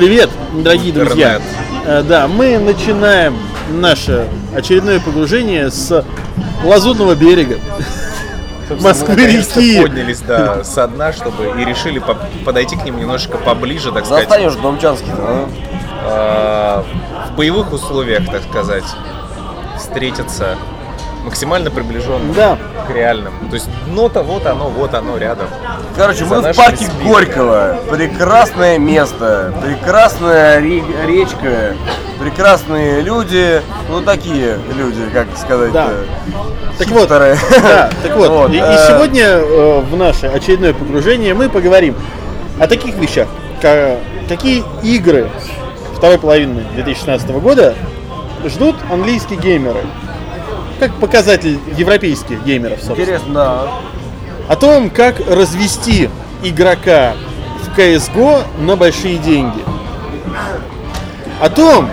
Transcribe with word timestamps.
Привет, 0.00 0.30
дорогие 0.54 0.94
друзья. 0.94 1.34
Интернет. 1.36 1.42
Э, 1.84 2.02
Да, 2.02 2.26
мы 2.26 2.58
начинаем 2.58 3.36
наше 3.68 4.26
очередное 4.56 4.98
погружение 4.98 5.70
с 5.70 6.02
Лазурного 6.64 7.14
берега. 7.14 7.58
Москвы 8.80 9.26
реки. 9.26 9.82
поднялись 9.82 10.20
да, 10.20 10.64
со 10.64 10.88
дна, 10.88 11.12
чтобы 11.12 11.60
и 11.60 11.66
решили 11.66 11.98
по- 11.98 12.16
подойти 12.46 12.76
к 12.76 12.84
ним 12.86 12.98
немножечко 12.98 13.36
поближе, 13.36 13.92
так 13.92 14.06
сказать, 14.06 14.26
Застанешь 14.26 14.54
Домчанский, 14.54 15.12
да? 15.14 15.44
э, 16.06 16.82
в 17.32 17.36
боевых 17.36 17.70
условиях, 17.74 18.24
так 18.24 18.40
сказать, 18.48 18.84
встретиться 19.76 20.56
максимально 21.24 21.70
приближенно 21.70 22.32
Да. 22.34 22.58
к 22.86 22.90
реальным. 22.90 23.32
То 23.48 23.54
есть 23.54 23.68
дно-то 23.86 24.22
вот 24.22 24.46
оно, 24.46 24.68
вот 24.68 24.94
оно 24.94 25.16
рядом. 25.18 25.46
Короче, 25.96 26.24
За 26.24 26.34
мы 26.36 26.52
в 26.52 26.56
парке 26.56 26.86
спинами. 26.86 27.08
Горького. 27.08 27.76
Прекрасное 27.90 28.78
место, 28.78 29.52
прекрасная 29.62 30.60
ре- 30.60 30.82
речка, 31.06 31.74
прекрасные 32.18 33.00
люди. 33.02 33.60
Ну, 33.88 34.00
такие 34.02 34.58
люди, 34.76 35.02
как 35.12 35.26
сказать 35.36 35.72
Да. 35.72 35.88
Так 36.78 36.88
вот. 36.88 37.08
Да, 37.10 37.90
так 38.02 38.16
вот, 38.16 38.30
Вот, 38.30 38.50
и, 38.52 38.56
и 38.56 38.60
э, 38.60 38.86
сегодня 38.88 39.24
э, 39.26 39.80
в 39.80 39.96
наше 39.96 40.26
очередное 40.28 40.72
погружение 40.72 41.34
мы 41.34 41.50
поговорим 41.50 41.94
о 42.58 42.66
таких 42.66 42.94
вещах, 42.94 43.28
ка- 43.60 43.98
какие 44.28 44.64
игры 44.82 45.28
второй 45.94 46.18
половины 46.18 46.62
2016 46.74 47.28
года 47.32 47.74
ждут 48.46 48.76
английские 48.90 49.38
геймеры, 49.38 49.80
как 50.80 50.94
показатель 50.94 51.60
европейских 51.76 52.42
геймеров, 52.44 52.78
собственно. 52.78 53.00
Интересно, 53.02 53.34
да. 53.34 53.72
О 54.48 54.56
том, 54.56 54.90
как 54.90 55.20
развести 55.28 56.10
игрока 56.42 57.14
в 57.62 57.78
CSGO 57.78 58.42
на 58.58 58.76
большие 58.76 59.18
деньги. 59.18 59.62
О 61.40 61.50
том, 61.50 61.88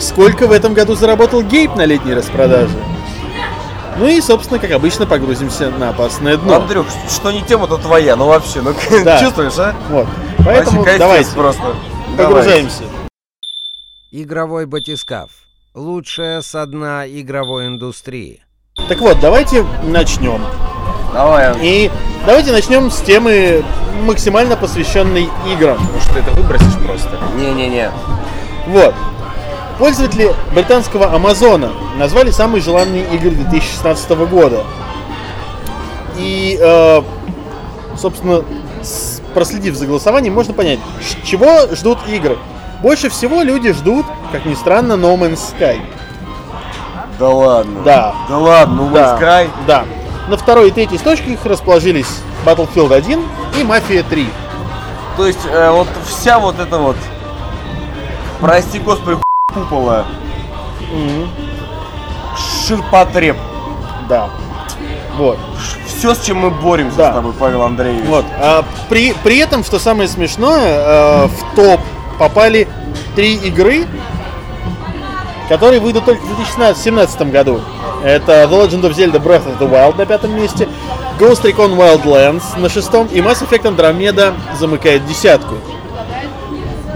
сколько 0.00 0.46
в 0.48 0.52
этом 0.52 0.74
году 0.74 0.94
заработал 0.96 1.42
Гейб 1.42 1.76
на 1.76 1.84
летней 1.86 2.14
распродаже. 2.14 2.76
Ну 3.98 4.06
и, 4.06 4.20
собственно, 4.20 4.60
как 4.60 4.70
обычно, 4.72 5.06
погрузимся 5.06 5.70
на 5.70 5.90
опасное 5.90 6.36
дно. 6.36 6.56
Андрюх, 6.56 6.86
что 7.08 7.32
не 7.32 7.42
тема, 7.42 7.66
то 7.66 7.78
твоя. 7.78 8.16
Ну 8.16 8.26
вообще, 8.26 8.60
ну 8.62 8.74
Да. 9.04 9.20
чувствуешь, 9.20 9.58
а? 9.58 9.74
Вот. 9.88 10.06
Поэтому 10.44 10.84
давайте, 10.98 11.30
просто. 11.32 11.74
погружаемся. 12.16 12.82
Игровой 14.10 14.66
батискаф. 14.66 15.30
Лучшее 15.78 16.42
со 16.42 16.66
дна 16.66 17.06
игровой 17.06 17.68
индустрии. 17.68 18.42
Так 18.88 18.98
вот, 18.98 19.20
давайте 19.20 19.64
начнем. 19.84 20.42
Давай. 21.14 21.54
И 21.62 21.88
давайте 22.26 22.50
начнем 22.50 22.90
с 22.90 23.00
темы 23.00 23.64
максимально 24.02 24.56
посвященной 24.56 25.28
играм. 25.52 25.78
Может, 25.78 26.12
ты 26.12 26.18
это 26.18 26.32
выбросишь 26.32 26.76
просто? 26.84 27.16
Не-не-не. 27.36 27.92
Вот. 28.66 28.92
Пользователи 29.78 30.34
британского 30.52 31.14
Амазона 31.14 31.70
назвали 31.96 32.32
самые 32.32 32.60
желанные 32.60 33.04
игры 33.14 33.30
2016 33.30 34.10
года. 34.26 34.64
И, 36.16 36.58
э, 36.60 37.02
собственно, 37.96 38.42
проследив 39.32 39.76
за 39.76 39.86
голосованием, 39.86 40.34
можно 40.34 40.54
понять, 40.54 40.80
чего 41.22 41.72
ждут 41.72 41.98
игры. 42.08 42.36
Больше 42.82 43.08
всего 43.10 43.42
люди 43.42 43.72
ждут, 43.72 44.06
как 44.32 44.44
ни 44.44 44.54
странно, 44.54 44.92
No 44.94 45.16
Man's 45.18 45.40
Sky. 45.58 45.80
Да 47.18 47.28
ладно. 47.28 47.80
Да. 47.84 48.14
Да 48.28 48.38
ладно, 48.38 48.88
Да, 48.92 49.16
Man's 49.16 49.20
Sky. 49.20 49.50
да. 49.66 49.84
На 50.28 50.36
второй 50.36 50.68
и 50.68 50.70
третьей 50.70 50.98
строчках 50.98 51.44
расположились 51.44 52.20
Battlefield 52.44 52.94
1 52.94 53.20
и 53.58 53.62
Mafia 53.62 54.04
3. 54.08 54.28
То 55.16 55.26
есть 55.26 55.40
э, 55.50 55.70
вот 55.70 55.88
вся 56.06 56.38
вот 56.38 56.60
эта 56.60 56.78
вот, 56.78 56.96
прости 58.40 58.78
господи, 58.78 59.18
купола, 59.52 60.04
Мгм. 60.92 61.28
ширпотреб. 62.66 63.36
Да. 64.08 64.28
Вот. 65.16 65.38
Все, 65.86 66.14
с 66.14 66.20
чем 66.20 66.38
мы 66.38 66.50
боремся 66.50 66.96
Да. 66.98 67.10
с 67.10 67.14
тобой, 67.16 67.32
Павел 67.32 67.62
Андреевич. 67.62 68.06
Вот. 68.06 68.24
А 68.38 68.64
при, 68.88 69.12
при 69.24 69.38
этом, 69.38 69.64
что 69.64 69.78
самое 69.80 70.08
смешное, 70.08 71.24
э, 71.24 71.26
в 71.26 71.56
топ 71.56 71.80
попали 72.18 72.68
три 73.16 73.34
игры, 73.34 73.86
которые 75.48 75.80
выйдут 75.80 76.04
только 76.04 76.22
в 76.22 76.36
2017 76.36 77.30
году. 77.30 77.60
Это 78.04 78.44
The 78.44 78.50
Legend 78.50 78.82
of 78.82 78.94
Zelda 78.94 79.22
Breath 79.22 79.46
of 79.46 79.58
the 79.58 79.68
Wild 79.68 79.96
на 79.96 80.06
пятом 80.06 80.36
месте, 80.36 80.68
Ghost 81.18 81.42
Recon 81.42 81.76
Wildlands 81.76 82.58
на 82.58 82.68
шестом 82.68 83.08
и 83.08 83.18
Mass 83.18 83.46
Effect 83.46 83.62
Andromeda 83.62 84.34
замыкает 84.58 85.04
десятку. 85.06 85.56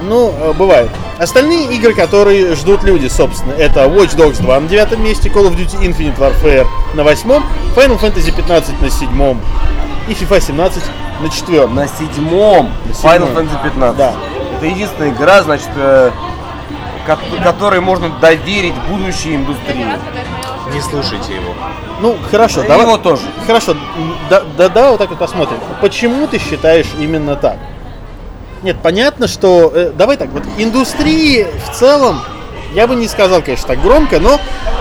Ну, 0.02 0.32
э, 0.38 0.52
бывает. 0.52 0.90
Остальные 1.18 1.74
игры, 1.74 1.94
которые 1.94 2.54
ждут 2.54 2.82
люди, 2.82 3.06
собственно, 3.06 3.52
это 3.52 3.84
Watch 3.84 4.16
Dogs 4.16 4.42
2 4.42 4.60
на 4.60 4.68
девятом 4.68 5.02
месте, 5.02 5.28
Call 5.28 5.48
of 5.48 5.56
Duty 5.56 5.80
Infinite 5.82 6.18
Warfare 6.18 6.66
на 6.94 7.04
восьмом, 7.04 7.44
Final 7.76 8.00
Fantasy 8.00 8.34
15 8.34 8.80
на 8.80 8.90
седьмом 8.90 9.40
и 10.08 10.12
FIFA 10.12 10.40
17 10.40 10.82
на 11.20 11.28
четвертом. 11.28 11.74
На 11.76 11.86
седьмом 11.86 12.72
На 12.86 12.90
Final. 12.90 13.34
Fantasy 13.34 13.62
15. 13.62 13.96
Да. 13.96 14.14
Это 14.56 14.66
единственная 14.66 15.10
игра, 15.10 15.42
значит, 15.42 15.70
э, 15.76 16.10
которой 17.42 17.80
можно 17.80 18.08
доверить 18.20 18.74
будущей 18.88 19.36
индустрии. 19.36 19.86
Не 20.72 20.80
слушайте 20.80 21.34
его. 21.34 21.54
Ну, 22.00 22.16
хорошо, 22.30 22.62
давай. 22.62 22.86
его 22.86 22.96
тоже. 22.96 23.22
Хорошо, 23.46 23.76
да, 24.30 24.42
да, 24.56 24.68
давай 24.68 24.90
вот 24.90 24.98
так 24.98 25.10
вот 25.10 25.18
посмотрим. 25.18 25.58
Почему 25.80 26.26
ты 26.26 26.38
считаешь 26.38 26.86
именно 26.98 27.36
так? 27.36 27.56
Нет, 28.62 28.76
понятно, 28.82 29.26
что... 29.26 29.72
э, 29.74 29.90
давай 29.94 30.16
так, 30.16 30.30
вот 30.30 30.44
индустрии 30.56 31.46
в 31.66 31.74
целом, 31.74 32.20
я 32.74 32.86
бы 32.86 32.94
не 32.94 33.08
сказал, 33.08 33.42
конечно, 33.42 33.66
так 33.66 33.82
громко, 33.82 34.20
но, 34.20 34.38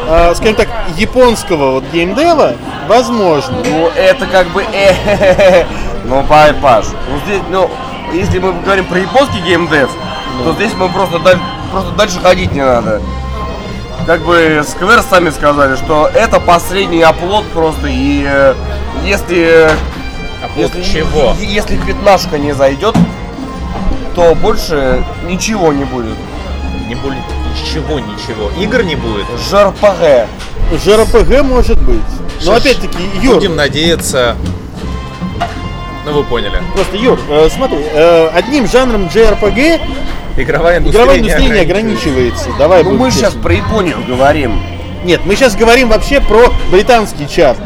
э, 0.08 0.36
скажем 0.36 0.56
так, 0.56 0.70
японского 0.98 1.72
вот 1.72 1.84
геймдева, 1.92 2.53
возможно. 2.88 3.58
Ну, 3.66 3.90
это 3.96 4.28
как 4.28 4.48
бы... 4.50 4.64
э, 4.72 5.66
Ну, 6.06 6.24
Паш, 6.24 6.56
Паш, 6.62 6.86
ну 7.09 7.20
здесь, 7.26 7.42
ну, 7.50 7.70
если 8.14 8.40
мы 8.40 8.53
говорим 8.53 8.86
про 8.86 9.00
японский 9.00 9.40
геймдев, 9.42 9.90
то 10.44 10.53
здесь 10.53 10.74
мы 10.74 10.90
просто, 10.90 11.20
даль- 11.20 11.40
просто 11.72 11.92
дальше 11.92 12.20
ходить 12.20 12.52
не 12.52 12.64
надо. 12.64 13.02
Как 14.06 14.22
бы 14.22 14.64
Square 14.64 15.04
сами 15.08 15.30
сказали, 15.30 15.76
что 15.76 16.08
это 16.08 16.40
последний 16.40 17.02
оплот 17.02 17.46
просто, 17.54 17.88
и 17.88 18.26
э, 18.28 18.54
если... 19.06 19.70
Оплот 20.44 20.74
если, 20.76 21.00
чего? 21.00 21.36
Если 21.40 21.78
пятнашка 21.78 22.38
не 22.38 22.54
зайдет, 22.54 22.96
то 24.16 24.36
больше 24.36 25.04
ничего 25.28 25.72
не 25.72 25.86
будет. 25.86 26.18
Не 26.88 26.96
будет 26.96 27.20
ничего, 27.52 28.00
ничего. 28.00 28.50
Игр 28.59 28.84
не 28.84 28.96
будет. 28.96 29.26
ЖРПГ. 29.50 30.28
JRPG 30.72 31.44
может 31.44 31.80
быть. 31.82 32.02
Но 32.44 32.53
опять-таки, 32.53 32.98
Юр, 33.22 33.36
Будем 33.36 33.56
надеяться. 33.56 34.36
Ну 36.06 36.14
вы 36.14 36.24
поняли. 36.24 36.59
просто, 36.74 36.98
Юр, 36.98 37.20
э, 37.30 37.50
смотри, 37.53 37.78
э, 37.94 38.30
одним 38.34 38.68
жанром 38.68 39.06
JRPG 39.06 39.80
Игровая 40.38 40.80
индустрия, 40.80 41.03
игровая 41.03 41.19
индустрия 41.19 41.50
не 41.50 41.59
ограничивается. 41.59 42.50
Давай 42.58 42.84
Ну 42.84 42.92
мы 42.92 43.12
сейчас 43.12 43.34
честны. 43.34 43.42
про 43.42 43.53
Японию 43.53 43.97
говорим. 44.08 44.62
Нет, 45.03 45.22
мы 45.25 45.36
сейчас 45.36 45.56
говорим 45.56 45.90
вообще 45.90 46.22
про 46.22 46.52
британский 46.72 47.28
чарт. 47.28 47.59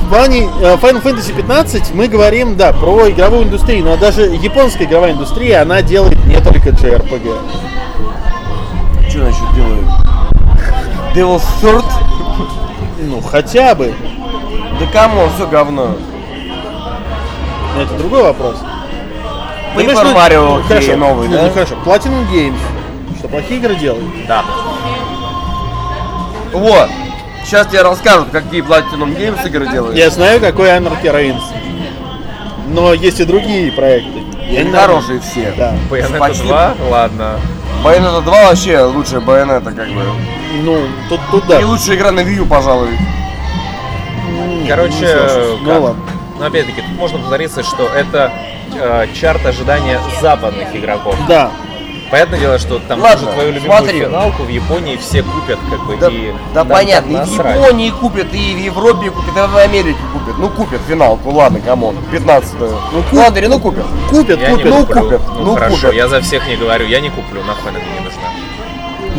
В 0.00 0.08
плане 0.14 0.42
э, 0.60 0.76
Final 0.76 1.02
Fantasy 1.02 1.34
15 1.34 1.94
мы 1.94 2.06
говорим, 2.06 2.56
да, 2.56 2.72
про 2.74 3.08
игровую 3.10 3.44
индустрию, 3.44 3.84
но 3.84 3.96
даже 3.96 4.22
японская 4.22 4.86
игровая 4.86 5.12
индустрия, 5.12 5.62
она 5.62 5.80
делает 5.80 6.22
не 6.26 6.36
только 6.36 6.68
JRPG. 6.68 7.38
Что 9.08 9.18
значит 9.18 9.54
делают? 9.54 9.86
Devil's 11.14 11.42
Third? 11.62 11.84
Ну, 13.00 13.20
хотя 13.22 13.74
бы. 13.74 13.94
Да 14.78 14.86
кому, 14.92 15.28
все 15.34 15.46
говно. 15.46 15.96
Но 17.74 17.82
Это 17.82 17.94
другой 17.96 18.22
вопрос. 18.22 18.56
Paper 19.74 20.04
ну, 20.04 20.12
Mario 20.12 20.58
ну, 20.58 20.62
хорошо, 20.64 20.96
новый, 20.96 21.28
ну, 21.28 21.36
да? 21.36 21.42
ну, 21.44 21.50
хорошо, 21.50 21.74
Platinum 21.84 22.30
Games, 22.30 22.58
что 23.18 23.28
плохие 23.28 23.58
игры 23.60 23.74
делают. 23.74 24.04
Да. 24.26 24.44
Вот. 26.52 26.90
Сейчас 27.44 27.66
тебе 27.66 27.82
расскажут, 27.82 28.28
какие 28.30 28.62
Platinum 28.62 29.16
Games 29.16 29.46
игры 29.46 29.66
делают. 29.68 29.96
Я 29.96 30.10
знаю, 30.10 30.40
какой 30.40 30.68
Anarchy 30.68 31.04
Reigns. 31.04 31.42
Но 32.68 32.94
есть 32.94 33.20
и 33.20 33.24
другие 33.24 33.72
проекты. 33.72 34.20
И 34.48 34.54
Я 34.54 34.60
они 34.60 34.70
не 34.70 34.76
хорошие 34.76 35.20
все. 35.20 35.52
Да. 35.56 35.74
Bayonetta 35.90 36.18
Почти. 36.18 36.46
2, 36.46 36.74
ладно. 36.90 37.40
Bayonetta 37.82 38.22
2 38.22 38.44
вообще 38.44 38.80
лучшая 38.82 39.20
Bayonetta, 39.20 39.74
как 39.74 39.88
бы. 39.88 40.02
Ну, 40.62 40.78
тут, 41.08 41.20
тут 41.30 41.46
да. 41.46 41.60
И 41.60 41.64
лучшая 41.64 41.96
игра 41.96 42.12
на 42.12 42.20
Wii 42.20 42.36
U, 42.36 42.46
пожалуй. 42.46 42.90
Не- 44.62 44.68
Короче, 44.68 45.56
ну 45.62 45.82
ладно. 45.82 46.02
Но 46.38 46.46
опять-таки, 46.46 46.80
тут 46.82 46.98
можно 46.98 47.18
повториться, 47.18 47.62
что 47.62 47.88
это 47.88 48.32
э, 48.74 49.06
чарт 49.14 49.44
ожидания 49.46 50.00
западных 50.20 50.74
игроков. 50.74 51.16
Да. 51.28 51.50
Понятное 52.10 52.40
дело, 52.40 52.58
что 52.58 52.78
там 52.78 53.00
Ладно, 53.00 53.32
твою 53.32 53.52
любимую 53.52 53.78
смотри. 53.78 54.00
финалку 54.00 54.42
в 54.42 54.48
Японии 54.48 54.96
все 54.98 55.22
купят, 55.22 55.58
как 55.70 55.86
бы, 55.86 55.96
Да, 55.96 56.08
и 56.08 56.34
да 56.52 56.62
понятно, 56.62 57.22
и 57.22 57.24
в. 57.24 57.38
Японии 57.38 57.88
купят, 57.88 58.34
и 58.34 58.54
в 58.54 58.58
Европе 58.58 59.10
купят, 59.10 59.34
и 59.34 59.40
в 59.48 59.56
Америке 59.56 59.98
купят. 60.12 60.36
Ну 60.36 60.50
купят 60.50 60.80
финалку, 60.86 61.30
ладно, 61.30 61.60
come 61.60 61.81
on, 61.81 61.96
15-ю. 62.12 62.68
Ну, 63.12 63.26
Андрей, 63.26 63.48
ну 63.48 63.58
купят. 63.58 63.86
Купят, 64.10 64.38
Я 64.38 64.50
купят. 64.50 64.66
Ну, 64.66 64.84
куплю. 64.84 65.02
купят, 65.04 65.22
Ну, 65.38 65.44
ну, 65.44 65.54
хорошо, 65.54 65.76
купят. 65.76 65.94
я 65.94 66.08
за 66.08 66.20
всех 66.20 66.46
не 66.48 66.56
говорю, 66.56 66.86
я 66.86 67.00
не 67.00 67.08
куплю, 67.08 67.42
нахуй 67.44 67.70
она 67.70 67.78
мне 67.78 67.88
не 67.98 68.04
нужна. 68.04 68.20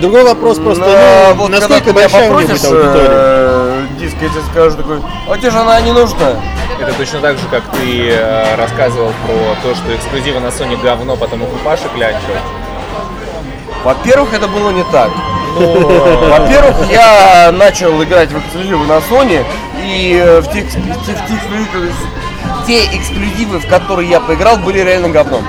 Другой 0.03 0.25
вопрос 0.25 0.59
просто, 0.59 0.83
Но 0.83 1.33
ну, 1.33 1.43
вот 1.43 1.49
насколько 1.51 1.93
большая 1.93 2.29
у 2.29 2.33
будет 2.33 2.47
попросишь, 2.47 2.65
аудитория? 2.65 3.07
э, 3.09 3.85
диск, 3.97 4.15
я 4.21 4.27
тебе 4.27 4.41
скажу 4.51 4.75
такой, 4.75 5.01
а 5.29 5.37
тебе 5.37 5.49
же 5.49 5.57
она 5.59 5.79
не 5.79 5.93
нужна. 5.93 6.31
Это 6.77 6.91
точно 6.97 7.21
так 7.21 7.37
же, 7.37 7.47
как 7.49 7.63
ты 7.71 8.09
э, 8.09 8.55
рассказывал 8.57 9.13
про 9.25 9.55
то, 9.63 9.73
что 9.73 9.95
эксклюзивы 9.95 10.41
на 10.41 10.47
Sony 10.47 10.75
говно, 10.83 11.15
потом 11.15 11.43
их 11.43 11.53
у 11.53 11.55
Паши 11.63 11.83
клянчил. 11.95 12.35
Во-первых, 13.85 14.33
это 14.33 14.49
было 14.49 14.71
не 14.71 14.83
так. 14.91 15.09
Ну, 15.57 16.27
Во-первых, 16.27 16.75
я 16.91 17.53
начал 17.53 18.03
играть 18.03 18.29
в 18.29 18.37
эксклюзивы 18.39 18.85
на 18.85 18.97
Sony, 18.97 19.45
и 19.85 20.21
э, 20.21 20.41
в 20.41 20.51
те, 20.51 20.59
экс- 20.63 20.75
в 20.75 21.05
те- 21.05 21.13
в 21.13 21.27
те 21.27 21.35
эксклюзивы, 21.35 21.93
те 22.67 22.85
эксклюзивы, 22.97 23.59
в 23.59 23.69
которые 23.69 24.09
я 24.09 24.19
поиграл, 24.19 24.57
были 24.57 24.79
реально 24.79 25.07
говном. 25.07 25.45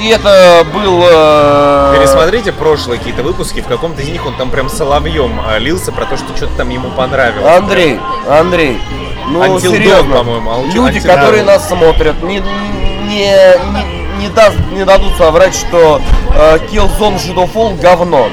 И 0.00 0.08
это 0.08 0.64
был... 0.72 1.02
э, 1.04 1.96
Пересмотрите 1.98 2.52
прошлые 2.52 2.98
какие-то 2.98 3.22
выпуски, 3.22 3.60
в 3.60 3.66
каком-то 3.66 4.00
из 4.02 4.08
них 4.08 4.24
он 4.26 4.34
там 4.36 4.50
прям 4.50 4.68
соловьем 4.70 5.40
э, 5.46 5.58
лился 5.58 5.92
про 5.92 6.06
то, 6.06 6.16
что 6.16 6.34
что-то 6.36 6.54
там 6.56 6.70
ему 6.70 6.90
понравилось. 6.90 7.56
Андрей, 7.56 8.00
Андрей, 8.28 8.80
ну 9.28 9.42
Until 9.42 9.72
серьезно, 9.72 10.16
по-моему, 10.16 10.50
Until- 10.50 10.72
люди, 10.72 10.98
Until 10.98 11.06
которые 11.14 11.42
Dawn. 11.42 11.46
нас 11.46 11.68
смотрят, 11.68 12.22
не, 12.22 12.36
не, 12.38 13.20
не, 13.20 14.18
не, 14.22 14.28
даст, 14.28 14.56
не 14.72 14.84
дадут 14.86 15.14
соврать, 15.18 15.54
что 15.54 16.00
э, 16.34 16.58
Killzone 16.70 17.16
Shadowfall 17.18 17.78
говно, 17.80 18.30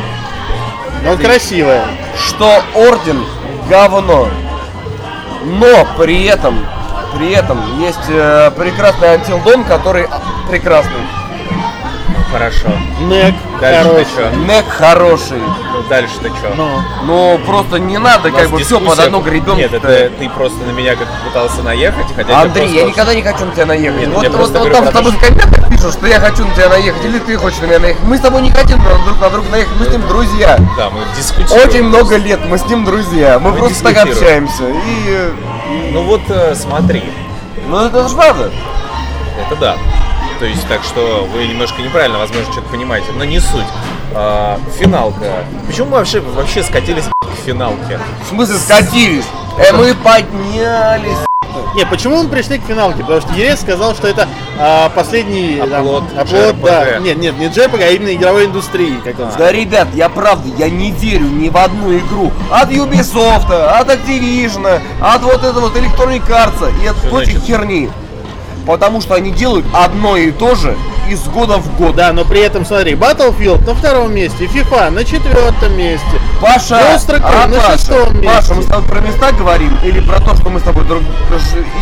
Ну, 1.04 1.12
он 1.12 1.18
красивая. 1.18 1.84
что 2.18 2.62
Орден 2.76 3.26
говно, 3.70 4.30
но 5.44 5.86
при 5.98 6.26
этом, 6.28 6.66
при 7.18 7.32
этом 7.34 7.60
есть 7.80 8.00
э, 8.08 8.52
прекрасный 8.58 9.16
Until 9.18 9.44
Dawn, 9.44 9.68
который 9.68 10.06
а, 10.06 10.22
прекрасный, 10.50 11.02
Хорошо. 12.32 12.68
Нек 13.02 13.36
Дальше 13.62 13.84
ты 13.84 14.06
хороший. 14.06 14.06
чё? 14.16 14.40
Нек 14.46 14.66
хороший, 14.68 15.42
Ну, 15.74 15.84
дальше-то 15.90 16.30
что? 16.30 16.54
Ну, 16.56 16.82
но 17.04 17.38
просто 17.46 17.80
не 17.80 17.98
надо 17.98 18.32
как 18.32 18.50
бы 18.50 18.60
все 18.60 18.80
под 18.80 19.00
одну 19.00 19.22
гребенку. 19.22 19.60
Нет, 19.60 19.74
это 19.74 20.12
ты 20.20 20.30
просто 20.30 20.60
на 20.66 20.72
меня 20.72 20.96
как 20.96 21.08
пытался 21.26 21.64
наехать, 21.64 22.06
хотя 22.16 22.42
Андрей, 22.42 22.68
я 22.70 22.84
никогда 22.84 23.16
не 23.16 23.22
хочу 23.22 23.46
на 23.46 23.52
тебя 23.52 23.66
наехать. 23.66 24.00
Нет, 24.00 24.10
вот 24.10 24.28
вот, 24.28 24.34
просто 24.36 24.60
вот 24.60 24.68
говорю 24.68 24.86
там 24.86 24.94
с 24.94 24.98
тобой 24.98 25.12
то, 25.14 25.18
в 25.18 25.22
комментах 25.22 25.70
пишут, 25.70 25.94
что 25.94 26.08
я 26.08 26.20
хочу 26.20 26.46
на 26.46 26.54
тебя 26.54 26.70
наехать, 26.70 27.06
или 27.06 27.20
ты 27.20 27.38
хочешь 27.38 27.60
на 27.60 27.66
меня 27.66 27.80
наехать. 27.80 28.04
Мы 28.04 28.18
с 28.18 28.22
тобой 28.22 28.42
не 28.42 28.52
хотим 28.52 28.80
друг 28.84 29.20
на 29.22 29.30
друга 29.30 29.50
наехать, 29.50 29.74
мы 29.80 29.86
с 29.86 29.90
ним 29.90 30.08
друзья. 30.08 30.58
Да, 30.76 30.90
мы 30.90 31.00
дискутируем. 31.16 31.68
Очень 31.68 31.84
много 31.84 32.18
лет 32.18 32.40
мы 32.46 32.58
с 32.58 32.66
ним 32.66 32.84
друзья. 32.84 33.40
Мы, 33.40 33.52
Мы 33.52 33.58
просто 33.58 33.84
так 33.84 33.98
общаемся. 34.06 34.64
И. 34.86 35.30
Ну 35.92 36.04
вот 36.04 36.22
э, 36.30 36.56
смотри, 36.56 37.04
Ну 37.68 37.86
это 37.86 38.08
же 38.08 38.16
правда. 38.16 38.52
это 39.46 39.56
да. 39.60 39.78
То 40.40 40.46
есть, 40.46 40.68
так 40.68 40.84
что 40.84 41.28
вы 41.34 41.48
немножко 41.48 41.82
неправильно, 41.82 42.20
возможно, 42.20 42.52
что-то 42.52 42.70
понимаете, 42.70 43.08
но 43.16 43.26
не 43.26 43.40
суть. 43.40 43.66
А, 44.14 44.60
финалка. 44.80 45.46
Почему 45.66 45.88
мы 45.88 45.98
вообще, 45.98 46.20
вообще 46.20 46.64
скатились 46.64 47.06
к 47.06 47.46
финалке? 47.46 48.00
В 48.24 48.30
смысле 48.30 48.58
скатились. 48.58 49.26
Э, 49.58 49.74
мы 49.74 49.96
поднялись. 49.96 51.18
не, 51.76 51.86
почему 51.88 52.22
мы 52.22 52.30
пришли 52.30 52.60
к 52.60 52.64
финалке? 52.66 53.02
Потому 53.02 53.22
что 53.22 53.34
ЕС 53.34 53.62
сказал, 53.62 53.96
что 53.96 54.08
это 54.08 54.28
а, 54.60 54.90
последний 54.90 55.58
там, 55.58 55.82
Оплот 55.82 56.04
оплот, 56.16 56.62
да. 56.62 57.00
Нет, 57.00 57.18
нет, 57.18 57.38
не 57.40 57.48
JRPG, 57.48 57.84
а 57.84 57.90
именно 57.90 58.14
игровой 58.14 58.46
индустрии, 58.46 59.00
как 59.04 59.20
он 59.20 59.30
Да, 59.38 59.52
ребят, 59.52 59.88
я 59.96 60.08
правда, 60.10 60.48
я 60.58 60.70
не 60.70 60.92
верю 60.92 61.26
ни 61.26 61.50
в 61.50 61.58
одну 61.58 61.98
игру. 61.98 62.32
От 62.52 62.70
Ubisoft, 62.70 63.52
от 63.52 63.90
Activision, 63.90 64.80
от 65.02 65.22
вот 65.24 65.44
этого 65.44 65.62
вот 65.62 65.76
Electronic 65.76 66.28
Arts 66.30 66.72
и 66.84 66.88
от 66.88 66.98
Что 66.98 67.10
значит? 67.10 67.44
херни. 67.44 67.90
Потому 68.68 69.00
что 69.02 69.16
они 69.16 69.32
делают 69.32 69.66
одно 69.74 70.18
и 70.18 70.30
то 70.32 70.54
же 70.56 70.76
из 71.10 71.22
года 71.30 71.58
в 71.58 71.78
год. 71.78 71.96
Да, 71.96 72.12
но 72.12 72.26
при 72.26 72.42
этом, 72.42 72.66
смотри, 72.66 72.94
Battlefield 72.96 73.66
на 73.66 73.74
втором 73.74 74.14
месте, 74.14 74.44
FIFA 74.46 74.90
на 74.90 75.06
четвертом 75.06 75.76
месте. 75.78 76.06
Паша, 76.42 76.78
а, 77.24 77.48
на 77.48 77.56
Паша, 77.58 77.72
шестом 77.72 78.14
месте. 78.22 78.28
Паша, 78.36 78.54
мы 78.56 78.64
с 78.64 78.66
тобой 78.66 78.90
про 78.90 79.00
места 79.00 79.32
говорим? 79.32 79.78
Или 79.84 80.02
про 80.02 80.20
то, 80.20 80.36
что 80.36 80.50
мы 80.50 80.60
с 80.60 80.64
тобой 80.64 80.84
друг... 80.84 81.02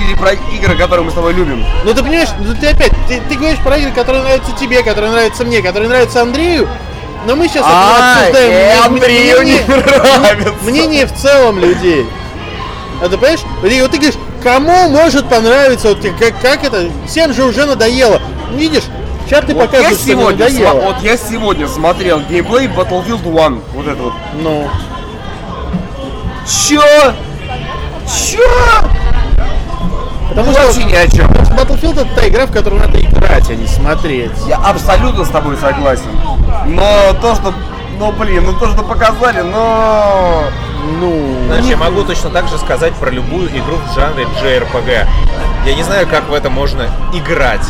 Или 0.08 0.16
про 0.16 0.34
игры, 0.34 0.78
которые 0.78 1.04
мы 1.06 1.12
с 1.12 1.16
тобой 1.16 1.34
любим? 1.34 1.66
Ну 1.84 1.94
ты 1.94 2.04
понимаешь, 2.04 2.30
ну 2.40 2.54
ты 2.54 2.68
опять, 2.68 2.92
ты, 3.08 3.20
ты 3.28 3.36
говоришь 3.36 3.60
про 3.60 3.78
игры, 3.78 3.92
которые 3.92 4.22
нравятся 4.22 4.52
тебе, 4.52 4.84
которые 4.84 5.12
нравятся 5.12 5.44
мне, 5.44 5.62
которые 5.64 5.90
нравятся 5.90 6.22
Андрею, 6.22 6.70
но 7.26 7.36
мы 7.36 7.48
сейчас 7.48 7.64
А, 7.68 8.20
обсуждаем 8.20 8.52
э, 8.52 8.90
мне- 8.90 8.98
Андрею 9.00 9.42
мне- 9.42 9.54
не 9.54 9.60
нравится. 9.68 10.54
мнение 10.62 11.08
в 11.08 11.14
целом 11.16 11.58
людей. 11.58 12.06
А 13.02 13.10
ты 13.10 13.18
понимаешь? 13.18 13.40
И 13.64 13.82
вот 13.82 13.90
ты 13.92 13.98
говоришь, 13.98 14.20
кому 14.46 14.90
может 14.90 15.28
понравиться, 15.28 15.88
вот 15.90 15.98
как, 16.20 16.40
как 16.40 16.64
это, 16.64 16.86
всем 17.08 17.34
же 17.34 17.44
уже 17.46 17.66
надоело. 17.66 18.22
Видишь, 18.54 18.84
сейчас 19.26 19.44
ты 19.44 19.56
Вот 19.56 19.62
я, 19.62 19.66
показываешь, 19.68 19.98
что 19.98 20.06
не 20.06 20.12
сегодня, 20.12 20.46
надоело. 20.46 20.70
сма- 20.80 20.86
вот 20.86 21.02
я 21.02 21.18
сегодня 21.18 21.68
смотрел 21.68 22.20
геймплей 22.30 22.68
Battlefield 22.68 23.28
1. 23.28 23.62
Вот 23.74 23.88
это 23.88 24.04
вот. 24.04 24.14
Ну, 24.40 24.70
Чё? 26.48 26.80
Чё? 28.08 28.40
потому 30.30 30.48
Ну, 30.48 30.54
что 30.54 30.62
вообще 30.68 30.84
ни 30.84 30.94
о 30.94 31.08
чем. 31.08 31.28
Battlefield 31.32 32.02
это 32.02 32.16
та 32.16 32.28
игра, 32.28 32.46
в 32.46 32.52
которую 32.52 32.84
надо 32.84 33.02
играть, 33.02 33.50
а 33.50 33.56
не 33.56 33.66
смотреть. 33.66 34.30
Я 34.48 34.58
абсолютно 34.58 35.26
с 35.26 35.30
тобой 35.30 35.58
согласен. 35.58 36.12
Но 36.68 37.14
то, 37.20 37.34
что... 37.34 37.52
Ну, 37.98 38.12
блин, 38.12 38.44
ну 38.46 38.54
то, 38.54 38.68
что 38.68 38.84
показали, 38.84 39.42
но... 39.42 40.44
Ну, 41.00 41.46
Знаешь, 41.48 41.66
я 41.66 41.78
могу 41.78 42.04
точно 42.04 42.30
так 42.30 42.48
же 42.48 42.58
сказать 42.58 42.94
про 42.96 43.10
любую 43.10 43.50
игру 43.50 43.78
в 43.78 43.96
жанре 43.96 44.26
JRPG. 44.42 45.08
Я 45.66 45.76
не 45.76 45.84
знаю, 45.84 46.08
как 46.08 46.28
в 46.30 46.34
это 46.34 46.50
можно 46.50 46.90
играть. 47.14 47.66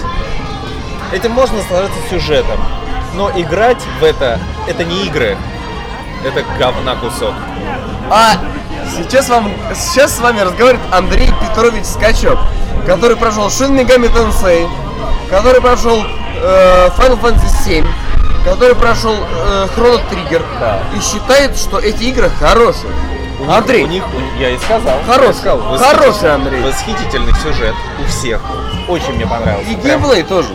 Этим 1.13 1.31
можно 1.31 1.57
наслаждаться 1.57 1.97
сюжетом. 2.09 2.59
Но 3.13 3.31
играть 3.35 3.81
в 3.99 4.03
это, 4.03 4.39
это 4.67 4.83
не 4.83 5.05
игры. 5.05 5.37
Это 6.25 6.43
говна 6.59 6.95
кусок. 6.95 7.33
А 8.09 8.33
сейчас 8.97 9.29
вам 9.29 9.51
сейчас 9.73 10.17
с 10.17 10.19
вами 10.19 10.41
разговаривает 10.41 10.93
Андрей 10.93 11.31
Петрович 11.39 11.85
Скачок, 11.85 12.39
который 12.85 13.15
прошел 13.15 13.47
Shin 13.47 13.71
Megami 13.71 14.11
Tensei, 14.11 14.67
который 15.29 15.61
прошел 15.61 16.03
э, 16.03 16.89
Final 16.97 17.21
Fantasy 17.21 17.63
7, 17.63 17.85
который 18.45 18.75
прошел 18.75 19.13
э, 19.13 19.67
Chrono 19.75 19.99
Trigger 20.09 20.43
Да. 20.59 20.79
и 20.95 21.01
считает, 21.01 21.57
что 21.57 21.79
эти 21.79 22.03
игры 22.03 22.29
хорошие. 22.39 22.93
У 23.39 23.43
них- 23.45 23.57
Андрей, 23.57 23.83
у 23.83 23.87
них, 23.87 24.03
у- 24.13 24.39
я 24.39 24.51
и 24.51 24.57
сказал. 24.57 24.99
Хороший, 25.05 25.27
Я 25.27 25.33
сказал, 25.33 25.77
хороший 25.77 26.33
Андрей. 26.33 26.61
Восхитительный 26.61 27.33
сюжет 27.43 27.75
у 28.01 28.07
всех. 28.07 28.41
Очень 28.87 29.13
мне 29.15 29.27
понравился. 29.27 29.69
и 29.71 29.75
Прям 29.75 29.99
геймплей 30.01 30.23
тоже. 30.23 30.49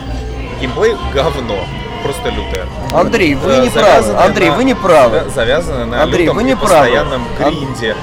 геймплей 0.61 0.97
говно. 1.12 1.59
Просто 2.02 2.28
лютое. 2.30 2.66
Андрей, 2.92 3.35
вы 3.35 3.57
не 3.59 3.69
правы. 3.71 4.12
Андрей, 4.19 4.50
на- 4.50 4.57
вы 4.57 4.64
не 4.64 4.75
правы. 4.75 5.16
завя- 5.19 5.30
Завязано 5.35 5.87
на 5.87 6.02
Андрей, 6.02 6.23
лютом 6.25 6.37
вы 6.37 6.42
не 6.45 6.52
и 6.52 6.54
правы. 6.54 6.69
постоянном 6.75 7.23
гринде. 7.38 7.97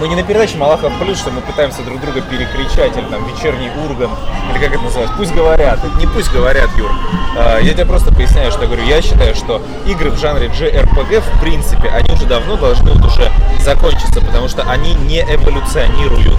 Мы 0.00 0.08
не 0.08 0.16
на 0.16 0.24
передаче 0.24 0.58
Малахов 0.58 0.92
Плюс, 0.98 1.18
что 1.18 1.30
мы 1.30 1.40
пытаемся 1.40 1.82
друг 1.82 2.00
друга 2.00 2.20
перекричать, 2.20 2.96
или 2.96 3.04
там 3.04 3.24
вечерний 3.32 3.70
урган, 3.86 4.10
или 4.50 4.58
как 4.58 4.74
это 4.74 4.82
называется, 4.82 5.14
пусть 5.16 5.32
говорят, 5.32 5.78
не 5.98 6.06
пусть 6.08 6.32
говорят, 6.32 6.68
Юр. 6.76 6.90
А, 7.38 7.60
Я 7.60 7.74
тебе 7.74 7.86
просто 7.86 8.12
поясняю, 8.12 8.50
что 8.50 8.62
я 8.62 8.66
говорю, 8.66 8.82
я 8.84 9.00
считаю, 9.00 9.36
что 9.36 9.62
игры 9.86 10.10
в 10.10 10.18
жанре 10.18 10.48
JRPG, 10.48 11.20
в 11.20 11.40
принципе, 11.40 11.88
они 11.90 12.12
уже 12.12 12.26
давно 12.26 12.56
должны 12.56 12.90
вот 12.92 13.04
уже 13.04 13.30
закончиться, 13.60 14.20
потому 14.20 14.48
что 14.48 14.62
они 14.64 14.94
не 14.94 15.20
эволюционируют. 15.20 16.38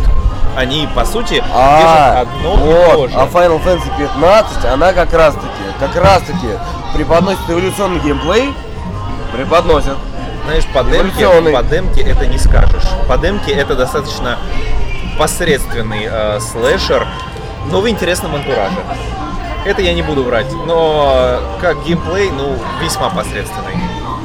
Они, 0.55 0.87
по 0.95 1.05
сути, 1.05 1.43
А, 1.53 2.23
держат 2.23 2.27
одно 2.35 2.53
и 2.53 2.57
то 2.91 2.97
вот, 2.97 3.09
же. 3.11 3.17
а 3.17 3.25
Final 3.25 3.63
Fantasy 3.63 3.97
15, 3.97 4.65
она 4.65 4.93
как 4.93 5.13
раз 5.13 5.33
таки, 5.35 5.47
как 5.79 5.95
раз 6.01 6.21
таки 6.23 6.47
преподносит 6.93 7.41
эволюционный 7.49 7.99
геймплей, 7.99 8.53
преподносит. 9.33 9.97
Знаешь, 10.45 10.65
по 10.73 10.83
демке, 10.83 11.27
по 11.51 11.63
демке 11.63 12.01
это 12.03 12.25
не 12.27 12.37
скажешь. 12.37 12.83
По 13.07 13.17
демке 13.17 13.51
это 13.51 13.75
достаточно 13.75 14.37
посредственный 15.17 16.07
э, 16.09 16.39
слэшер, 16.39 17.05
но 17.71 17.81
в 17.81 17.89
интересном 17.89 18.35
антураже. 18.35 18.77
Это 19.65 19.81
я 19.81 19.93
не 19.93 20.03
буду 20.03 20.23
врать, 20.23 20.45
но 20.67 21.11
э, 21.15 21.39
как 21.61 21.83
геймплей, 21.83 22.29
ну, 22.29 22.57
весьма 22.81 23.09
посредственный. 23.09 23.73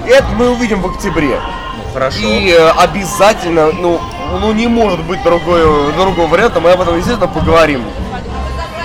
Это 0.07 0.27
мы 0.37 0.51
увидим 0.51 0.83
в 0.83 0.87
октябре. 0.87 1.41
Ну, 1.77 1.93
хорошо. 1.95 2.19
И 2.21 2.51
э, 2.51 2.71
обязательно, 2.71 3.73
ну, 3.73 3.99
ну 4.39 4.53
не 4.53 4.69
может 4.69 5.03
быть 5.05 5.23
другой, 5.23 5.63
другого 5.93 6.27
варианта, 6.27 6.61
мы 6.61 6.71
об 6.71 6.81
этом, 6.81 6.97
естественно, 6.97 7.27
поговорим. 7.27 7.83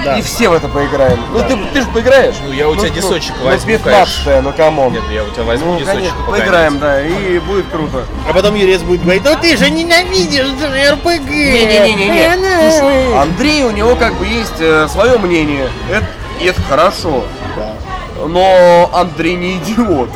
да. 0.04 0.18
И 0.18 0.22
все 0.22 0.50
в 0.50 0.54
это 0.54 0.68
поиграем. 0.68 1.20
Ну 1.32 1.40
ты, 1.40 1.58
ты 1.74 1.82
же 1.82 1.88
поиграешь. 1.90 2.36
Ну, 2.46 2.52
я 2.54 2.70
у 2.70 2.76
тебя 2.76 2.90
десочек 2.90 3.34
ну, 3.40 3.46
возьму, 3.46 3.72
15 3.72 4.44
ну 4.44 4.54
come 4.54 4.76
on. 4.76 4.94
Нет, 4.94 5.04
я 5.12 5.24
у 5.24 5.30
тебя 5.30 5.44
возьму 5.44 5.74
Ну, 5.74 5.80
десочек 5.80 5.98
конечно, 5.98 6.24
поиграем, 6.28 6.80
да, 6.80 7.02
и 7.02 7.40
будет 7.40 7.68
круто. 7.68 8.06
А 8.30 8.34
потом 8.34 8.56
Юрец 8.56 8.82
будет 8.82 9.02
говорить, 9.02 9.24
ну 9.24 9.36
ты 9.42 9.58
же 9.58 9.70
ненавидишь 9.70 10.46
РПГ. 10.94 11.30
Не-не-не-не. 11.30 12.72
Слушай, 12.72 13.18
Андрей, 13.22 13.64
у 13.64 13.72
него 13.72 13.96
как 13.96 14.16
бы 14.16 14.26
есть 14.26 14.58
свое 14.92 15.18
мнение. 15.18 15.70
Это, 15.90 16.06
и 16.40 16.46
это 16.46 16.62
хорошо. 16.62 17.24
Да. 17.56 17.74
Но 18.28 18.90
Андрей 18.94 19.36
не 19.36 19.58
идиот. 19.58 20.10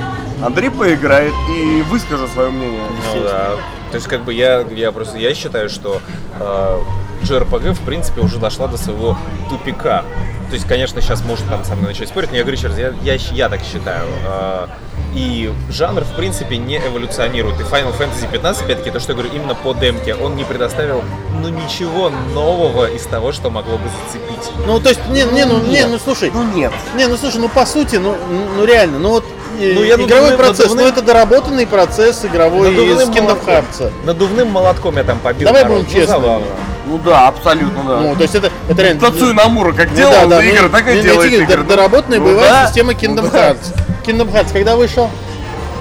Андрей 0.43 0.69
поиграет 0.69 1.33
и 1.49 1.81
выскажет 1.83 2.31
свое 2.31 2.49
мнение. 2.49 2.81
Ну 3.13 3.23
да. 3.23 3.51
То 3.91 3.95
есть 3.95 4.07
как 4.07 4.23
бы 4.23 4.33
я, 4.33 4.61
я 4.61 4.91
просто 4.91 5.17
я 5.17 5.33
считаю, 5.33 5.69
что 5.69 6.01
э, 6.39 6.79
JRPG 7.23 7.73
в 7.73 7.81
принципе 7.81 8.21
уже 8.21 8.37
дошла 8.37 8.67
до 8.67 8.77
своего 8.77 9.17
тупика. 9.49 10.03
То 10.49 10.55
есть, 10.55 10.67
конечно, 10.67 10.99
сейчас 10.99 11.23
может 11.23 11.47
там 11.47 11.63
со 11.63 11.75
мной 11.75 11.89
начать 11.89 12.09
спорить, 12.09 12.31
но 12.31 12.37
я 12.37 12.43
говорю 12.43 12.59
раз, 12.63 12.77
я, 12.77 12.91
я, 13.03 13.13
я 13.15 13.49
так 13.49 13.61
считаю. 13.61 14.07
Э, 14.25 14.67
и 15.13 15.51
жанр, 15.69 16.03
в 16.03 16.15
принципе, 16.15 16.57
не 16.57 16.77
эволюционирует. 16.77 17.59
И 17.59 17.63
Final 17.63 17.97
Fantasy 17.97 18.29
15, 18.31 18.63
опять-таки, 18.63 18.91
то, 18.91 18.99
что 18.99 19.13
я 19.13 19.17
говорю, 19.19 19.33
именно 19.33 19.55
по 19.55 19.73
демке, 19.73 20.15
он 20.15 20.35
не 20.35 20.43
предоставил, 20.43 21.03
ну, 21.41 21.49
ничего 21.49 22.11
нового 22.33 22.85
из 22.89 23.03
того, 23.03 23.31
что 23.31 23.49
могло 23.49 23.77
бы 23.77 23.89
зацепить. 24.05 24.51
Ну, 24.65 24.79
то 24.79 24.89
есть, 24.89 25.01
не, 25.09 25.23
не, 25.23 25.45
ну, 25.45 25.61
не, 25.61 25.85
ну, 25.85 25.99
слушай, 25.99 26.31
Ну 26.33 26.43
нет. 26.53 26.71
не, 26.95 27.07
ну, 27.07 27.17
слушай, 27.17 27.37
ну, 27.39 27.49
по 27.49 27.65
сути, 27.65 27.95
ну, 27.97 28.15
ну, 28.57 28.65
реально, 28.65 28.99
ну, 28.99 29.09
вот, 29.09 29.25
Ну, 29.59 29.83
я 29.83 29.95
игровой 29.95 30.07
надувным- 30.31 30.37
процесс, 30.37 30.65
надувным- 30.67 30.77
ну, 30.85 30.87
это 30.87 31.01
доработанный 31.01 31.67
процесс 31.67 32.23
игровой 32.25 32.71
из 32.71 32.77
Надувным 32.77 33.09
Kingdom 33.09 33.21
молотком. 33.23 33.53
Hearts. 33.53 33.91
Надувным 34.05 34.47
молотком 34.51 34.97
я 34.97 35.03
там 35.03 35.19
побил 35.19 35.47
Давай 35.47 35.63
народ. 35.63 35.77
будем 35.83 35.89
Ну, 35.93 35.99
честными. 35.99 36.43
Ну 36.87 36.97
да, 37.05 37.27
абсолютно 37.27 37.83
да. 37.83 37.97
Ну, 37.99 38.15
то 38.15 38.21
есть, 38.23 38.35
это, 38.35 38.51
это 38.67 38.81
реально... 38.81 39.01
Тацуя 39.01 39.33
Намура 39.33 39.73
как 39.73 39.91
Ну 39.91 39.95
делал 39.97 40.13
да, 40.13 40.25
да, 40.27 40.43
игры, 40.43 40.63
ну, 40.63 40.69
так 40.69 40.87
и 40.87 40.93
ну, 40.95 41.01
делает 41.03 41.33
игры. 41.33 41.45
дор- 41.61 41.67
Доработанная 41.67 42.19
Ну 42.19 42.25
боевая 42.25 42.49
да. 42.49 42.67
система 42.67 42.93
Kingdom 42.93 43.21
Ну 43.23 43.29
да. 43.31 43.51
Hearts. 43.51 43.75
Kingdom 44.05 44.31
Hearts 44.33 44.53
когда 44.53 44.75
вышел? 44.75 45.09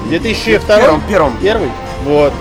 2002? 0.09 0.77
Первым, 0.77 1.03
первым. 1.09 1.37
Первый? 1.41 1.71
Вот. 2.05 2.33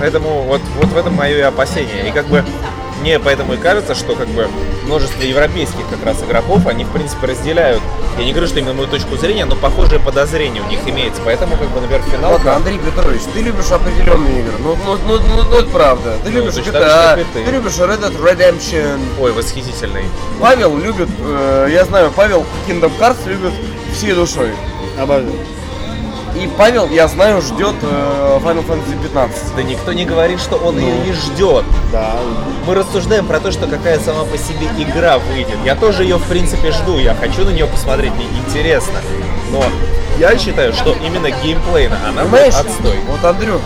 Поэтому 0.00 0.42
вот, 0.42 0.60
вот 0.76 0.86
в 0.90 0.96
этом 0.96 1.14
мое 1.14 1.38
и 1.38 1.40
опасение. 1.40 2.08
И 2.08 2.12
как 2.12 2.26
бы 2.26 2.44
мне 3.04 3.18
поэтому 3.18 3.52
и 3.52 3.56
кажется, 3.58 3.94
что 3.94 4.14
как 4.14 4.28
бы 4.28 4.48
множество 4.86 5.20
европейских 5.22 5.86
как 5.90 6.02
раз 6.06 6.22
игроков, 6.22 6.66
они 6.66 6.84
в 6.84 6.88
принципе 6.88 7.26
разделяют. 7.26 7.82
Я 8.16 8.24
не 8.24 8.30
говорю, 8.32 8.46
что 8.48 8.60
именно 8.60 8.72
мою 8.72 8.88
точку 8.88 9.18
зрения, 9.18 9.44
но 9.44 9.56
похожие 9.56 10.00
подозрения 10.00 10.62
у 10.62 10.66
них 10.70 10.78
имеется. 10.86 11.20
Поэтому, 11.22 11.58
как 11.58 11.68
бы, 11.68 11.82
например, 11.82 12.02
финал. 12.10 12.32
Ладно, 12.32 12.56
Андрей 12.56 12.78
Петрович, 12.78 13.20
ты 13.34 13.42
любишь 13.42 13.70
определенные 13.70 14.40
игры. 14.40 14.54
Ну, 14.58 14.78
ну, 14.86 14.96
ну, 15.06 15.18
ну, 15.18 15.42
ну, 15.50 15.58
это 15.58 15.68
правда. 15.68 16.16
Ты 16.24 16.30
Ну, 16.30 16.36
любишь 16.38 16.54
так 16.54 16.64
GTA, 16.66 17.20
и 17.20 17.24
ты. 17.34 17.44
ты 17.44 17.50
любишь 17.50 17.72
Red 17.72 18.00
Dead 18.00 18.22
Redemption. 18.22 18.98
Ой, 19.20 19.32
восхитительный. 19.32 20.04
Павел 20.40 20.78
любит, 20.78 21.10
э, 21.20 21.68
я 21.70 21.84
знаю, 21.84 22.10
Павел 22.16 22.46
Kingdom 22.66 22.90
Hearts 22.98 23.28
любит 23.28 23.52
всей 23.94 24.14
душой. 24.14 24.52
Обожаю. 24.98 25.30
И 26.36 26.48
Павел, 26.58 26.88
я 26.90 27.06
знаю, 27.06 27.40
ждет 27.40 27.74
э, 27.82 28.40
Final 28.42 28.66
Fantasy 28.66 29.00
15. 29.02 29.54
Да 29.56 29.62
никто 29.62 29.92
не 29.92 30.04
говорит, 30.04 30.40
что 30.40 30.56
он 30.56 30.78
ее 30.78 30.94
Ну. 30.94 31.04
не 31.04 31.12
ждет. 31.12 31.64
Да. 31.92 32.16
Мы 32.66 32.74
рассуждаем 32.74 33.26
про 33.26 33.38
то, 33.38 33.52
что 33.52 33.66
какая 33.68 34.00
сама 34.00 34.24
по 34.24 34.36
себе 34.36 34.66
игра 34.78 35.18
выйдет. 35.18 35.56
Я 35.64 35.76
тоже 35.76 36.02
ее, 36.02 36.16
в 36.16 36.24
принципе, 36.24 36.72
жду. 36.72 36.98
Я 36.98 37.14
хочу 37.14 37.44
на 37.44 37.50
нее 37.50 37.66
посмотреть, 37.66 38.12
мне 38.14 38.26
интересно. 38.46 38.98
Но 39.52 39.62
я 40.18 40.36
считаю, 40.36 40.72
что 40.72 40.92
именно 41.06 41.30
геймплейно 41.30 41.96
она 42.08 42.22
будет 42.22 42.32
Понимаешь? 42.32 42.54
отстой. 42.54 42.98
Вот, 43.08 43.24
Андрюх, 43.24 43.60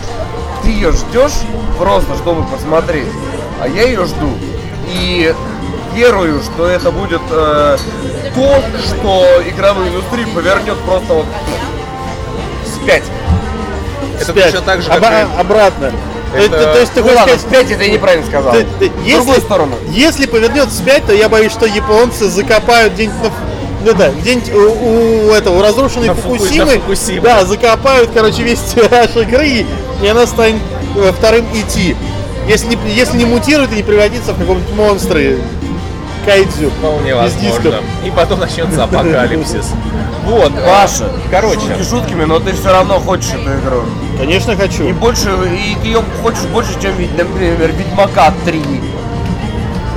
ты 0.63 0.69
ее 0.69 0.91
ждешь 0.91 1.33
просто, 1.79 2.15
чтобы 2.17 2.43
посмотреть, 2.45 3.07
а 3.61 3.67
я 3.67 3.83
ее 3.83 4.05
жду. 4.05 4.29
И 4.93 5.33
верую, 5.95 6.41
что 6.43 6.67
это 6.67 6.91
будет 6.91 7.21
э, 7.31 7.77
то, 8.35 8.61
что 8.85 9.25
игровую 9.47 9.87
индустрию 9.89 10.27
повернет 10.35 10.77
просто 10.85 11.13
вот 11.13 11.25
вспять. 12.79 13.03
Это 14.19 14.31
Спять. 14.31 14.43
точно 14.51 14.61
так 14.61 14.81
же, 14.81 14.89
Оба- 14.89 14.99
как 14.99 15.11
и- 15.27 15.39
Обратно. 15.39 15.91
То 16.31 16.37
Это- 16.37 16.73
То 16.73 16.79
есть 16.79 16.93
ты 16.93 16.99
Ну 17.01 17.07
хочешь 17.07 17.17
ладно, 17.19 17.33
сказать, 17.39 17.39
вспять 17.39 17.71
это 17.71 17.83
я 17.83 17.89
неправильно 17.91 18.25
сказал. 18.27 18.53
ты- 18.53 18.67
ты- 18.79 18.89
В 18.91 19.11
другую 19.15 19.41
сторону. 19.41 19.75
если 19.89 20.25
повернет 20.27 20.69
вспять, 20.69 21.05
то 21.05 21.13
я 21.13 21.27
боюсь, 21.27 21.51
что 21.51 21.65
японцы 21.65 22.27
закопают 22.29 22.93
где-нибудь 22.93 23.17
на, 23.23 23.31
ну 23.85 23.93
да, 23.97 24.09
где-нибудь 24.11 24.53
у, 24.53 25.29
у 25.29 25.33
этого 25.33 25.57
у 25.57 25.61
разрушенной 25.63 26.07
На 26.09 26.13
Фуку- 26.13 26.37
Фукусимы, 26.37 26.79
на 27.15 27.21
да, 27.21 27.45
закопают, 27.45 28.11
короче, 28.13 28.43
весь 28.43 28.59
тираж 28.75 29.15
игры, 29.15 29.65
и 30.03 30.07
она 30.07 30.27
станет 30.27 30.61
э, 30.95 31.11
вторым 31.17 31.45
идти. 31.53 31.95
Если 32.47 32.67
не, 32.67 32.77
если 32.93 33.17
не 33.17 33.25
мутирует 33.25 33.71
и 33.73 33.77
не 33.77 33.83
превратится 33.83 34.33
в 34.33 34.39
какого-нибудь 34.39 34.73
монстра 34.75 35.19
кайдзю 36.25 36.69
Вполне 36.71 37.15
возможно. 37.15 37.75
И 38.05 38.11
потом 38.11 38.39
начнется 38.39 38.83
апокалипсис. 38.83 39.73
Вот. 40.25 40.51
э, 40.55 40.65
Паша, 40.65 41.09
короче. 41.31 41.59
шутки 41.61 41.83
шутками, 41.83 42.23
но 42.25 42.39
ты 42.39 42.53
все 42.53 42.71
равно 42.71 42.99
хочешь 42.99 43.31
эту 43.31 43.59
игру. 43.59 43.83
Конечно, 44.17 44.55
хочу. 44.55 44.87
И 44.87 44.93
больше, 44.93 45.29
и 45.29 45.75
ты 45.81 45.87
ее 45.87 46.03
хочешь 46.21 46.43
больше, 46.53 46.71
чем, 46.81 46.93
например, 47.17 47.71
Ведьмака 47.71 48.33
3. 48.45 48.61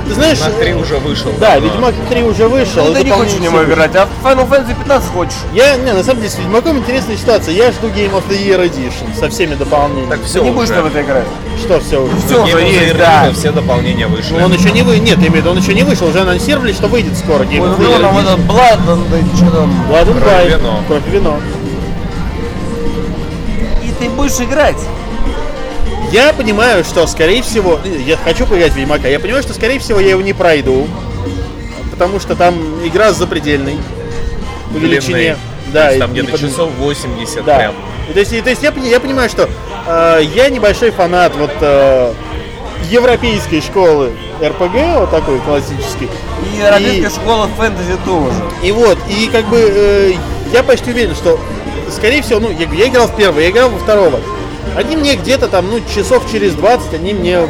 Ты 0.07 0.13
знаешь, 0.15 0.39
На 0.41 0.49
3 0.49 0.73
уже 0.73 0.97
вышел. 0.97 1.31
да, 1.39 1.55
давно. 1.55 1.69
Ведьмак 1.69 1.93
3 2.09 2.23
уже 2.23 2.47
вышел. 2.47 2.85
Ну, 2.85 2.93
ты 2.93 3.03
не 3.03 3.11
хочешь 3.11 3.33
в 3.33 3.41
него 3.41 3.63
играть, 3.63 3.95
а 3.95 4.05
в 4.05 4.25
Final 4.25 4.49
Fantasy 4.49 4.75
15 4.77 5.09
хочешь. 5.11 5.33
Я, 5.53 5.75
не, 5.77 5.93
на 5.93 6.03
самом 6.03 6.19
деле, 6.19 6.29
с 6.29 6.37
Ведьмаком 6.37 6.77
интересная 6.79 7.15
ситуация. 7.15 7.53
Я 7.53 7.71
жду 7.71 7.87
Game 7.87 8.11
of 8.13 8.23
the 8.29 8.37
Year 8.37 8.59
Edition 8.69 9.17
со 9.17 9.29
всеми 9.29 9.55
дополнениями. 9.55 10.09
Так 10.09 10.23
все 10.25 10.39
Ты 10.39 10.45
не 10.45 10.51
будешь 10.51 10.69
в 10.69 10.71
это 10.85 11.01
играть. 11.01 11.25
Что 11.57 11.79
все 11.79 12.03
уже? 12.03 12.11
Game 12.13 12.43
уже 12.43 12.59
есть, 12.65 12.97
да. 12.97 13.31
все 13.33 13.51
дополнения 13.51 14.07
вышли. 14.07 14.41
Он 14.41 14.51
еще 14.51 14.71
не 14.71 14.81
вы, 14.81 14.97
нет, 14.99 15.17
я 15.19 15.27
имею 15.27 15.31
в 15.31 15.35
виду, 15.35 15.51
он 15.51 15.57
еще 15.59 15.73
не 15.73 15.83
вышел, 15.83 16.07
уже 16.07 16.19
анонсировали, 16.19 16.73
что 16.73 16.87
выйдет 16.87 17.17
скоро 17.17 17.43
Game 17.43 17.59
of 17.61 17.75
ну 17.77 17.85
the 17.85 17.89
Year 17.97 18.01
там 18.01 18.17
Edition. 18.17 18.21
этот 18.21 18.39
Blood, 18.39 18.79
да, 19.09 19.37
что 19.37 19.55
там. 19.55 19.85
Blood 19.89 20.07
and 20.07 20.19
Кровь 20.21 20.45
и 20.45 20.51
Wine. 20.51 20.57
вино. 20.57 20.83
Кровь 20.87 21.01
и 21.07 21.11
вино. 21.11 21.39
И 23.83 23.91
ты 23.99 24.09
будешь 24.09 24.39
играть. 24.39 24.77
Я 26.13 26.31
понимаю, 26.31 26.83
что, 26.83 27.07
скорее 27.07 27.41
всего, 27.41 27.79
я 28.05 28.17
хочу 28.17 28.45
поиграть 28.45 28.73
в 28.73 28.75
Ведьмака, 28.75 29.07
я 29.07 29.19
понимаю, 29.19 29.41
что, 29.41 29.55
скорее 29.55 29.79
всего, 29.79 29.99
я 29.99 30.11
его 30.11 30.21
не 30.21 30.33
пройду, 30.33 30.87
потому 31.89 32.19
что 32.19 32.35
там 32.35 32.53
игра 32.85 33.11
запредельной 33.13 33.77
по 34.71 34.77
величине. 34.77 35.33
То 35.65 35.71
Да, 35.73 35.85
есть 35.85 35.97
и- 35.97 35.99
там 36.01 36.09
и 36.11 36.13
где-то 36.13 36.31
под- 36.33 36.39
часов 36.41 36.69
80 36.77 37.43
Да. 37.45 37.57
прям. 37.57 37.73
И 38.09 38.13
То 38.13 38.19
есть, 38.19 38.31
и- 38.31 38.41
то 38.41 38.51
есть 38.51 38.61
я, 38.61 38.71
я 38.83 38.99
понимаю, 38.99 39.27
что 39.27 39.49
э, 39.87 40.21
я 40.35 40.49
небольшой 40.49 40.91
фанат 40.91 41.35
вот 41.35 41.49
э, 41.61 42.13
европейской 42.91 43.59
школы 43.61 44.11
РПГ, 44.39 44.99
вот 44.99 45.09
такой 45.09 45.39
классический. 45.39 46.09
И 46.53 46.57
европейская 46.59 47.09
школа 47.09 47.49
фэнтези 47.57 47.97
тоже. 48.05 48.35
И 48.61 48.71
вот, 48.71 48.99
и 49.09 49.27
как 49.31 49.45
бы 49.45 49.57
э, 49.59 50.13
я 50.53 50.61
почти 50.61 50.91
уверен, 50.91 51.15
что, 51.15 51.39
скорее 51.91 52.21
всего, 52.21 52.39
ну, 52.39 52.51
я, 52.51 52.67
я 52.71 52.87
играл 52.87 53.07
в 53.07 53.15
первого, 53.15 53.39
я 53.39 53.49
играл 53.49 53.69
во 53.71 53.79
второго. 53.79 54.19
Они 54.75 54.95
мне 54.95 55.15
где-то 55.15 55.47
там, 55.47 55.69
ну, 55.69 55.79
часов 55.93 56.29
через 56.31 56.53
20, 56.55 56.93
они 56.95 57.13
мне 57.13 57.47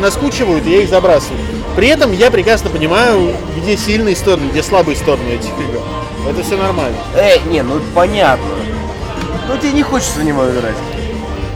наскучивают, 0.00 0.66
и 0.66 0.70
я 0.70 0.82
их 0.82 0.88
забрасываю. 0.88 1.40
При 1.76 1.88
этом 1.88 2.12
я 2.12 2.30
прекрасно 2.30 2.70
понимаю, 2.70 3.34
где 3.56 3.76
сильные 3.76 4.14
стороны, 4.14 4.48
где 4.50 4.62
слабые 4.62 4.96
стороны 4.96 5.28
этих 5.30 5.50
игр. 5.50 5.82
Это 6.28 6.42
все 6.42 6.56
нормально. 6.56 6.96
Эй, 7.16 7.40
не, 7.46 7.62
ну 7.62 7.76
это 7.76 7.86
понятно. 7.94 8.46
Ну 9.48 9.56
тебе 9.58 9.72
не 9.72 9.82
хочется 9.82 10.20
в 10.20 10.24
него 10.24 10.44
играть. 10.44 10.76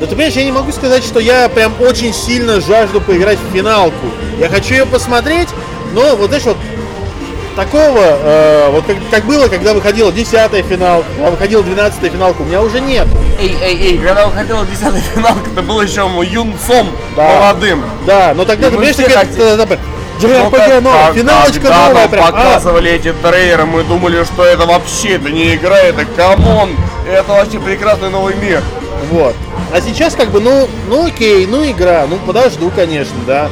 Да 0.00 0.06
ты 0.06 0.12
понимаешь, 0.12 0.34
я 0.34 0.44
не 0.44 0.52
могу 0.52 0.72
сказать, 0.72 1.02
что 1.02 1.20
я 1.20 1.48
прям 1.48 1.72
очень 1.80 2.12
сильно 2.12 2.60
жажду 2.60 3.00
поиграть 3.00 3.38
в 3.38 3.52
финалку. 3.52 4.06
Я 4.38 4.48
хочу 4.48 4.74
ее 4.74 4.86
посмотреть, 4.86 5.48
но 5.92 6.16
вот 6.16 6.28
знаешь, 6.28 6.44
вот 6.44 6.56
такого, 7.58 7.98
э, 8.00 8.70
вот 8.70 8.84
как, 8.86 8.96
как 9.10 9.24
было, 9.24 9.48
когда 9.48 9.74
выходила 9.74 10.12
10 10.12 10.64
финал, 10.64 11.04
когда 11.16 11.30
выходила 11.30 11.62
12 11.64 12.12
финалка, 12.12 12.42
у 12.42 12.44
меня 12.44 12.62
уже 12.62 12.80
нет. 12.80 13.08
Эй, 13.40 13.48
ей, 13.48 13.76
ей, 13.76 13.98
когда 13.98 14.26
выходила 14.28 14.64
10 14.64 15.02
финалка, 15.14 15.50
ты 15.56 15.62
был 15.62 15.80
еще 15.80 16.08
юнцом 16.30 16.88
Да. 17.16 17.24
молодым. 17.28 17.82
Да, 18.06 18.32
но 18.36 18.44
тогда, 18.44 18.68
И 18.68 18.70
ты 18.70 18.76
понимаешь, 18.76 18.96
э, 19.00 19.56
такая, 19.56 19.78
Ну, 20.20 20.28
JRPG 20.28 20.50
как- 20.74 20.82
новая, 20.82 21.06
как- 21.06 21.14
финалочка 21.16 21.60
когда 21.60 21.88
новая 21.88 22.08
прям. 22.08 22.24
а, 22.24 22.32
показывали 22.32 22.90
эти 22.92 23.12
трейлеры, 23.12 23.64
мы 23.66 23.82
думали, 23.82 24.22
что 24.24 24.44
это 24.44 24.64
вообще, 24.66 25.16
это 25.16 25.30
не 25.30 25.54
игра, 25.56 25.78
это 25.78 26.04
come 26.16 26.47
on, 26.47 26.70
это 27.10 27.32
вообще 27.32 27.58
прекрасный 27.58 28.10
новый 28.10 28.34
мир. 28.36 28.62
вот. 29.10 29.34
А 29.72 29.80
сейчас 29.80 30.14
как 30.14 30.30
бы, 30.30 30.40
ну, 30.40 30.68
ну 30.88 31.06
окей, 31.06 31.46
ну 31.46 31.64
игра, 31.68 32.06
ну 32.08 32.16
подожду, 32.26 32.70
конечно, 32.74 33.16
да. 33.26 33.48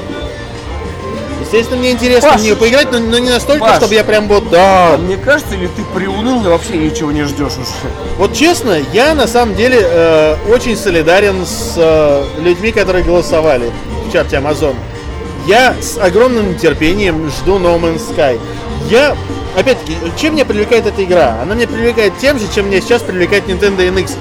Естественно, 1.40 1.78
мне 1.78 1.92
интересно 1.92 2.30
Паш, 2.30 2.40
в 2.40 2.44
нее 2.44 2.56
поиграть, 2.56 2.90
но, 2.90 2.98
но 2.98 3.18
не 3.18 3.30
настолько, 3.30 3.60
Паш. 3.60 3.76
чтобы 3.76 3.94
я 3.94 4.04
прям 4.04 4.26
вот, 4.28 4.48
да, 4.50 4.94
А 4.94 4.98
мне 4.98 5.16
кажется, 5.16 5.54
или 5.54 5.66
ты 5.66 5.82
приуныл 5.94 6.44
и 6.44 6.48
вообще 6.48 6.76
ничего 6.76 7.12
не 7.12 7.22
ждешь 7.24 7.52
уже? 7.52 7.92
Вот 8.16 8.34
честно, 8.34 8.78
я 8.92 9.14
на 9.14 9.26
самом 9.26 9.54
деле 9.54 9.78
э, 9.80 10.36
очень 10.48 10.76
солидарен 10.76 11.44
с 11.46 11.74
э, 11.76 12.24
людьми, 12.40 12.72
которые 12.72 13.04
голосовали 13.04 13.70
в 14.06 14.12
чате 14.12 14.36
Amazon. 14.36 14.74
Я 15.46 15.74
с 15.80 15.98
огромным 15.98 16.52
нетерпением 16.54 17.30
жду 17.30 17.58
No 17.58 17.78
Man's 17.80 18.02
Sky. 18.14 18.40
Я, 18.90 19.16
опять-таки, 19.56 19.94
чем 20.20 20.34
меня 20.34 20.44
привлекает 20.44 20.86
эта 20.86 21.04
игра? 21.04 21.38
Она 21.42 21.54
меня 21.54 21.68
привлекает 21.68 22.18
тем 22.18 22.38
же, 22.38 22.46
чем 22.52 22.68
меня 22.68 22.80
сейчас 22.80 23.02
привлекает 23.02 23.46
Nintendo 23.46 23.78
NX. 23.78 24.12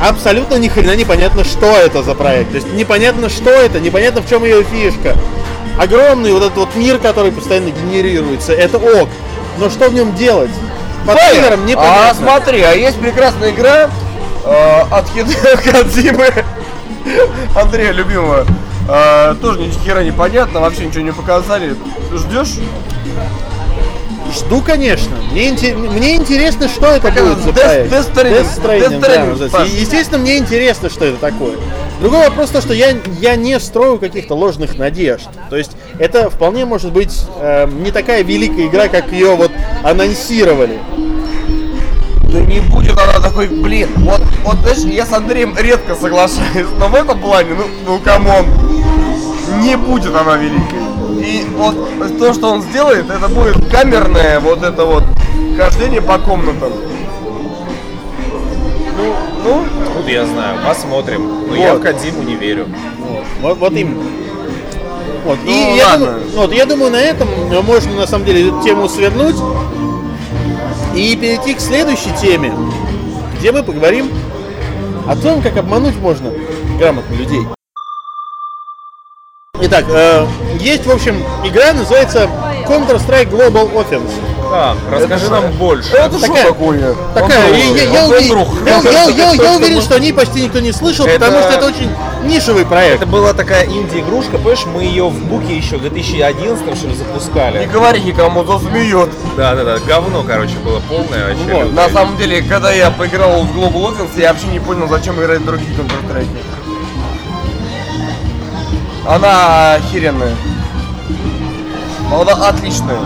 Абсолютно 0.00 0.56
ни 0.56 0.66
хрена 0.66 0.96
непонятно, 0.96 1.44
что 1.44 1.76
это 1.76 2.02
за 2.02 2.14
проект. 2.14 2.50
То 2.50 2.56
есть 2.56 2.72
непонятно, 2.72 3.28
что 3.28 3.50
это, 3.50 3.78
непонятно, 3.78 4.20
в 4.20 4.28
чем 4.28 4.44
ее 4.44 4.64
фишка. 4.64 5.16
Огромный 5.78 6.32
вот 6.32 6.42
этот 6.42 6.56
вот 6.56 6.74
мир, 6.76 6.98
который 6.98 7.32
постоянно 7.32 7.70
генерируется, 7.70 8.52
это 8.52 8.78
ок. 8.78 9.08
Но 9.58 9.70
что 9.70 9.88
в 9.88 9.94
нем 9.94 10.14
делать? 10.14 10.50
По 11.06 11.14
трейлерам 11.14 11.64
А 11.64 11.66
непонятно. 11.68 12.14
смотри, 12.14 12.62
а 12.62 12.72
есть 12.72 12.98
прекрасная 13.00 13.50
игра 13.50 13.90
э, 14.44 14.80
от 14.90 15.08
Хидео 15.08 15.56
Кадзимы, 15.72 16.32
Андрея 17.56 17.92
любимого. 17.92 18.46
Э, 18.88 19.34
тоже 19.40 19.60
ни 19.60 19.70
хера 19.70 20.02
непонятно, 20.04 20.60
вообще 20.60 20.86
ничего 20.86 21.02
не 21.02 21.12
показали. 21.12 21.74
Ждешь? 22.12 22.58
Жду, 24.34 24.62
конечно. 24.62 25.16
Мне, 25.30 25.50
инте- 25.50 25.74
мне 25.76 26.16
интересно, 26.16 26.68
что 26.68 26.86
это 26.86 27.10
Как 27.10 27.22
будет 27.22 27.38
за 27.38 27.52
проект. 27.52 27.92
Death 27.92 28.14
Stranding. 28.14 28.32
Death 28.32 28.62
Stranding, 28.62 29.00
Death 29.00 29.38
да, 29.38 29.46
Stranding. 29.58 29.68
И, 29.68 29.80
Естественно, 29.80 30.18
мне 30.18 30.38
интересно, 30.38 30.88
что 30.88 31.04
это 31.04 31.18
такое. 31.18 31.56
Другой 32.02 32.24
вопрос 32.28 32.50
то, 32.50 32.60
что 32.60 32.74
я, 32.74 32.96
я 33.20 33.36
не 33.36 33.60
строю 33.60 33.96
каких-то 33.96 34.34
ложных 34.34 34.76
надежд. 34.76 35.28
То 35.50 35.56
есть 35.56 35.70
это 36.00 36.30
вполне 36.30 36.64
может 36.64 36.92
быть 36.92 37.16
э, 37.36 37.68
не 37.70 37.92
такая 37.92 38.24
великая 38.24 38.66
игра, 38.66 38.88
как 38.88 39.12
ее 39.12 39.36
вот 39.36 39.52
анонсировали. 39.84 40.80
Да 42.24 42.40
не 42.40 42.58
будет 42.58 42.98
она 42.98 43.20
такой, 43.20 43.46
блин, 43.46 43.88
вот, 43.98 44.20
вот 44.42 44.56
знаешь, 44.62 44.78
я 44.78 45.06
с 45.06 45.12
Андреем 45.12 45.56
редко 45.56 45.94
соглашаюсь, 45.94 46.66
но 46.76 46.88
в 46.88 46.94
этом 46.96 47.20
плане, 47.20 47.50
ну, 47.54 47.66
ну 47.86 47.98
come 48.00 48.26
on, 48.26 48.46
не 49.60 49.76
будет 49.76 50.12
она 50.12 50.36
великой. 50.38 50.80
И 51.24 51.46
вот 51.56 51.76
то, 52.18 52.34
что 52.34 52.50
он 52.50 52.62
сделает, 52.62 53.08
это 53.10 53.28
будет 53.28 53.64
камерное 53.70 54.40
вот 54.40 54.64
это 54.64 54.84
вот 54.86 55.04
хождение 55.56 56.02
по 56.02 56.18
комнатам. 56.18 56.72
Ну, 58.98 59.14
ну, 59.44 59.64
Вот 60.02 60.10
я 60.10 60.26
знаю, 60.26 60.58
посмотрим. 60.66 61.46
Но 61.48 61.54
я 61.54 61.74
Вот. 61.74 61.80
в 61.80 61.84
Кадзиму 61.84 62.24
не 62.24 62.34
верю. 62.34 62.66
Вот, 63.40 63.56
вот 63.58 63.72
именно. 63.72 64.02
Вот. 65.24 65.38
Ну, 65.44 65.48
и 65.48 65.76
я 65.76 65.96
думаю, 65.96 66.22
вот, 66.34 66.52
я 66.52 66.66
думаю, 66.66 66.90
на 66.90 67.00
этом 67.00 67.28
можно 67.64 67.92
на 67.92 68.06
самом 68.08 68.24
деле 68.24 68.48
эту 68.48 68.60
тему 68.64 68.88
свернуть 68.88 69.36
и 70.96 71.14
перейти 71.14 71.54
к 71.54 71.60
следующей 71.60 72.10
теме, 72.20 72.52
где 73.38 73.52
мы 73.52 73.62
поговорим 73.62 74.10
о 75.06 75.14
том, 75.14 75.40
как 75.40 75.56
обмануть 75.56 75.96
можно 75.98 76.32
грамотно 76.80 77.14
людей. 77.14 77.42
Итак, 79.60 79.84
э, 79.88 80.26
есть, 80.58 80.84
в 80.84 80.90
общем, 80.90 81.22
игра, 81.44 81.72
называется 81.74 82.28
Counter-Strike 82.66 83.30
Global 83.30 83.70
Offense. 83.74 84.10
Так, 84.50 84.76
расскажи 84.90 85.30
нам 85.30 85.50
больше. 85.52 85.94
это 85.94 86.18
что 86.18 86.26
такая- 86.26 86.46
такое? 86.48 86.94
Такая, 87.14 87.52
я, 87.54 87.64
я- 87.64 87.82
я 87.84 88.06
уверен, 88.06 88.38
я- 88.66 88.80
я- 88.90 89.08
я- 89.08 89.32
я 89.32 89.52
уверен, 89.56 89.80
что 89.80 89.94
о 89.94 89.98
ней 89.98 90.12
почти 90.12 90.42
никто 90.42 90.60
не 90.60 90.72
слышал, 90.72 91.06
потому 91.06 91.38
Это- 91.38 91.42
что 91.42 91.58
это 91.58 91.66
очень 91.68 91.90
нишевый 92.24 92.66
проект. 92.66 92.96
Это 92.96 93.06
была 93.06 93.32
такая 93.32 93.64
инди-игрушка, 93.64 94.32
понимаешь, 94.36 94.66
мы 94.66 94.82
ее 94.82 95.08
в 95.08 95.24
буке 95.24 95.56
еще 95.56 95.76
в 95.78 95.80
2011 95.80 96.76
что 96.76 96.86
ли 96.86 96.92
Не 96.92 96.98
запускали. 96.98 97.64
говори 97.72 98.02
никому, 98.02 98.44
засмеет. 98.44 99.08
Да-да-да, 99.38 99.78
говно, 99.86 100.22
короче, 100.22 100.56
было 100.62 100.80
полное 100.80 101.28
вообще. 101.34 101.64
Вот. 101.64 101.72
На 101.72 101.88
самом 101.88 102.18
деле, 102.18 102.42
когда 102.42 102.72
я 102.72 102.90
поиграл 102.90 103.42
в 103.44 103.56
Global 103.56 103.90
Offense, 103.96 104.20
я 104.20 104.32
вообще 104.34 104.48
не 104.48 104.60
понял, 104.60 104.86
зачем 104.86 105.18
играть 105.18 105.40
в 105.40 105.44
другие 105.46 105.70
Counter-Strike. 105.70 106.26
Она 109.06 109.74
охеренная. 109.74 110.34
Она 112.20 112.48
отличная. 112.48 112.98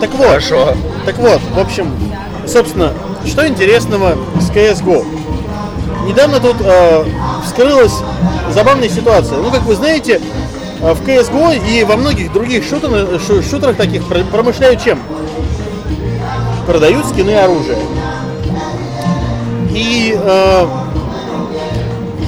Так 0.00 0.10
вот, 0.14 0.26
Хорошо. 0.28 0.74
Так 1.04 1.18
вот, 1.18 1.40
в 1.54 1.58
общем, 1.58 1.92
собственно, 2.46 2.92
что 3.26 3.46
интересного 3.46 4.16
с 4.40 4.50
CSGO? 4.50 5.04
Недавно 6.06 6.38
тут 6.40 6.56
э, 6.60 7.04
вскрылась 7.46 7.92
забавная 8.50 8.88
ситуация. 8.88 9.38
Ну, 9.38 9.50
как 9.50 9.62
вы 9.62 9.74
знаете, 9.74 10.20
э, 10.80 10.92
в 10.94 11.00
CSGO 11.06 11.60
и 11.68 11.84
во 11.84 11.96
многих 11.96 12.32
других 12.32 12.64
шутер- 12.64 13.20
шу- 13.24 13.42
шутерах 13.42 13.76
таких 13.76 14.04
пр- 14.06 14.24
промышляют 14.24 14.82
чем? 14.82 15.00
Продают 16.66 17.06
скины 17.06 17.30
и 17.30 17.34
оружие. 17.34 17.78
И, 19.70 20.16
э, 20.20 20.66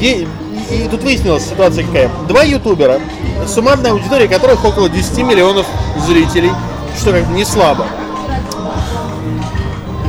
е- 0.00 0.26
и 0.70 0.88
тут 0.90 1.02
выяснилась 1.02 1.44
ситуация 1.44 1.84
какая. 1.84 2.10
Два 2.28 2.42
ютубера, 2.42 3.00
суммарная 3.48 3.92
аудитория 3.92 4.28
которых 4.28 4.64
около 4.64 4.88
10 4.88 5.18
миллионов 5.18 5.66
зрителей, 6.06 6.52
что 6.98 7.12
как 7.12 7.28
не 7.28 7.44
слабо. 7.44 7.86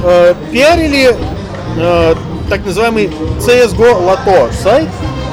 Э, 0.03 0.33
пиарили 0.51 1.15
э, 1.77 2.15
так 2.49 2.65
называемый 2.65 3.07
CSGO 3.39 4.05
Lotto 4.05 4.51
сайт, 4.53 4.87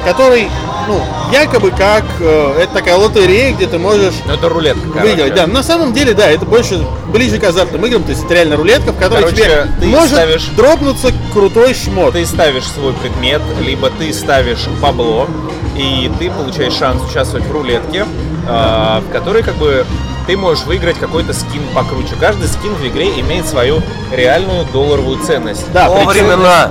который, 0.05 0.49
ну, 0.87 1.01
якобы 1.31 1.71
как 1.71 2.03
э, 2.19 2.55
это 2.61 2.73
такая 2.73 2.95
лотерея, 2.97 3.53
где 3.53 3.67
ты 3.67 3.77
можешь 3.77 4.13
Ну 4.25 4.33
это 4.33 4.49
рулетка, 4.49 4.81
короче. 4.93 5.15
выиграть. 5.15 5.35
Да, 5.35 5.47
на 5.47 5.63
самом 5.63 5.93
деле, 5.93 6.13
да, 6.13 6.29
это 6.29 6.45
больше 6.45 6.85
ближе 7.07 7.39
к 7.39 7.43
азартным 7.43 7.85
играм, 7.85 8.03
то 8.03 8.11
есть 8.11 8.23
это 8.25 8.33
реально 8.33 8.55
рулетка, 8.57 8.91
в 8.91 8.97
которой 8.97 9.21
Короче, 9.21 9.35
тебе 9.37 9.67
ты 9.79 9.85
может 9.87 10.11
ставишь- 10.11 10.47
дропнуться 10.55 11.11
крутой 11.33 11.73
шмот. 11.73 12.13
Ты 12.13 12.25
ставишь 12.25 12.65
свой 12.67 12.93
предмет, 12.93 13.41
либо 13.61 13.89
ты 13.89 14.13
ставишь 14.13 14.67
бабло, 14.81 15.27
и 15.75 16.11
ты 16.19 16.29
получаешь 16.29 16.73
шанс 16.73 17.01
участвовать 17.09 17.45
в 17.47 17.51
рулетке, 17.51 18.05
а, 18.47 19.01
в 19.07 19.11
которой 19.11 19.41
как 19.43 19.55
бы 19.55 19.85
ты 20.27 20.37
можешь 20.37 20.63
выиграть 20.65 20.97
какой-то 20.99 21.33
скин 21.33 21.63
покруче. 21.75 22.15
Каждый 22.19 22.47
скин 22.47 22.73
в 22.75 22.87
игре 22.87 23.07
имеет 23.19 23.45
свою 23.47 23.81
реальную 24.11 24.65
долларовую 24.71 25.19
ценность. 25.19 25.65
Да, 25.73 25.87
О, 25.87 26.05
причем- 26.05 26.27
времена. 26.27 26.69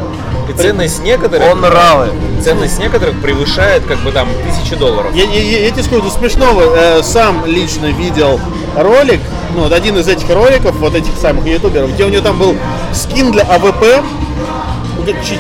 И 0.49 0.53
ценность 0.55 1.03
некоторых, 1.03 1.51
Он 1.51 1.61
нравы. 1.61 2.09
ценность 2.43 2.79
некоторых 2.79 3.21
превышает 3.23 3.85
как 3.85 3.99
бы 3.99 4.13
там 4.13 4.29
тысячи 4.47 4.77
долларов. 4.77 5.15
Я, 5.15 5.25
я- 5.25 5.61
я- 5.65 5.71
тебе 5.71 5.83
скажу, 5.83 6.11
смешного, 6.11 6.63
э, 6.77 7.03
сам 7.03 7.45
лично 7.47 7.87
видел 7.87 8.41
ролик, 8.77 9.21
ну, 9.55 9.63
вот 9.63 9.73
один 9.73 9.99
из 9.99 10.09
этих 10.09 10.29
роликов, 10.31 10.75
вот 10.77 10.95
этих 10.95 11.17
самых 11.21 11.47
ютуберов, 11.47 11.93
где 11.93 12.05
у 12.05 12.09
него 12.09 12.23
там 12.23 12.39
был 12.39 12.57
скин 12.93 13.33
для 13.33 13.43
AWP, 13.43 14.03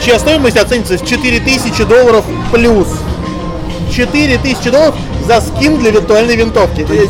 чья 0.04 0.18
стоимость 0.18 0.56
оценится 0.56 0.96
в 0.98 1.04
4000 1.06 1.84
долларов 1.84 2.24
плюс. 2.52 2.86
4000 3.94 4.70
долларов 4.70 4.94
за 5.26 5.40
скин 5.40 5.78
для 5.78 5.90
виртуальной 5.90 6.34
винтовки. 6.36 6.86
Э, 6.88 7.06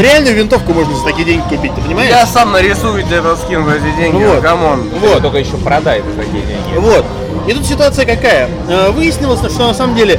Реальную 0.00 0.34
винтовку 0.34 0.72
можно 0.72 0.96
за 0.96 1.04
такие 1.04 1.24
деньги 1.24 1.42
купить, 1.48 1.72
ты 1.74 1.80
понимаешь? 1.80 2.10
Я 2.10 2.26
сам 2.26 2.50
нарисую 2.50 3.04
тебе 3.04 3.18
этот 3.18 3.38
скин 3.38 3.64
за 3.64 3.76
эти 3.76 3.96
деньги, 3.96 4.22
Вот. 4.24 4.40
come 4.42 4.68
on. 4.68 4.88
Его 5.00 5.20
только 5.20 5.38
еще 5.38 5.56
продай 5.58 6.02
за 6.02 6.20
такие 6.20 6.42
деньги. 6.44 6.76
Вот. 6.76 7.04
И 7.46 7.52
тут 7.52 7.66
ситуация 7.66 8.06
какая? 8.06 8.48
Э, 8.68 8.90
Выяснилось, 8.90 9.40
что 9.52 9.66
на 9.66 9.74
самом 9.74 9.94
деле 9.94 10.18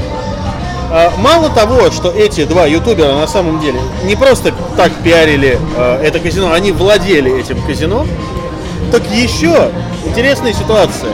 э, 0.91 1.09
мало 1.17 1.49
того, 1.49 1.89
что 1.89 2.11
эти 2.11 2.45
два 2.45 2.67
ютубера 2.67 3.13
на 3.13 3.27
самом 3.27 3.59
деле 3.59 3.79
не 4.03 4.15
просто 4.15 4.53
так 4.77 4.91
пиарили 5.03 5.59
э, 5.75 6.01
это 6.03 6.19
казино, 6.19 6.51
они 6.53 6.71
владели 6.71 7.39
этим 7.39 7.59
казино, 7.65 8.05
так 8.91 9.01
еще 9.11 9.71
интересная 10.05 10.53
ситуация. 10.53 11.11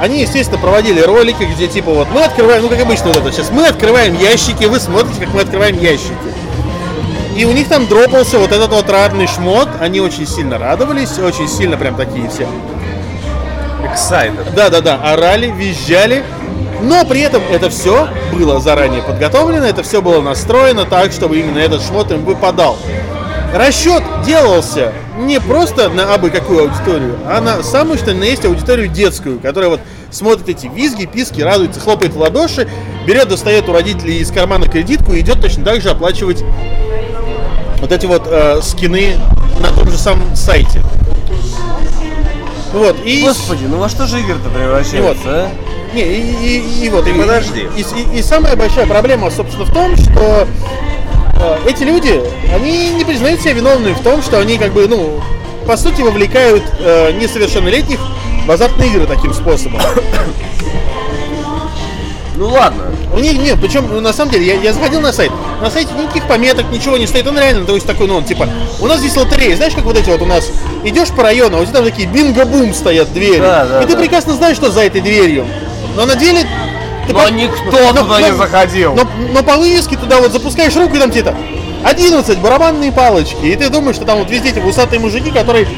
Они, 0.00 0.22
естественно, 0.22 0.58
проводили 0.58 1.02
ролики, 1.02 1.44
где 1.44 1.68
типа 1.68 1.92
вот 1.92 2.08
мы 2.14 2.24
открываем, 2.24 2.62
ну 2.62 2.68
как 2.70 2.80
обычно 2.80 3.08
вот 3.08 3.18
это 3.18 3.30
сейчас, 3.30 3.50
мы 3.50 3.66
открываем 3.66 4.18
ящики, 4.18 4.64
вы 4.64 4.80
смотрите, 4.80 5.20
как 5.20 5.34
мы 5.34 5.42
открываем 5.42 5.78
ящики. 5.78 6.14
И 7.36 7.44
у 7.44 7.52
них 7.52 7.68
там 7.68 7.86
дропался 7.86 8.38
вот 8.38 8.52
этот 8.52 8.70
вот 8.70 8.88
радный 8.88 9.26
шмот, 9.26 9.68
они 9.80 10.00
очень 10.00 10.26
сильно 10.26 10.58
радовались, 10.58 11.18
очень 11.18 11.46
сильно 11.46 11.76
прям 11.76 11.94
такие 11.94 12.28
все 12.30 12.48
Excited. 13.84 14.54
да-да-да, 14.54 14.96
орали, 15.02 15.50
визжали, 15.50 16.24
но 16.82 17.04
при 17.04 17.20
этом 17.20 17.42
это 17.50 17.70
все 17.70 18.08
было 18.32 18.60
заранее 18.60 19.02
подготовлено, 19.02 19.66
это 19.66 19.82
все 19.82 20.02
было 20.02 20.20
настроено 20.20 20.84
так, 20.84 21.12
чтобы 21.12 21.38
именно 21.38 21.58
этот 21.58 21.82
шмот 21.82 22.10
им 22.10 22.24
выпадал. 22.24 22.76
Расчет 23.54 24.02
делался 24.26 24.92
не 25.16 25.40
просто 25.40 25.88
на 25.88 26.12
абы 26.12 26.30
какую 26.30 26.62
аудиторию, 26.62 27.18
а 27.26 27.40
на 27.40 27.62
самую 27.62 27.98
что 27.98 28.12
на 28.12 28.24
есть 28.24 28.44
аудиторию 28.44 28.88
детскую, 28.88 29.38
которая 29.38 29.70
вот 29.70 29.80
смотрит 30.10 30.48
эти 30.48 30.66
визги, 30.66 31.06
писки, 31.06 31.40
радуется, 31.40 31.80
хлопает 31.80 32.14
в 32.14 32.18
ладоши, 32.18 32.68
берет, 33.06 33.28
достает 33.28 33.68
у 33.68 33.72
родителей 33.72 34.18
из 34.18 34.30
кармана 34.30 34.66
кредитку 34.66 35.12
и 35.12 35.20
идет 35.20 35.40
точно 35.40 35.64
так 35.64 35.80
же 35.80 35.90
оплачивать 35.90 36.44
вот 37.78 37.92
эти 37.92 38.06
вот 38.06 38.26
э, 38.26 38.60
скины 38.62 39.16
на 39.60 39.68
том 39.68 39.88
же 39.90 39.98
самом 39.98 40.34
сайте. 40.34 40.82
Вот, 42.74 42.96
и... 43.04 43.22
Господи, 43.22 43.64
ну 43.66 43.78
во 43.78 43.88
что 43.88 44.06
же 44.06 44.18
игры-то 44.20 44.48
превращаются, 44.50 45.00
Вот. 45.00 45.16
а? 45.26 45.48
Не, 45.94 46.02
и, 46.02 46.58
и- 46.58 46.86
и 46.86 46.90
вот, 46.90 47.06
и, 47.06 47.12
подожди. 47.12 47.68
И, 47.76 47.80
и- 47.82 48.18
и 48.18 48.22
самая 48.22 48.56
большая 48.56 48.86
проблема, 48.86 49.30
собственно, 49.30 49.64
в 49.64 49.72
том, 49.72 49.96
что 49.96 50.46
э, 51.36 51.56
эти 51.68 51.84
люди, 51.84 52.20
они 52.52 52.90
не 52.90 53.04
признают 53.04 53.40
себя 53.40 53.52
виновными 53.52 53.94
в 53.94 54.00
том, 54.00 54.20
что 54.22 54.40
они 54.40 54.58
как 54.58 54.72
бы, 54.72 54.88
ну, 54.88 55.20
по 55.68 55.76
сути, 55.76 56.02
вовлекают 56.02 56.64
э, 56.80 57.12
несовершеннолетних 57.12 58.00
в 58.44 58.50
азартные 58.50 58.90
игры 58.90 59.06
таким 59.06 59.32
способом. 59.32 59.80
Ну 62.36 62.48
ладно. 62.48 62.84
Них 63.16 63.34
нет, 63.34 63.58
причем, 63.60 63.86
ну, 63.88 64.00
на 64.00 64.12
самом 64.12 64.32
деле, 64.32 64.44
я, 64.46 64.54
я 64.54 64.72
заходил 64.72 65.00
на 65.00 65.12
сайт, 65.12 65.30
на 65.62 65.70
сайте 65.70 65.92
никаких 65.94 66.26
пометок, 66.26 66.66
ничего 66.72 66.96
не 66.96 67.06
стоит, 67.06 67.26
он 67.28 67.38
реально, 67.38 67.64
то 67.64 67.74
есть 67.76 67.86
такой, 67.86 68.08
ну, 68.08 68.16
он, 68.16 68.24
типа, 68.24 68.48
у 68.80 68.86
нас 68.86 68.98
здесь 68.98 69.16
лотерея, 69.16 69.54
знаешь, 69.54 69.72
как 69.74 69.84
вот 69.84 69.96
эти 69.96 70.10
вот 70.10 70.20
у 70.20 70.26
нас, 70.26 70.50
идешь 70.82 71.10
по 71.10 71.22
району, 71.22 71.58
а 71.58 71.60
у 71.60 71.64
тебя 71.64 71.74
там 71.76 71.84
такие 71.84 72.08
бинго-бум 72.08 72.74
стоят 72.74 73.12
двери, 73.12 73.38
Да, 73.40 73.64
да, 73.66 73.82
и 73.82 73.86
ты 73.86 73.92
да. 73.92 73.98
прекрасно 74.00 74.32
знаешь, 74.34 74.56
что 74.56 74.72
за 74.72 74.80
этой 74.82 75.00
дверью, 75.00 75.46
но 75.96 76.06
на 76.06 76.16
деле... 76.16 76.40
ты 77.06 77.12
Но 77.12 77.20
по- 77.24 77.28
никто 77.30 77.92
но- 77.92 78.02
туда 78.02 78.20
не 78.20 78.30
но- 78.32 78.36
заходил. 78.36 78.94
Но, 78.96 79.06
но 79.32 79.42
по 79.44 79.56
вывеске 79.56 79.96
туда 79.96 80.18
вот 80.18 80.32
запускаешь 80.32 80.74
руку 80.74 80.96
и 80.96 80.98
там 80.98 81.12
типа 81.12 81.36
11 81.84 82.38
барабанные 82.40 82.90
палочки. 82.90 83.44
И 83.44 83.54
ты 83.54 83.68
думаешь, 83.68 83.94
что 83.96 84.06
там 84.06 84.18
вот 84.18 84.28
везде 84.30 84.48
эти 84.50 84.58
усатые 84.58 84.98
мужики, 84.98 85.30
которые 85.30 85.68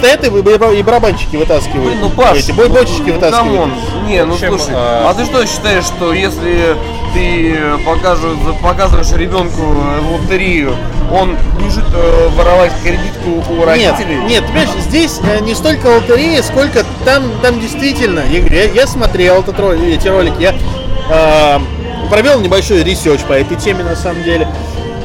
стоят 0.00 0.24
и, 0.24 0.28
и, 0.28 0.78
и 0.78 0.82
барабанчики 0.82 1.36
вытаскивают. 1.36 1.84
Блин, 1.86 1.98
ну 2.00 2.10
Паш, 2.10 2.38
Эти 2.38 2.52
бой- 2.52 2.68
бочечки 2.68 3.08
ну, 3.08 3.14
вытаскивают. 3.14 3.52
come 3.52 3.63
on. 3.63 3.72
Не, 4.06 4.24
ну 4.24 4.34
общем, 4.34 4.48
слушай, 4.58 4.72
а- 4.74 5.10
а 5.10 5.14
ты 5.14 5.24
что 5.26 5.46
считаешь, 5.46 5.84
что 5.84 6.12
если 6.12 6.76
ты 7.14 7.56
покажешь, 7.84 8.36
показываешь 8.62 9.12
ребенку 9.12 9.62
лотерею, 10.12 10.74
он 11.12 11.36
бежит 11.58 11.84
э, 11.92 12.28
воровать 12.36 12.72
кредитку 12.82 13.30
у 13.52 13.56
Нет, 13.56 13.66
родителей? 13.66 14.16
нет, 14.28 14.44
ты 14.46 14.52
понимаешь, 14.52 14.70
здесь 14.88 15.20
э, 15.22 15.40
не 15.40 15.54
столько 15.54 15.88
лотерея, 15.88 16.40
сколько 16.42 16.84
там, 17.04 17.24
там 17.42 17.60
действительно, 17.60 18.20
я, 18.30 18.38
я, 18.40 18.64
я 18.72 18.86
смотрел 18.86 19.40
этот 19.40 19.58
ролик, 19.58 19.82
эти 19.82 20.06
ролики, 20.08 20.40
я 20.40 20.54
э, 21.10 21.58
провел 22.10 22.40
небольшой 22.40 22.84
research 22.84 23.20
по 23.22 23.32
этой 23.32 23.56
теме 23.56 23.82
на 23.84 23.96
самом 23.96 24.22
деле. 24.22 24.48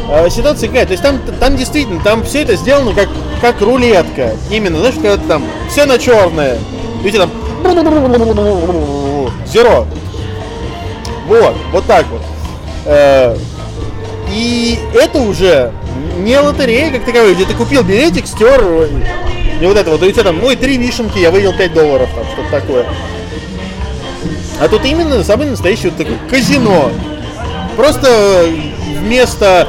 Э, 0.09 0.29
ситуация 0.29 0.69
какая, 0.69 0.85
то 0.85 0.91
есть 0.91 1.03
там, 1.03 1.19
там 1.39 1.57
действительно, 1.57 2.01
там 2.03 2.23
все 2.23 2.43
это 2.43 2.55
сделано 2.55 2.93
как, 2.93 3.09
как 3.41 3.61
рулетка. 3.61 4.33
Именно, 4.51 4.79
знаешь, 4.79 4.95
когда 4.95 5.17
там 5.17 5.43
все 5.69 5.85
на 5.85 5.97
черное, 5.97 6.57
тебя 7.03 7.21
там 7.21 7.31
зеро. 9.47 9.87
Вот, 11.27 11.55
вот 11.71 11.85
так 11.85 12.05
вот. 12.11 12.21
Э, 12.85 13.35
И 14.31 14.79
это 14.93 15.19
уже 15.21 15.71
не 16.19 16.37
лотерея 16.39 16.91
как 16.91 17.05
таковая, 17.05 17.33
где 17.33 17.45
ты 17.45 17.53
купил 17.53 17.83
билетик, 17.83 18.27
стер, 18.27 18.87
и 19.61 19.65
вот 19.65 19.77
это 19.77 19.89
вот, 19.89 20.03
и 20.03 20.07
у 20.07 20.11
тебя 20.11 20.23
там, 20.23 20.43
ой, 20.43 20.55
три 20.55 20.77
вишенки, 20.77 21.17
я 21.17 21.31
выиграл 21.31 21.53
5 21.53 21.73
долларов, 21.73 22.09
там, 22.13 22.25
что-то 22.33 22.51
такое. 22.51 22.85
А 24.59 24.67
тут 24.67 24.85
именно 24.85 25.23
самый 25.23 25.47
настоящий 25.47 25.89
вот 25.89 25.97
такой 25.97 26.17
казино. 26.29 26.91
Просто 27.75 28.47
вместо 28.99 29.67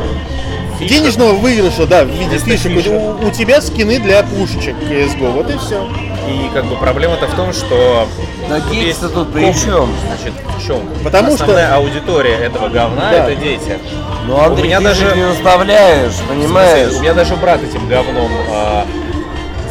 денежного 0.80 1.32
выигрыша, 1.32 1.86
да, 1.86 2.04
в 2.04 2.08
виде 2.08 2.38
фишек, 2.38 2.72
фишек. 2.72 2.92
у, 2.92 3.26
у 3.26 3.30
тебя 3.30 3.60
скины 3.60 3.98
для 3.98 4.22
пушечек 4.22 4.76
CSGO, 4.82 5.32
вот 5.32 5.50
и 5.50 5.56
все. 5.58 5.86
И 6.28 6.50
как 6.52 6.64
бы 6.66 6.76
проблема-то 6.76 7.26
в 7.28 7.34
том, 7.34 7.52
что 7.52 8.08
Да 8.48 8.60
кейс-то 8.70 9.08
тут 9.08 9.32
при 9.32 9.52
чем? 9.52 9.88
Значит, 10.06 10.32
в 10.58 10.66
чем? 10.66 10.80
Потому 11.04 11.28
что- 11.28 11.44
Основная 11.44 11.74
аудитория 11.76 12.34
этого 12.34 12.68
говна 12.68 13.10
Да. 13.10 13.28
это 13.28 13.36
дети. 13.40 13.78
Ну, 14.26 14.40
Андрей, 14.40 14.64
У 14.64 14.66
меня 14.66 14.78
ты 14.78 14.84
даже- 14.84 15.10
же 15.10 15.16
не 15.16 15.22
наставляешь, 15.22 16.12
В 16.14 16.28
понимаешь? 16.28 16.80
смысле, 16.86 16.98
У 16.98 17.02
меня 17.02 17.14
даже 17.14 17.36
брат 17.36 17.62
этим 17.62 17.88
говном 17.88 18.28
а, 18.50 18.84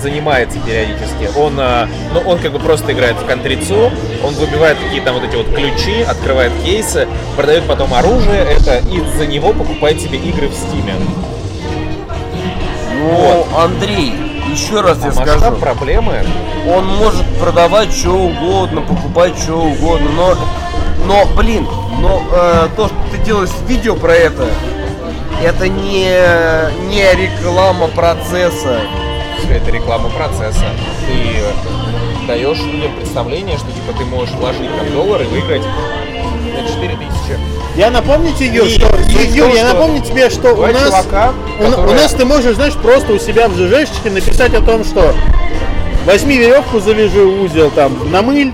занимается 0.05 0.59
периодически. 0.59 1.35
Он, 1.35 1.59
а, 1.59 1.89
ну, 2.13 2.19
он 2.29 2.37
как 2.37 2.51
бы 2.51 2.59
просто 2.59 2.93
играет 2.93 3.15
в 3.15 3.25
контрицу, 3.25 3.91
он 4.23 4.33
выбивает 4.35 4.77
какие-то 4.77 5.13
вот 5.13 5.23
эти 5.23 5.35
вот 5.35 5.47
ключи, 5.47 6.03
открывает 6.03 6.51
кейсы, 6.63 7.07
продает 7.35 7.63
потом 7.65 7.91
оружие, 7.91 8.43
это 8.43 8.77
и 8.87 9.01
за 9.17 9.25
него 9.25 9.51
покупает 9.51 9.99
себе 9.99 10.19
игры 10.19 10.47
в 10.47 10.53
стиме. 10.53 10.93
Ну, 12.93 13.47
Андрей, 13.57 14.13
еще 14.51 14.81
раз 14.81 14.99
А 15.01 15.07
я 15.07 15.13
масштаб 15.13 15.39
скажу. 15.39 15.55
проблемы 15.57 16.23
Он 16.69 16.85
может 16.85 17.25
продавать 17.39 17.91
что 17.91 18.11
угодно, 18.11 18.81
покупать 18.81 19.35
что 19.39 19.55
угодно, 19.55 20.09
но, 20.11 20.35
но, 21.05 21.25
блин, 21.35 21.67
но 21.99 22.23
э, 22.31 22.67
то, 22.75 22.87
что 22.87 22.97
ты 23.11 23.17
делаешь 23.25 23.49
видео 23.67 23.95
про 23.95 24.13
это, 24.13 24.45
это 25.43 25.67
не, 25.67 26.09
не 26.89 27.11
реклама 27.15 27.87
процесса. 27.87 28.81
Это 29.51 29.71
реклама 29.71 30.09
процесса. 30.09 30.65
Ты 31.07 32.27
даешь 32.27 32.59
людям 32.59 32.95
представление, 32.95 33.57
что 33.57 33.67
типа 33.67 33.93
ты 33.97 34.05
можешь 34.05 34.33
вложить 34.35 34.69
там 34.77 34.91
доллар 34.93 35.21
и 35.21 35.25
выиграть 35.25 35.61
на 35.61 36.67
4000. 36.67 36.99
Я 37.75 37.91
напомню 37.91 38.31
тебе, 38.33 38.65
И 38.65 38.69
что, 38.69 38.87
Юр, 39.33 39.47
том, 39.47 39.55
я 39.57 39.73
напомню 39.73 40.01
тебе, 40.01 40.29
что 40.29 40.53
у 40.53 40.65
нас, 40.65 40.87
чувака, 40.87 41.33
у, 41.59 41.63
на- 41.63 41.67
у 41.67 41.71
которые- 41.71 41.95
нас 42.01 42.13
ты 42.13 42.25
можешь, 42.25 42.55
знаешь, 42.55 42.73
просто 42.75 43.13
у 43.13 43.19
себя 43.19 43.47
в 43.49 43.55
ЖЖшечке 43.55 44.09
написать 44.09 44.53
о 44.53 44.61
том, 44.61 44.83
что 44.85 45.13
возьми 46.05 46.37
веревку, 46.37 46.79
завяжи 46.79 47.21
узел, 47.21 47.69
там, 47.71 47.93
намыль 48.11 48.53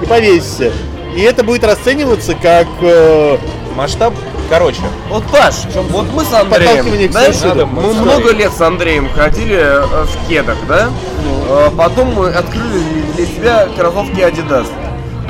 и 0.00 0.06
повесься. 0.06 0.72
И 1.16 1.20
это 1.20 1.42
будет 1.44 1.64
расцениваться 1.64 2.34
как 2.34 2.66
э, 2.80 3.36
Масштаб, 3.76 4.14
короче, 4.50 4.80
Вот, 5.08 5.24
Паш, 5.24 5.54
вот 5.90 6.06
мы 6.12 6.24
с 6.24 6.32
Андреем, 6.32 7.10
знаешь, 7.12 7.36
мы 7.72 7.94
много 7.94 8.32
лет 8.32 8.52
с 8.52 8.60
Андреем 8.60 9.08
ходили 9.12 9.56
э, 9.58 10.04
в 10.04 10.28
кедах, 10.28 10.56
да? 10.68 10.88
Ну. 11.24 11.44
Э, 11.48 11.70
Потом 11.76 12.14
мы 12.14 12.28
открыли 12.28 12.82
для 13.16 13.26
себя 13.26 13.68
кроссовки 13.76 14.20
Adidas. 14.20 14.66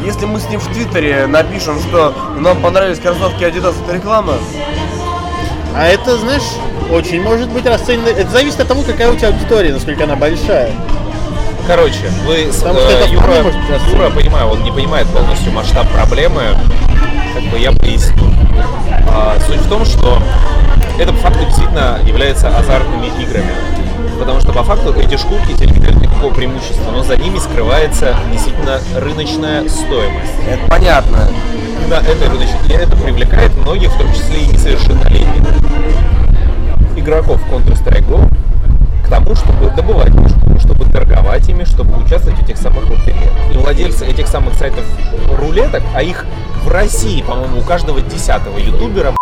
Если 0.04 0.26
мы 0.26 0.40
с 0.40 0.48
ним 0.48 0.58
в 0.60 0.66
Твиттере 0.68 1.26
напишем, 1.26 1.78
что 1.80 2.12
нам 2.38 2.60
понравились 2.60 2.98
кроссовки 2.98 3.44
Adidas, 3.44 3.74
это 3.84 3.94
реклама, 3.96 4.34
А 5.76 5.86
это, 5.86 6.16
знаешь, 6.18 6.42
очень 6.90 7.22
может 7.22 7.48
быть 7.48 7.64
расценено. 7.66 8.08
Это 8.08 8.28
зависит 8.30 8.60
от 8.60 8.68
того, 8.68 8.82
какая 8.82 9.10
у 9.10 9.16
тебя 9.16 9.28
аудитория, 9.28 9.72
насколько 9.72 10.04
она 10.04 10.16
большая. 10.16 10.70
Короче, 11.66 12.10
вы, 12.26 12.50
с- 12.52 12.56
Потому 12.56 12.80
э, 12.80 13.06
Юра, 13.08 13.34
Юра, 13.92 14.10
понимаю, 14.10 14.48
он 14.48 14.62
не 14.64 14.72
понимает 14.72 15.06
полностью 15.08 15.52
масштаб 15.52 15.88
проблемы. 15.90 16.42
Как 17.34 17.44
бы 17.44 17.58
я 17.58 17.70
поясню. 17.72 18.31
А, 19.08 19.38
суть 19.46 19.60
в 19.60 19.68
том, 19.68 19.84
что 19.84 20.18
это 20.98 21.12
по 21.12 21.18
факту 21.18 21.44
действительно 21.44 21.98
является 22.06 22.48
азартными 22.56 23.06
играми. 23.22 23.52
Потому 24.18 24.40
что 24.40 24.52
по 24.52 24.62
факту 24.62 24.94
эти 24.94 25.16
шкурки 25.16 25.52
тебе 25.54 25.72
не 25.72 25.80
дают 25.80 26.00
никакого 26.00 26.32
преимущества, 26.32 26.90
но 26.92 27.02
за 27.02 27.16
ними 27.16 27.38
скрывается 27.38 28.14
действительно 28.30 28.80
рыночная 28.96 29.68
стоимость. 29.68 30.32
это 30.48 30.68
понятно. 30.68 31.28
Именно 31.80 31.94
это 31.94 32.30
рыночная, 32.30 32.68
и 32.68 32.72
это 32.72 32.96
привлекает 32.96 33.56
многих, 33.56 33.92
в 33.92 33.98
том 33.98 34.12
числе 34.12 34.42
и 34.42 34.46
несовершеннолетних 34.46 35.42
игроков 36.96 37.40
Counter-Strike 37.50 38.08
Go 38.08 38.32
к 39.04 39.08
тому, 39.08 39.34
чтобы 39.34 39.70
добывать 39.74 40.10
чтобы 40.82 40.92
торговать 40.92 41.48
ими, 41.48 41.64
чтобы 41.64 41.96
участвовать 42.02 42.38
в 42.38 42.42
этих 42.42 42.56
самых 42.56 42.88
лотереях. 42.90 43.30
И 43.52 43.56
владельцы 43.56 44.06
этих 44.06 44.26
самых 44.26 44.54
сайтов 44.54 44.84
рулеток, 45.38 45.82
а 45.94 46.02
их 46.02 46.26
в 46.64 46.68
России, 46.68 47.22
по-моему, 47.22 47.60
у 47.60 47.62
каждого 47.62 48.00
десятого 48.00 48.58
ютубера 48.58 49.14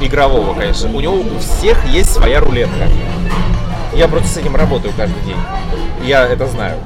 игрового, 0.00 0.54
конечно, 0.54 0.90
у 0.94 1.00
него 1.00 1.14
у 1.14 1.38
всех 1.38 1.84
есть 1.86 2.12
своя 2.12 2.40
рулетка. 2.40 2.88
Я 3.94 4.08
просто 4.08 4.28
с 4.28 4.36
этим 4.36 4.56
работаю 4.56 4.92
каждый 4.96 5.22
день. 5.22 5.38
Я 6.04 6.26
это 6.26 6.46
знаю. 6.46 6.76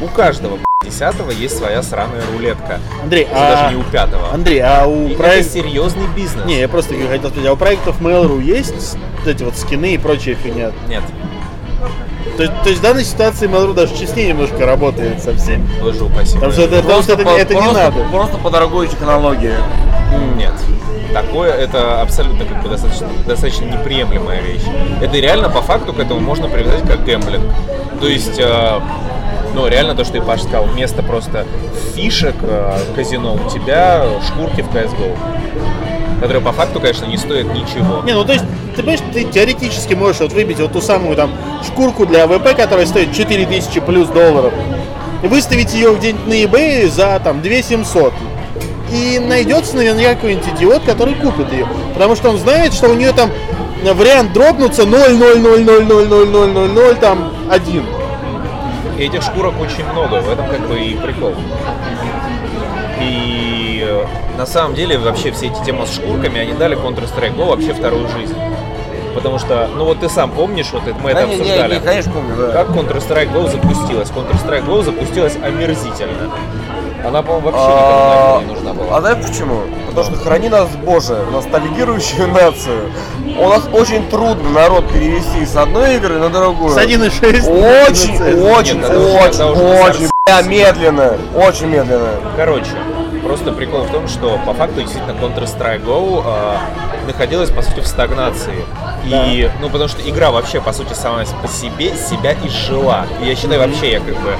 У 0.00 0.06
каждого 0.06 0.58
десятого 0.84 1.30
есть 1.30 1.58
своя 1.58 1.82
сраная 1.82 2.22
рулетка. 2.32 2.80
Андрей, 3.02 3.24
Если 3.24 3.34
а... 3.34 3.50
даже 3.50 3.74
не 3.74 3.80
у 3.80 3.84
пятого. 3.84 4.32
Андрей, 4.32 4.60
а 4.60 4.86
у 4.86 5.08
проекта... 5.10 5.50
серьезный 5.50 6.06
бизнес. 6.14 6.44
Не, 6.46 6.60
я 6.60 6.68
просто 6.68 6.94
хотел 6.94 7.30
спросить, 7.30 7.46
а 7.46 7.52
у 7.52 7.56
проектов 7.56 8.00
Mail.ru 8.00 8.40
есть 8.42 8.96
вот 9.18 9.26
эти 9.26 9.42
вот 9.42 9.56
скины 9.56 9.94
и 9.94 9.98
прочая 9.98 10.36
фигня? 10.36 10.72
Нет, 10.88 11.02
То, 12.36 12.42
есть- 12.42 12.62
то 12.62 12.68
есть 12.68 12.80
в 12.80 12.82
данной 12.82 13.04
ситуации 13.04 13.48
Mail.ru 13.48 13.74
даже 13.74 13.96
честнее 13.96 14.28
немножко 14.28 14.66
работает 14.66 15.22
со 15.22 15.34
всеми. 15.36 15.66
боже 15.80 16.04
упаси. 16.04 16.34
Потому 16.34 16.52
что 16.52 16.62
это, 16.62 16.82
потому 16.82 17.02
что 17.02 17.12
это, 17.14 17.22
по- 17.24 17.28
это 17.30 17.54
не 17.54 17.60
просто- 17.60 17.82
надо. 17.82 17.96
Просто 18.12 18.38
по 18.38 18.50
дорогой 18.50 18.88
технологии. 18.88 19.54
Нет. 20.36 20.52
Такое 21.12 21.52
это 21.52 22.02
абсолютно 22.02 22.44
как 22.44 22.62
бы 22.62 22.68
достаточно, 22.68 23.08
достаточно 23.26 23.64
неприемлемая 23.64 24.42
вещь. 24.42 24.62
Это 25.00 25.16
реально 25.16 25.48
по 25.48 25.62
факту 25.62 25.92
к 25.94 25.98
этому 25.98 26.20
можно 26.20 26.48
привязать 26.48 26.82
как 26.82 27.04
гэмблинг. 27.04 27.44
То 28.00 28.06
есть, 28.06 28.38
э, 28.38 28.80
ну 29.54 29.66
реально 29.66 29.94
то, 29.94 30.04
что 30.04 30.18
и 30.18 30.20
Паш 30.20 30.42
сказал, 30.42 30.64
вместо 30.64 31.02
просто 31.02 31.46
фишек 31.94 32.34
э, 32.42 32.78
казино 32.94 33.34
у 33.34 33.48
тебя 33.50 34.04
шкурки 34.28 34.60
в 34.60 34.68
CSGO. 34.68 35.16
Которые 36.20 36.42
по 36.42 36.52
факту, 36.52 36.80
конечно, 36.80 37.06
не 37.06 37.18
стоят 37.18 37.54
ничего. 37.54 38.02
Не, 38.04 38.14
ну 38.14 38.24
то 38.24 38.32
есть, 38.32 38.44
ты 38.74 38.82
понимаешь, 38.82 39.00
ты 39.12 39.24
теоретически 39.24 39.94
можешь 39.94 40.20
вот 40.20 40.32
выбить 40.32 40.58
вот 40.60 40.72
ту 40.72 40.80
самую 40.80 41.14
там 41.14 41.30
шкурку 41.66 42.06
для 42.06 42.26
ВП, 42.26 42.56
которая 42.56 42.86
стоит 42.86 43.14
4000 43.14 43.80
плюс 43.80 44.08
долларов, 44.08 44.54
и 45.22 45.28
выставить 45.28 45.74
ее 45.74 45.94
где-нибудь 45.94 46.26
на 46.26 46.32
eBay 46.32 46.88
за 46.88 47.20
там 47.22 47.42
2700. 47.42 48.14
И 48.92 49.18
найдется, 49.18 49.76
наверняка, 49.76 50.14
какой-нибудь 50.14 50.48
идиот, 50.56 50.84
который 50.84 51.14
купит 51.14 51.52
ее. 51.52 51.68
Потому 51.92 52.16
что 52.16 52.30
он 52.30 52.38
знает, 52.38 52.72
что 52.72 52.88
у 52.88 52.94
нее 52.94 53.12
там 53.12 53.30
вариант 53.82 54.32
дропнуться 54.32 54.84
0,0000000 54.84 57.00
там 57.00 57.30
один. 57.50 57.84
И 58.96 59.02
этих 59.02 59.22
шкурок 59.22 59.60
очень 59.60 59.84
много, 59.92 60.22
в 60.22 60.30
этом 60.30 60.48
как 60.48 60.66
бы 60.68 60.78
и 60.78 60.94
прикол. 60.94 61.34
На 64.36 64.46
самом 64.46 64.74
деле 64.74 64.98
вообще 64.98 65.30
все 65.32 65.46
эти 65.46 65.64
темы 65.64 65.86
с 65.86 65.94
шкурками, 65.94 66.40
они 66.40 66.52
дали 66.52 66.76
Counter-Strike 66.76 67.36
Go 67.36 67.46
вообще 67.48 67.72
вторую 67.72 68.08
жизнь. 68.08 68.36
Потому 69.14 69.38
что, 69.38 69.68
ну 69.74 69.84
вот 69.86 70.00
ты 70.00 70.10
сам 70.10 70.30
помнишь, 70.30 70.68
вот 70.72 70.86
это, 70.86 70.94
мы 71.02 71.14
Да, 71.14 71.20
это 71.22 71.30
не, 71.30 71.36
не, 71.36 71.42
обсуждали. 71.42 71.74
не, 71.74 71.80
конечно, 71.80 72.12
помню, 72.12 72.36
да. 72.36 72.52
Как 72.52 72.68
Counter-Strike 72.68 73.32
Go 73.32 73.50
запустилась? 73.50 74.10
Counter-Strike 74.10 74.66
Go 74.66 74.84
запустилась 74.84 75.36
омерзительно. 75.42 76.30
Она, 77.06 77.22
по-моему, 77.22 77.46
вообще 77.50 77.62
никому 77.62 77.82
А, 77.86 78.34
нафиг 78.34 78.48
не 78.48 78.54
нужна 78.54 78.70
а 78.70 78.74
была. 78.74 79.00
знаешь 79.00 79.26
почему? 79.26 79.60
Потому 79.86 80.04
что 80.06 80.24
храни 80.24 80.48
нас 80.48 80.68
Боже, 80.84 81.24
ностальгирующую 81.32 82.28
нацию. 82.28 82.90
У 83.38 83.48
нас 83.48 83.62
очень 83.72 84.06
трудно 84.08 84.50
народ 84.50 84.88
перевести 84.92 85.46
с 85.46 85.56
одной 85.56 85.96
игры 85.96 86.18
на 86.18 86.28
другую. 86.28 86.70
С 86.70 86.76
1,6 86.76 87.88
Очень, 87.88 88.16
очень, 88.42 88.82
очень, 88.84 89.44
очень, 89.44 90.08
бля, 90.26 90.42
медленно. 90.42 91.16
Очень 91.36 91.68
медленно. 91.68 92.08
Короче, 92.36 92.72
Просто 93.26 93.50
прикол 93.52 93.82
в 93.82 93.90
том, 93.90 94.06
что 94.06 94.38
по 94.46 94.54
факту 94.54 94.82
действительно 94.82 95.10
Counter-Strike 95.10 95.84
Go 95.84 96.22
э, 96.24 97.06
находилась 97.08 97.50
по 97.50 97.60
сути 97.60 97.80
в 97.80 97.86
стагнации. 97.86 98.64
И, 99.04 99.50
ну, 99.60 99.68
потому 99.68 99.88
что 99.88 100.08
игра 100.08 100.30
вообще, 100.30 100.60
по 100.60 100.72
сути, 100.72 100.92
сама 100.92 101.24
по 101.42 101.48
себе 101.48 101.96
себя 101.96 102.34
изжила. 102.44 103.04
И 103.20 103.26
я 103.26 103.34
считаю, 103.34 103.60
вообще, 103.60 103.92
я 103.92 103.98
как 103.98 104.14
бы... 104.14 104.32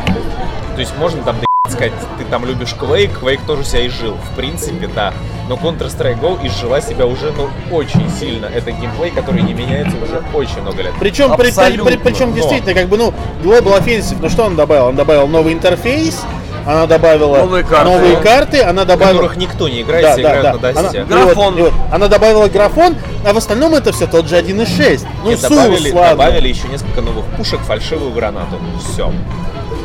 То 0.77 0.81
есть 0.81 0.96
можно 0.99 1.20
там 1.25 1.35
сказать, 1.68 1.92
ты 2.16 2.25
там 2.31 2.46
любишь 2.46 2.77
Quake, 2.81 3.20
Quake 3.20 3.40
тоже 3.44 3.64
себя 3.64 3.88
изжил. 3.88 4.16
В 4.33 4.37
принципе, 4.37 4.88
да. 4.94 5.12
Но 5.49 5.57
Counter-Strike 5.57 6.20
Go 6.20 6.46
изжила 6.46 6.81
себя 6.81 7.07
уже, 7.07 7.33
ну, 7.37 7.49
очень 7.75 8.09
сильно. 8.20 8.46
Это 8.46 8.70
геймплей, 8.70 9.11
который 9.11 9.42
не 9.42 9.53
меняется 9.53 9.96
уже 9.96 10.22
очень 10.33 10.61
много 10.62 10.83
лет. 10.83 10.92
Причем, 11.01 11.31
при, 11.31 11.38
при- 11.42 11.49
Абсолютно. 11.49 11.85
при- 11.87 11.96
причем 11.96 12.31
Но. 12.31 12.37
действительно, 12.37 12.75
как 12.75 12.88
бы, 12.88 12.96
ну, 12.99 13.12
Global 13.42 13.81
Offensive, 13.81 14.18
ну 14.20 14.29
что 14.31 14.44
он 14.44 14.55
добавил? 14.55 14.87
Он 14.87 14.94
добавил 14.94 15.27
новый 15.27 15.53
интерфейс, 15.55 16.25
она 16.67 16.87
добавила 16.87 17.39
Новые 17.39 17.65
карты. 17.65 17.85
новые 17.91 18.17
карты, 18.17 18.63
она 18.63 18.83
В 18.85 18.87
добавила... 18.87 19.13
которых 19.23 19.37
никто 19.37 19.69
не 19.69 19.83
играет, 19.83 20.13
все 20.13 20.21
играют 20.23 20.63
на 20.63 20.69
Она, 20.71 20.83
досте. 20.83 20.99
и 20.99 21.01
вот- 21.01 21.09
Графон. 21.09 21.59
и 21.59 21.63
вот, 21.63 21.73
она 21.93 22.09
добавила 22.09 22.49
графон, 22.49 22.97
а 23.25 23.33
в 23.33 23.37
остальном 23.37 23.75
это 23.75 23.93
все 23.93 24.07
тот 24.07 24.29
же 24.29 24.37
1.6. 24.37 25.07
Ну, 25.25 25.31
Нет, 25.31 25.41
добавили, 25.41 25.93
ладно, 25.93 26.11
добавили 26.25 26.49
еще 26.49 26.69
несколько 26.69 27.01
новых 27.03 27.25
пушек, 27.37 27.61
фальшивую 27.61 28.11
гранату. 28.13 28.59
Все. 28.93 29.13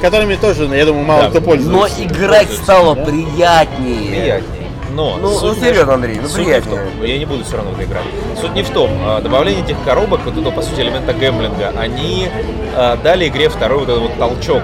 которыми 0.02 0.34
тоже, 0.36 0.64
я 0.76 0.86
думаю, 0.86 1.06
мало 1.06 1.24
Да. 1.24 1.30
кто 1.30 1.40
Но 1.42 1.46
пользуется. 1.46 2.04
играть 2.04 2.52
стало 2.52 2.96
приятнее. 2.96 4.10
Приятней. 4.10 4.68
Но 4.94 5.18
Ну, 5.22 5.30
суть 5.38 5.60
ну, 5.62 5.66
серьезно, 5.68 5.94
Андрей, 5.94 6.20
ну, 6.22 6.28
суть 6.28 6.40
не 6.40 6.44
в 6.44 6.48
приятнее. 6.48 6.76
том, 6.98 7.06
я 7.06 7.18
не 7.20 7.26
буду 7.26 7.44
все 7.46 7.56
равно 7.58 7.72
в 7.72 7.76
это 7.76 7.84
играть. 7.84 8.04
Суть 8.42 8.54
не 8.56 8.64
в 8.64 8.70
том. 8.72 8.90
а, 9.06 9.22
Добавление 9.22 9.64
этих 9.64 9.78
коробок, 9.86 10.20
вот 10.26 10.36
этого, 10.38 10.52
по 10.52 10.62
сути, 10.62 10.82
элемента 10.82 11.14
гэмблинга, 11.14 11.72
они 11.78 12.28
а, 12.76 12.98
дали 13.02 13.28
игре 13.28 13.48
второй 13.50 13.80
вот 13.86 13.90
этот 13.90 14.02
вот 14.02 14.18
толчок. 14.18 14.64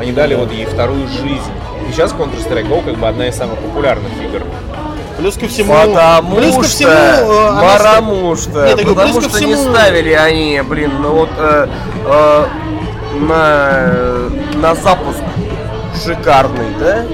Они 0.00 0.12
дали 0.12 0.34
вот 0.34 0.50
ей 0.50 0.64
вторую 0.64 1.06
жизнь. 1.08 1.52
И 1.86 1.92
сейчас 1.92 2.12
Counter-Strike 2.12 2.66
Go 2.68 2.82
как 2.84 2.96
бы 2.96 3.06
одна 3.06 3.28
из 3.28 3.36
самых 3.36 3.58
популярных 3.58 4.10
игр. 4.22 4.42
Плюс 5.18 5.36
ко 5.36 5.46
всему... 5.46 5.74
Потому 5.74 6.36
плюс 6.36 6.56
ко 6.56 6.62
что, 6.62 6.70
всему... 6.70 6.90
э, 6.90 7.48
она 7.48 7.60
потому 7.76 8.36
что, 8.36 8.64
Нет, 8.66 8.76
говорю, 8.82 8.94
потому 8.94 9.20
что 9.20 9.40
не 9.44 9.54
всему- 9.54 9.74
ставили 9.74 10.12
они, 10.12 10.62
блин, 10.66 10.92
ну 11.02 11.10
вот 11.10 11.28
э, 11.36 11.68
э, 12.06 12.44
на, 13.20 14.58
на 14.58 14.74
запуск 14.74 15.20
шикарный, 16.02 16.74
да? 16.78 17.04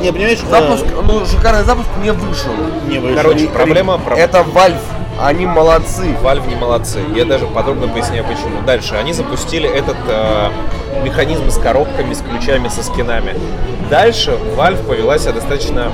Не, 0.00 0.12
понимаешь, 0.12 0.38
э, 0.46 0.50
Запуск, 0.50 0.84
ну 1.04 1.26
шикарный 1.26 1.64
запуск 1.64 1.88
не 2.00 2.12
вышел. 2.12 2.52
не 2.86 3.00
вышел. 3.00 3.16
Короче, 3.16 3.48
проблема... 3.48 3.98
про- 3.98 4.16
Это 4.16 4.38
Valve, 4.42 4.78
они 5.22 5.46
молодцы. 5.46 6.16
Valve 6.22 6.48
не 6.48 6.56
молодцы. 6.56 7.00
Я 7.14 7.24
даже 7.24 7.46
подробно 7.46 7.88
поясняю 7.88 8.24
почему. 8.24 8.60
Дальше. 8.66 8.96
Они 8.96 9.12
запустили 9.12 9.68
этот 9.68 9.96
э, 10.08 10.50
механизм 11.04 11.48
с 11.50 11.58
коробками, 11.58 12.12
с 12.12 12.20
ключами, 12.20 12.68
со 12.68 12.82
скинами. 12.82 13.34
Дальше 13.88 14.32
Valve 14.56 14.84
повела 14.86 15.18
себя 15.18 15.32
достаточно 15.32 15.92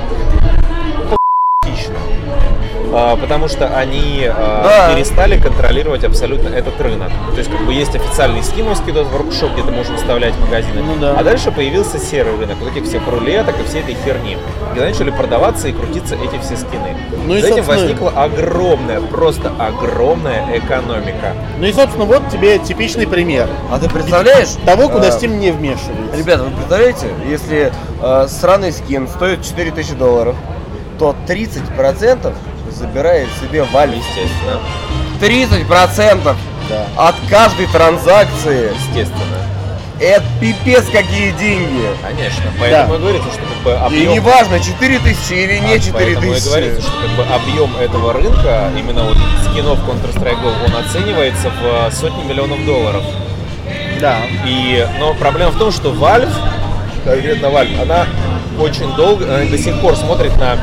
потому 3.15 3.47
что 3.47 3.67
они 3.67 4.27
а, 4.27 4.63
Да. 4.87 4.93
перестали 4.93 5.39
контролировать 5.39 6.03
абсолютно 6.03 6.49
этот 6.49 6.79
рынок. 6.81 7.09
То 7.31 7.37
есть 7.37 7.49
как 7.51 7.65
бы 7.65 7.73
есть 7.73 7.95
официальный 7.95 8.43
скиновский 8.43 8.91
дот 8.91 9.07
воркшоп, 9.07 9.53
где 9.53 9.61
ты 9.63 9.71
можешь 9.71 9.91
выставлять 9.91 10.33
магазины. 10.39 10.81
Ну 10.81 10.95
да. 10.99 11.15
А 11.17 11.23
дальше 11.23 11.51
появился 11.51 11.99
серый 11.99 12.37
рынок, 12.37 12.57
вот 12.59 12.71
этих 12.71 12.85
всех 12.87 13.07
рулеток 13.07 13.55
и 13.59 13.63
всей 13.63 13.81
этой 13.81 13.95
херни. 14.05 14.37
Где 14.71 14.81
начали 14.81 15.09
продаваться 15.11 15.67
и 15.67 15.71
крутиться 15.73 16.15
эти 16.15 16.39
все 16.41 16.55
скины. 16.57 16.95
Ну 17.25 17.35
и, 17.35 17.41
За 17.41 17.47
этим 17.49 17.63
возникла 17.63 18.09
огромная, 18.15 19.01
просто 19.01 19.51
огромная 19.59 20.57
экономика. 20.57 21.33
Ну 21.59 21.65
и, 21.65 21.73
собственно, 21.73 22.05
вот 22.05 22.27
тебе 22.29 22.57
типичный 22.59 23.07
пример 23.07 23.47
А 23.71 23.79
ты 23.79 23.89
представляешь? 23.89 24.49
того, 24.65 24.89
куда 24.89 25.07
э, 25.07 25.11
Steam 25.11 25.37
не 25.37 25.51
вмешивается. 25.51 26.17
Ребята, 26.17 26.43
вы 26.43 26.51
представляете, 26.51 27.07
если 27.29 27.71
э, 28.01 28.27
сраный 28.27 28.71
скин 28.71 29.07
стоит 29.07 29.43
4000 29.43 29.93
долларов, 29.93 30.35
то 30.97 31.15
30% 31.27 32.33
забирает 32.79 33.27
себе 33.39 33.59
Valve. 33.59 33.97
Естественно. 33.97 34.59
30% 35.21 36.35
Да. 36.69 36.85
от 37.09 37.15
каждой 37.29 37.67
транзакции. 37.67 38.71
Естественно. 38.87 39.37
Это 39.99 40.23
пипец 40.39 40.85
какие 40.85 41.31
деньги. 41.31 41.87
Конечно. 42.01 42.43
Поэтому 42.57 42.95
и 42.95 42.97
говорится, 42.99 43.29
что 43.31 43.41
как 43.41 43.57
бы 43.65 43.71
И 43.71 44.01
объем... 44.03 44.13
неважно, 44.13 44.57
4000 44.61 45.33
или 45.33 45.57
не 45.59 45.73
А, 45.75 45.79
Поэтому 45.91 46.31
и 46.31 46.39
4000. 46.39 46.45
говорится, 46.47 46.81
что 46.83 46.91
как 47.01 47.09
бы 47.17 47.23
объем 47.33 47.75
этого 47.75 48.13
рынка, 48.13 48.71
именно 48.77 49.03
вот 49.03 49.17
скинов 49.51 49.77
Counter-Strike 49.79 50.41
Go, 50.41 50.53
он 50.67 50.75
оценивается 50.85 51.49
в 51.49 51.87
э, 51.87 51.91
сотни 51.91 52.23
миллионов 52.23 52.65
долларов. 52.65 53.03
Да. 53.99 54.19
И, 54.45 54.87
но 54.99 55.13
проблема 55.15 55.51
в 55.51 55.57
том, 55.57 55.69
что 55.69 55.89
Valve, 55.91 56.31
конкретно 57.03 57.47
Valve, 57.47 57.81
она 57.81 58.05
очень 58.57 58.93
долго, 58.95 59.25
она 59.25 59.43
до 59.43 59.57
сих 59.57 59.81
пор 59.81 59.97
смотрит 59.97 60.33
на 60.37 60.57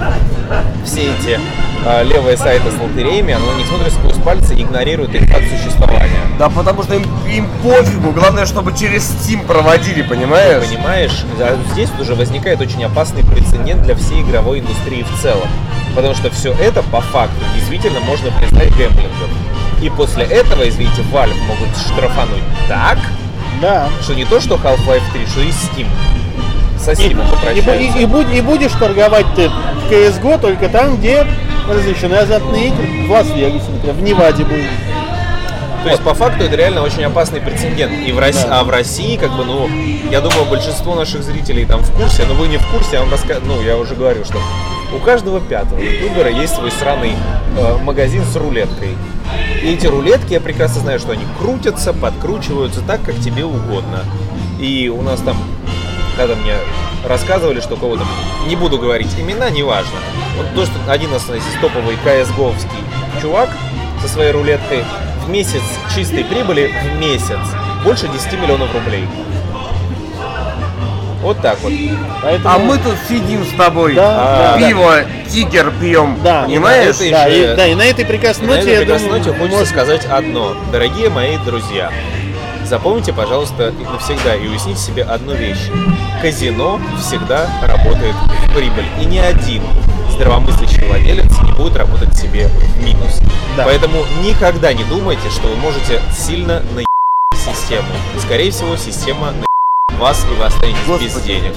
все 0.87 1.13
эти 1.13 1.39
э, 1.85 2.05
левые 2.05 2.37
сайты 2.37 2.71
с 2.71 2.81
лотереями, 2.81 3.35
на 3.35 3.59
них 3.59 3.67
смотрит 3.67 3.93
сквозь 3.93 4.17
пальцы 4.25 4.55
и 4.55 4.63
игнорирует 4.63 5.15
их 5.15 5.29
факт 5.29 5.45
существования. 5.51 6.21
Да 6.39 6.49
потому 6.49 6.83
что 6.83 6.95
им, 6.95 7.05
им 7.29 7.49
пофигу, 7.63 8.13
главное, 8.13 8.47
чтобы 8.47 8.73
через 8.77 9.11
Steam 9.11 9.45
проводили, 9.47 10.03
понимаешь? 10.03 10.65
Понимаешь, 10.65 11.25
а 11.41 11.59
здесь 11.73 11.91
вот 11.91 12.03
уже 12.03 12.15
возникает 12.15 12.61
очень 12.61 12.83
опасный 12.85 13.25
прецедент 13.25 13.83
для 13.83 13.95
всей 13.95 14.23
игровой 14.23 14.61
индустрии 14.61 15.03
в 15.05 15.23
целом. 15.23 15.49
Потому 15.95 16.15
что 16.15 16.31
все 16.31 16.53
это 16.53 16.83
по 16.85 17.01
факту 17.01 17.43
действительно 17.55 18.01
можно 18.01 18.31
признать 18.33 18.69
гэмблингом. 18.77 19.31
И 19.83 19.91
после 19.91 20.25
этого, 20.25 20.69
извините, 20.69 21.03
Valve 21.13 21.37
могут 21.47 21.69
штрафануть 21.79 22.43
так, 22.69 22.99
Да. 23.61 23.89
что 24.03 24.15
не 24.15 24.25
то, 24.25 24.41
что 24.41 24.55
Half-Life 24.57 25.03
3, 25.13 25.27
что 25.27 25.41
и 25.41 25.49
Steam. 25.49 25.87
Со 26.87 26.93
И, 26.93 26.95
Steam 26.95 27.19
и 27.53 28.03
и- 28.03 28.35
и 28.35 28.39
и 28.39 28.41
будешь 28.43 28.71
торговать 28.71 29.27
ты 29.35 29.49
в 29.49 29.91
CSGO 29.91 30.39
только 30.41 30.69
там, 30.69 30.99
где 30.99 31.27
разрешены 31.69 32.15
азартные 32.15 32.69
игры. 32.69 33.09
В 33.09 33.11
Лас-Вегасе, 33.11 33.71
например, 33.73 33.95
в 33.97 34.03
Неваде 34.03 34.45
будет. 34.45 34.71
То 35.83 35.91
есть, 35.91 36.03
по 36.03 36.15
факту, 36.15 36.45
это 36.45 36.55
реально 36.55 36.83
очень 36.83 37.03
опасный 37.03 37.41
прецедент. 37.41 37.93
И 37.93 38.13
в 38.13 38.19
России, 38.21 38.47
Да. 38.47 38.61
А 38.61 38.65
в 38.65 38.71
России, 38.71 39.17
как 39.17 39.37
бы, 39.37 39.45
ну, 39.45 39.69
я 40.13 40.21
думаю, 40.21 40.45
большинство 40.47 40.95
наших 40.95 41.25
зрителей 41.25 41.65
там 41.65 41.81
в 41.81 41.91
курсе, 41.93 42.25
но 42.25 42.35
вы 42.35 42.47
не 42.47 42.59
в 42.59 42.67
курсе, 42.69 42.91
я 42.95 43.01
вам 43.01 43.11
рассказываю, 43.11 43.57
ну, 43.57 43.63
я 43.63 43.77
уже 43.77 43.95
говорю, 43.97 44.25
что 44.25 44.39
у 44.95 44.99
каждого 45.01 45.41
пятого 45.41 45.81
ютубера 45.81 46.31
есть 46.31 46.55
свой 46.55 46.71
сраный 46.71 47.15
э, 47.57 47.77
магазин 47.83 48.23
с 48.25 48.37
рулеткой. 48.37 48.91
И 49.63 49.75
эти 49.75 49.87
рулетки, 49.87 50.33
я 50.35 50.41
прекрасно 50.41 50.83
знаю, 50.83 51.01
что 51.01 51.13
они 51.13 51.25
крутятся, 51.41 51.93
подкручиваются 51.93 52.81
так, 52.81 53.03
как 53.05 53.17
тебе 53.21 53.45
угодно. 53.45 54.05
И 54.61 54.89
у 54.89 55.03
нас 55.03 55.21
там, 55.21 55.37
когда 56.17 56.35
мне 56.35 56.55
рассказывали, 57.05 57.61
что 57.61 57.75
у 57.75 57.77
кого-то, 57.77 58.05
не 58.47 58.57
буду 58.57 58.79
говорить 58.79 59.15
имена, 59.19 59.51
неважно. 59.51 59.99
Вот 60.37 60.47
то, 60.55 60.65
что 60.65 60.75
один 60.91 61.15
из 61.15 61.23
топовый 61.61 61.97
CSGO-вский 62.05 63.21
чувак 63.21 63.51
со 64.03 64.09
своей 64.09 64.33
рулеткой 64.33 64.85
в 65.25 65.29
месяц 65.29 65.63
чистой 65.95 66.25
прибыли 66.25 66.73
в 66.95 66.99
месяц 66.99 67.39
больше 67.85 68.09
10 68.09 68.33
миллионов 68.35 68.73
рублей. 68.75 69.07
Вот 71.23 71.41
так 71.41 71.59
вот. 71.61 71.73
Поэтому, 72.23 72.55
А 72.55 72.59
мы 72.59 72.79
тут 72.79 72.95
сидим 73.09 73.45
с 73.45 73.51
тобой, 73.57 73.95
Да, 73.95 74.55
А, 74.55 74.59
да, 74.59 74.67
пиво, 74.69 74.95
тигер 75.29 75.73
пьем, 75.81 76.19
Да. 76.23 76.43
понимаешь? 76.45 77.01
И 77.01 77.11
на 77.11 77.17
да, 77.19 77.27
этой 77.29 77.53
и, 77.53 77.57
да, 77.57 77.67
и 77.67 77.75
на 77.75 77.83
этой 77.83 78.05
прекрасной 78.05 78.47
На 78.47 78.55
ноте, 78.57 78.71
этой 78.75 78.87
я 78.87 78.99
думаю, 78.99 79.19
ноте 79.19 79.31
хочется 79.33 79.49
может- 79.57 79.69
сказать 79.69 80.05
одно. 80.07 80.57
Дорогие 80.71 81.09
мои 81.11 81.37
друзья, 81.39 81.91
запомните, 82.67 83.13
пожалуйста, 83.13 83.69
и 83.69 83.85
навсегда 83.85 84.35
и 84.35 84.47
уясните 84.49 84.81
себе 84.81 85.05
одну 85.05 85.35
вещь. 85.35 85.71
Казино 86.21 86.81
всегда 86.99 87.49
работает 87.63 88.15
в 88.15 88.55
прибыль. 88.55 88.87
И 89.01 89.05
ни 89.05 89.19
один 89.19 89.63
здравомыслящий 90.11 90.85
владелец 90.87 91.31
не 91.43 91.53
будет 91.53 91.77
работать 91.77 92.17
себе 92.17 92.49
в 92.49 92.85
минус. 92.85 93.21
Да. 93.57 93.65
Поэтому 93.65 94.05
никогда 94.23 94.73
не 94.73 94.85
думайте, 94.85 95.29
что 95.31 95.49
вы 95.49 95.57
можете 95.57 96.01
сильно 96.13 96.63
на 96.75 96.85
систему. 97.37 97.89
Скорее 98.21 98.51
всего, 98.51 98.77
система 98.77 99.33
на 99.33 99.99
вас, 99.99 100.25
и 100.25 100.35
вы 100.35 100.45
останетесь 100.45 100.81
без 100.81 100.87
Господи. 100.87 101.27
денег. 101.27 101.55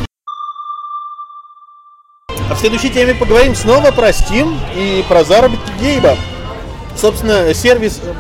А 2.50 2.56
в 2.56 2.60
следующей 2.60 2.90
теме 2.90 3.14
поговорим 3.14 3.56
снова 3.56 3.92
про 3.92 4.10
Steam 4.10 4.58
и 4.76 5.06
про 5.08 5.24
заработки 5.24 5.72
Гейба. 5.80 6.18
Собственно, 6.96 7.54
сервис 7.54 8.02
э, 8.04 8.14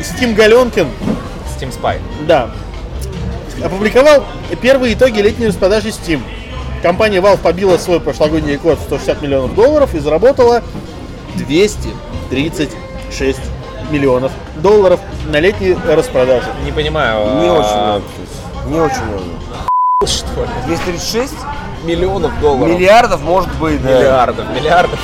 Steam 0.00 0.34
Галенкин, 0.34 0.88
Steam 1.62 1.72
Spy. 1.72 2.00
да, 2.26 2.50
опубликовал 3.64 4.24
первые 4.60 4.94
итоги 4.94 5.20
летней 5.20 5.46
распродажи 5.48 5.90
Steam. 5.90 6.20
Компания 6.82 7.18
Valve 7.18 7.38
побила 7.38 7.78
свой 7.78 8.00
прошлогодний 8.00 8.54
рекорд 8.54 8.80
в 8.80 8.82
160 8.82 9.22
миллионов 9.22 9.54
долларов 9.54 9.94
и 9.94 10.00
заработала 10.00 10.64
236 11.36 13.38
миллионов 13.90 14.32
долларов 14.56 14.98
на 15.26 15.38
летней 15.38 15.76
распродаже. 15.86 16.46
Не 16.64 16.72
понимаю. 16.72 17.40
Не 17.40 17.46
а, 17.48 17.52
очень 17.52 17.76
много. 17.76 18.02
Не 18.66 18.80
очень 18.80 19.04
много. 19.04 19.22
Что 20.04 20.42
ли? 20.42 20.48
236 20.66 21.32
Миллионов 21.84 22.32
долларов. 22.40 22.78
миллиардов 22.78 23.22
может 23.22 23.52
быть, 23.56 23.82
да. 23.82 23.98
Миллиардов, 23.98 24.46
миллиардов. 24.54 25.00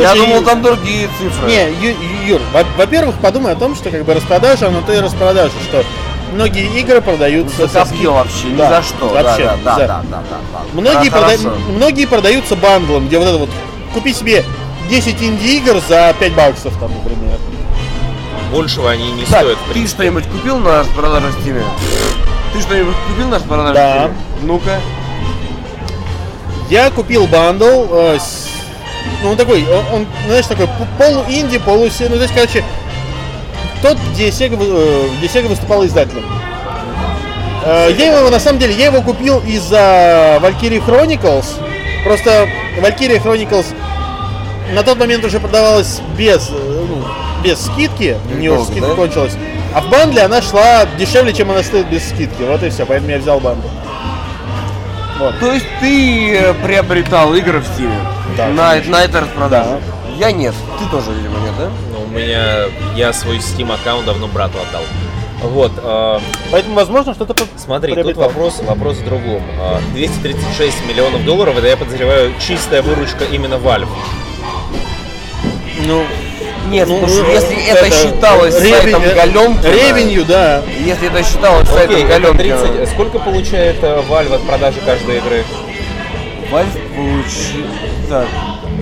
Я 0.00 0.12
Слушай, 0.12 0.26
думал, 0.26 0.42
там 0.44 0.62
другие 0.62 1.08
цифры. 1.18 1.46
Не, 1.48 1.70
Ю- 1.70 1.96
Юр, 2.26 2.40
во- 2.52 2.64
во-первых, 2.76 3.16
подумай 3.16 3.52
о 3.52 3.56
том, 3.56 3.74
что 3.74 3.90
как 3.90 4.04
бы 4.04 4.14
распродажа, 4.14 4.68
она 4.68 4.80
то 4.82 4.92
и 4.92 4.98
распродажа, 5.00 5.52
что 5.68 5.84
многие 6.32 6.66
игры 6.80 7.00
продаются 7.00 7.68
со 7.68 7.84
Копье 7.84 8.12
вообще, 8.12 8.46
ни 8.48 8.56
Да, 8.56 8.68
за 8.70 8.82
что. 8.82 9.08
вообще, 9.08 9.44
да, 9.44 9.56
да, 9.64 9.74
за. 9.74 9.80
да, 9.80 9.86
да, 9.86 10.02
да, 10.10 10.36
да. 10.52 10.60
Многие, 10.72 11.10
Да, 11.10 11.16
прода- 11.18 11.54
многие 11.76 12.06
продаются 12.06 12.56
бандлом, 12.56 13.06
где 13.08 13.18
вот 13.18 13.28
это 13.28 13.38
вот 13.38 13.50
купи 13.94 14.12
себе 14.14 14.44
10 14.88 15.22
инди-игр 15.22 15.80
за 15.88 16.14
5 16.18 16.32
баксов, 16.34 16.72
там, 16.78 16.90
например. 16.92 17.38
Большего 18.52 18.90
они 18.90 19.12
не 19.12 19.20
Так, 19.24 19.42
стоят, 19.42 19.58
ты 19.72 19.86
что-нибудь 19.86 20.24
купил 20.26 20.58
на 20.58 20.80
распродаже 20.80 21.28
в 21.28 21.38
Steam? 21.46 21.62
Ты 22.52 22.60
что-нибудь 22.60 22.96
купил 23.08 23.28
на 23.28 23.36
распродаже 23.36 23.74
Да. 23.74 24.10
Ну-ка. 24.42 24.80
Я 26.68 26.90
купил 26.90 27.26
бандл, 27.26 27.86
э, 27.90 28.18
с- 28.20 28.48
ну 29.22 29.30
он 29.30 29.36
такой, 29.36 29.64
он, 29.68 29.84
он, 29.92 30.06
знаешь, 30.26 30.46
такой 30.46 30.68
полу-инди, 30.98 31.58
полу 31.58 31.84
ну 31.84 32.08
то 32.08 32.22
есть, 32.22 32.34
короче, 32.34 32.64
тот, 33.82 33.96
где 34.12 34.28
Sega, 34.28 34.58
э, 34.60 35.08
где 35.18 35.26
Sega 35.26 35.48
выступала 35.48 35.86
издателем. 35.86 36.24
Э, 37.64 37.90
Я 37.96 38.18
его, 38.18 38.30
на 38.30 38.40
самом 38.40 38.58
деле, 38.58 38.74
я 38.74 38.86
его 38.86 39.02
купил 39.02 39.40
из-за 39.40 40.38
Valkyrie 40.42 40.84
Chronicles, 40.84 41.46
просто 42.04 42.48
Valkyrie 42.78 43.22
Chronicles 43.22 43.66
на 44.74 44.82
тот 44.82 44.98
момент 44.98 45.24
уже 45.24 45.40
продавалась 45.40 46.00
без, 46.16 46.48
э, 46.50 46.86
ну, 46.88 47.04
без 47.42 47.60
скидки, 47.64 48.16
у 48.32 48.36
нее 48.36 48.50
Долго, 48.50 48.70
скидка 48.70 48.88
да? 48.88 48.94
кончилась, 48.94 49.32
а 49.74 49.80
в 49.80 49.90
бандле 49.90 50.22
она 50.22 50.42
шла 50.42 50.86
дешевле, 50.98 51.32
чем 51.32 51.50
она 51.50 51.62
стоит 51.62 51.88
без 51.88 52.08
скидки, 52.08 52.42
вот 52.42 52.62
и 52.62 52.70
все, 52.70 52.86
поэтому 52.86 53.10
я 53.10 53.18
взял 53.18 53.40
бандл. 53.40 53.66
Вот. 55.20 55.38
То 55.38 55.52
есть 55.52 55.66
ты 55.80 56.34
э, 56.34 56.54
приобретал 56.54 57.32
игры 57.34 57.60
в 57.60 57.64
Steam? 57.64 57.92
Да, 58.36 58.48
на, 58.48 58.74
на 58.82 59.04
этой 59.04 59.20
распродаже? 59.20 59.80
Я 60.18 60.32
нет. 60.32 60.54
Ты 60.78 60.86
тоже, 60.90 61.12
видимо, 61.12 61.38
нет, 61.40 61.52
да? 61.58 61.68
Ну, 61.92 62.02
у 62.04 62.08
меня, 62.08 62.64
я 62.96 63.12
свой 63.12 63.36
Steam 63.38 63.72
аккаунт 63.72 64.06
давно 64.06 64.26
брату 64.26 64.58
отдал. 64.58 64.82
Вот, 65.42 65.72
э, 65.76 66.18
Поэтому, 66.50 66.74
возможно, 66.74 67.14
что-то 67.14 67.34
по- 67.34 67.46
смотри, 67.58 67.92
тут 67.94 68.02
приобретал. 68.02 68.24
вопрос, 68.28 68.60
вопрос 68.62 68.96
в 68.96 69.04
другом. 69.04 69.42
Э, 69.60 69.78
236 69.92 70.84
миллионов 70.86 71.24
долларов, 71.24 71.56
это, 71.58 71.66
я 71.66 71.76
подозреваю, 71.76 72.32
чистая 72.40 72.82
выручка 72.82 73.24
именно 73.24 73.54
Valve. 73.54 73.88
Ну, 75.86 76.04
Нет, 76.70 76.88
ну, 76.88 76.98
слушай, 77.00 77.30
э, 77.30 77.34
если 77.34 77.66
это, 77.66 77.90
считалось 77.90 78.54
сайтом 78.56 79.02
ревень- 79.02 79.14
Галенкина, 79.14 79.72
Ревенью, 79.72 80.24
да. 80.24 80.62
если 80.84 81.08
это 81.08 81.22
считалось 81.24 81.68
сайтом 81.68 81.94
Окей, 81.96 82.04
это 82.04 82.20
Галенкина, 82.20 82.58
30, 82.58 82.88
сколько 82.90 83.18
получает 83.18 83.76
э, 83.82 84.02
Valve 84.08 84.34
от 84.36 84.42
продажи 84.46 84.80
каждой 84.84 85.18
игры? 85.18 85.44
Valve 86.50 86.96
получит... 86.96 87.66
Так, 88.08 88.26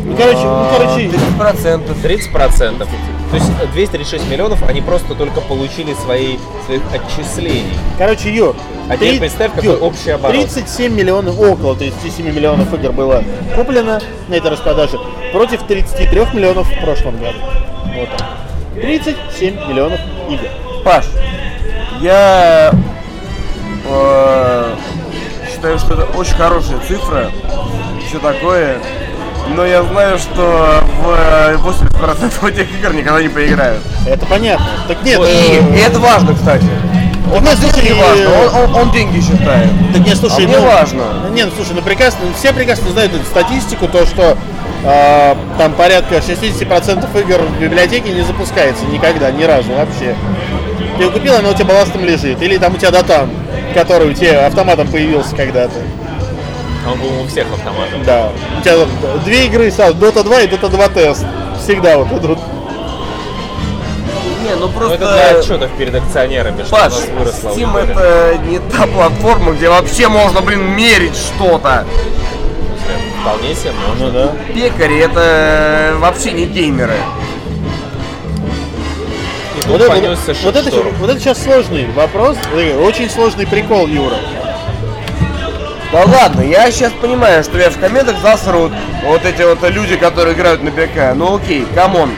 Ну, 0.04 0.16
короче, 0.16 0.38
ну, 0.38 0.48
а, 0.48 0.74
короче, 0.76 1.10
30%. 1.38 2.02
30%. 2.02 2.86
То 3.30 3.36
есть 3.36 3.50
э, 3.62 3.66
236 3.72 4.30
миллионов 4.30 4.62
они 4.62 4.80
просто 4.80 5.14
только 5.14 5.40
получили 5.42 5.94
свои, 6.04 6.38
своих 6.66 6.82
отчислений. 6.92 7.72
короче, 7.98 8.30
Юр. 8.30 8.56
А 8.88 8.96
теперь 8.96 9.18
представь, 9.18 9.52
какой 9.52 9.70
Юр, 9.70 9.82
общий 9.82 10.10
оборот. 10.10 10.34
37 10.48 10.94
миллионов, 10.94 11.38
около 11.38 11.76
37 11.76 12.26
миллионов 12.26 12.72
игр 12.72 12.92
было 12.92 13.22
куплено 13.54 14.00
на 14.28 14.34
этой 14.34 14.50
распродаже 14.50 14.98
против 15.32 15.62
33 15.64 16.20
миллионов 16.32 16.66
в 16.70 16.80
прошлом 16.80 17.18
году. 17.18 17.38
Вот 17.94 18.08
так. 18.16 18.26
37 18.80 19.54
миллионов 19.68 20.00
игр. 20.28 20.48
Паш, 20.84 21.04
я 22.00 22.70
э, 23.84 24.74
считаю, 25.50 25.78
что 25.78 25.94
это 25.94 26.04
очень 26.18 26.34
хорошая 26.34 26.78
цифра, 26.86 27.30
все 28.06 28.18
такое, 28.18 28.78
но 29.54 29.64
я 29.64 29.82
знаю, 29.82 30.18
что 30.18 30.82
в 31.02 31.10
э, 31.10 31.56
80% 31.56 32.48
этих 32.50 32.78
игр 32.78 32.92
никогда 32.94 33.20
не 33.22 33.28
поиграют. 33.28 33.82
Это 34.06 34.24
понятно. 34.26 34.66
Так 34.86 35.02
нет. 35.02 35.18
И, 35.20 35.60
э, 35.60 35.76
и 35.76 35.80
это 35.80 35.98
важно, 35.98 36.34
кстати. 36.34 36.64
так 37.32 37.42
нет, 37.42 37.58
слушай, 37.58 37.84
Не 37.84 38.00
важно, 38.00 38.22
э, 38.22 38.48
он, 38.48 38.54
он- 38.54 38.74
он 38.82 38.90
деньги 38.92 39.20
считает. 39.20 39.70
Так 39.92 40.06
нет, 40.06 40.16
слушай, 40.16 40.44
А 40.44 40.48
мне 40.48 40.58
ну, 40.58 40.66
важно. 40.66 41.02
ну, 41.26 41.34
Не, 41.34 41.44
ну 41.46 41.52
слушай, 41.56 41.72
ну 41.74 41.82
прекрасно, 41.82 42.20
все 42.38 42.52
прекрасно 42.52 42.90
знают 42.90 43.12
эту 43.14 43.24
статистику, 43.24 43.88
то 43.88 44.06
что 44.06 44.36
э, 44.84 45.34
там 45.58 45.72
порядка 45.74 46.16
60% 46.16 47.20
игр 47.20 47.38
в 47.42 47.60
библиотеке 47.60 48.10
не 48.10 48.22
запускается 48.22 48.84
никогда, 48.86 49.30
ни 49.30 49.44
разу 49.44 49.72
вообще. 49.72 50.14
Ты 50.96 51.04
ее 51.04 51.10
купил, 51.10 51.34
она 51.34 51.50
у 51.50 51.54
тебя 51.54 51.66
балластом 51.66 52.04
лежит. 52.04 52.42
Или 52.42 52.58
там 52.58 52.74
у 52.74 52.76
тебя 52.76 52.90
датан, 52.90 53.30
который 53.74 54.10
у 54.10 54.12
тебя 54.12 54.46
автоматом 54.46 54.88
появился 54.88 55.36
когда-то. 55.36 55.80
А 56.86 56.92
он 56.92 57.00
был 57.00 57.22
у 57.22 57.26
всех 57.26 57.46
автоматов. 57.52 58.04
Да. 58.04 58.30
У 58.58 58.62
тебя 58.62 58.86
две 59.24 59.46
игры 59.46 59.70
сразу, 59.70 59.94
Dota 59.96 60.24
2 60.24 60.40
и 60.42 60.46
Dota 60.48 60.68
2 60.68 60.88
тест. 60.88 61.24
Всегда 61.62 61.98
вот 61.98 62.10
идут. 62.12 62.38
Не, 64.48 64.54
ну 64.54 64.66
Ну, 64.66 64.68
просто... 64.72 64.94
это 64.94 65.12
для 65.12 65.38
отчетов 65.38 65.70
перед 65.76 65.94
акционерами, 65.94 66.62
что 66.62 66.70
Паш, 66.70 66.92
у 66.92 66.96
нас 66.96 67.08
выросла 67.18 67.48
Steam 67.50 67.76
это 67.76 68.38
не 68.46 68.58
та 68.58 68.86
платформа, 68.86 69.52
где 69.52 69.68
вообще 69.68 70.08
можно, 70.08 70.40
блин, 70.40 70.62
мерить 70.74 71.16
что-то. 71.16 71.84
Вполне 73.28 73.54
себе 73.54 73.72
можно. 73.72 74.06
Ну 74.06 74.10
да. 74.10 74.32
Пекари 74.54 75.00
это 75.00 75.96
вообще 75.98 76.32
не 76.32 76.46
геймеры. 76.46 76.94
И 79.54 79.68
Вот 79.68 79.82
это, 79.82 80.16
вот, 80.44 80.56
это, 80.56 80.70
вот 80.98 81.10
это 81.10 81.20
сейчас 81.20 81.42
сложный 81.42 81.88
вопрос, 81.92 82.38
э, 82.54 82.74
очень 82.78 83.10
сложный 83.10 83.46
прикол, 83.46 83.86
Юра. 83.86 84.16
Да 85.92 86.04
ладно, 86.06 86.40
я 86.40 86.70
сейчас 86.70 86.92
понимаю, 86.92 87.44
что 87.44 87.58
я 87.58 87.68
в 87.68 87.78
комментах 87.78 88.18
засрут 88.22 88.72
вот 89.04 89.22
эти 89.26 89.42
вот 89.42 89.58
люди, 89.70 89.96
которые 89.96 90.34
играют 90.34 90.62
на 90.62 90.70
ПК. 90.70 91.14
Ну 91.14 91.36
окей, 91.36 91.66
come 91.74 91.96
on. 91.96 92.12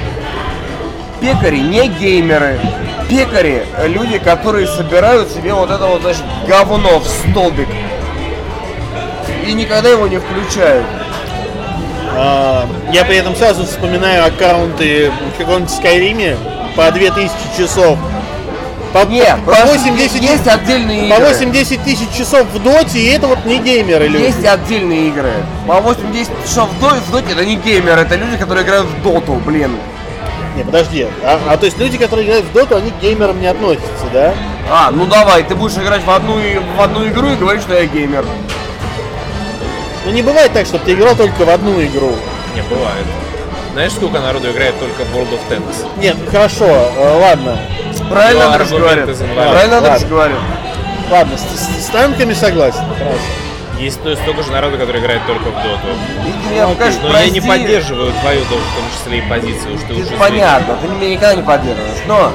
Пекари 1.20 1.59
не 1.59 1.88
геймеры. 1.88 2.61
Пекари 3.09 3.64
э, 3.77 3.88
люди, 3.88 4.18
которые 4.18 4.68
собирают 4.68 5.29
себе 5.33 5.55
вот 5.55 5.73
это 5.73 5.87
вот, 5.87 6.03
значит, 6.03 6.23
говно 6.46 7.01
в 7.01 7.09
столбик. 7.09 7.68
И 9.44 9.53
никогда 9.55 9.88
его 9.88 10.07
не 10.07 10.18
включают. 10.18 10.87
А, 12.16 12.66
Я 12.92 13.05
при 13.05 13.16
этом 13.16 13.37
сразу 13.37 13.64
вспоминаю 13.64 14.27
аккаунты 14.27 15.11
в 15.35 15.38
каком-нибудь 15.38 15.70
Скайриме 15.70 16.37
по 16.77 16.90
2000 16.90 17.31
часов. 17.57 17.99
По, 18.92 19.05
Нет, 19.07 19.37
по 19.46 19.53
просто 19.53 19.66
80, 19.79 20.20
есть 20.20 20.49
отдельные 20.49 21.09
по 21.09 21.14
игры. 21.14 21.29
80 21.29 21.85
тысяч 21.85 22.09
часов 22.16 22.49
в 22.53 22.61
доте, 22.61 22.99
и 22.99 23.07
это 23.07 23.29
вот 23.29 23.44
не 23.44 23.59
геймеры 23.59 24.09
люди. 24.09 24.25
Есть 24.25 24.44
отдельные 24.44 25.09
игры. 25.09 25.33
По 25.68 25.75
8-10 25.75 26.29
часов 26.44 26.70
в 26.70 26.81
доте, 26.81 27.01
в 27.07 27.11
доте 27.12 27.33
это 27.33 27.44
не 27.44 27.55
геймеры, 27.55 28.01
это 28.01 28.16
люди, 28.16 28.37
которые 28.37 28.64
играют 28.64 28.87
в 28.87 29.03
доту, 29.03 29.35
блин. 29.35 29.77
Не, 30.57 30.64
подожди. 30.64 31.07
А, 31.23 31.40
а 31.49 31.57
то 31.57 31.66
есть 31.66 31.79
люди, 31.79 31.99
которые 31.99 32.27
играют 32.27 32.46
в 32.46 32.53
доту, 32.53 32.77
они 32.77 32.90
к 32.90 32.99
геймерам 33.01 33.40
не 33.40 33.46
относятся, 33.46 34.07
да? 34.12 34.35
А, 34.68 34.90
ну 34.90 35.07
давай, 35.07 35.44
ты 35.44 35.55
будешь 35.55 35.77
играть 35.77 36.03
в 36.05 36.11
одну, 36.11 36.35
в 36.77 36.81
одну 36.81 37.07
игру 37.07 37.31
и 37.31 37.37
говорить, 37.37 37.62
что 37.62 37.75
я 37.75 37.87
геймер. 37.87 38.25
Ну 40.04 40.12
не 40.12 40.22
бывает 40.22 40.52
так, 40.52 40.66
чтобы 40.66 40.84
ты 40.84 40.92
играл 40.94 41.14
только 41.14 41.44
в 41.44 41.48
одну 41.50 41.82
игру. 41.82 42.12
Не, 42.54 42.62
бывает. 42.62 43.06
Знаешь, 43.72 43.92
сколько 43.92 44.20
народу 44.20 44.50
играет 44.50 44.74
только 44.80 45.04
в 45.04 45.16
World 45.16 45.30
of 45.32 45.40
Tanks? 45.48 45.86
Нет, 45.98 46.16
хорошо, 46.30 46.64
э, 46.66 47.18
ладно. 47.20 47.58
Правильно 48.08 48.44
Ну, 48.46 48.50
Андрюш 48.52 48.68
говорит. 48.70 49.04
Правильно 49.04 49.76
Андрюш 49.78 49.92
Ладно. 49.92 50.08
говорит. 50.08 50.36
Ладно, 51.10 51.36
с, 51.38 51.40
с- 51.60 51.86
с 51.86 51.88
танками 51.90 52.32
согласен. 52.32 52.80
Хорошо. 52.98 53.18
Есть 53.78 54.02
то- 54.02 54.14
столько 54.16 54.42
же 54.42 54.50
народу, 54.52 54.78
который 54.78 55.00
играет 55.00 55.24
только 55.26 55.44
в 55.50 55.54
доту. 55.54 55.88
И 56.26 56.32
ты 56.32 56.52
меня, 56.54 56.64
окей, 56.64 56.76
конечно, 56.76 57.08
Но 57.08 57.18
я 57.18 57.30
не 57.30 57.40
поддерживаю 57.40 58.12
твою 58.20 58.40
тоже, 58.44 58.60
в 58.60 58.74
том 58.74 58.84
числе 58.96 59.18
и 59.18 59.22
позицию, 59.22 59.78
что 59.78 59.92
это 59.94 60.12
уж 60.14 60.18
понятно, 60.18 60.76
ты 60.82 60.88
меня 60.88 61.10
никогда 61.10 61.34
не 61.36 61.42
поддерживаешь. 61.42 61.98
Но 62.06 62.32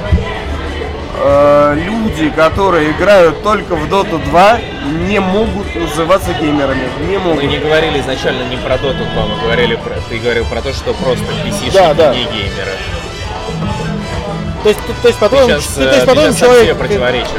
э, 1.17 1.75
люди, 1.77 2.29
которые 2.29 2.91
играют 2.91 3.41
только 3.43 3.75
в 3.75 3.85
Dota 3.91 4.23
2, 4.29 4.59
не 5.07 5.19
могут 5.19 5.73
называться 5.75 6.33
геймерами. 6.33 6.87
Не 7.09 7.17
могут. 7.17 7.43
Мы 7.43 7.49
не 7.49 7.57
говорили 7.57 7.99
изначально 8.01 8.47
не 8.49 8.57
про 8.57 8.77
доту 8.77 9.03
2, 9.13 9.25
мы 9.25 9.41
говорили 9.41 9.75
про... 9.75 9.95
Ты 10.09 10.19
говорил 10.19 10.45
про 10.45 10.61
то, 10.61 10.73
что 10.73 10.93
просто 10.93 11.25
PC-шники 11.45 11.73
Да, 11.73 11.93
да. 11.93 12.13
не 12.13 12.23
геймеры. 12.25 12.71
То 14.63 14.69
есть, 14.69 14.81
то, 14.81 14.93
то 15.01 15.07
есть 15.07 15.19
Ты 15.19 15.25
потом, 15.29 15.49
сейчас, 15.49 15.65
то 15.75 15.83
есть 15.83 16.03
э, 16.03 16.05
потом 16.07 16.35
человек... 16.35 16.77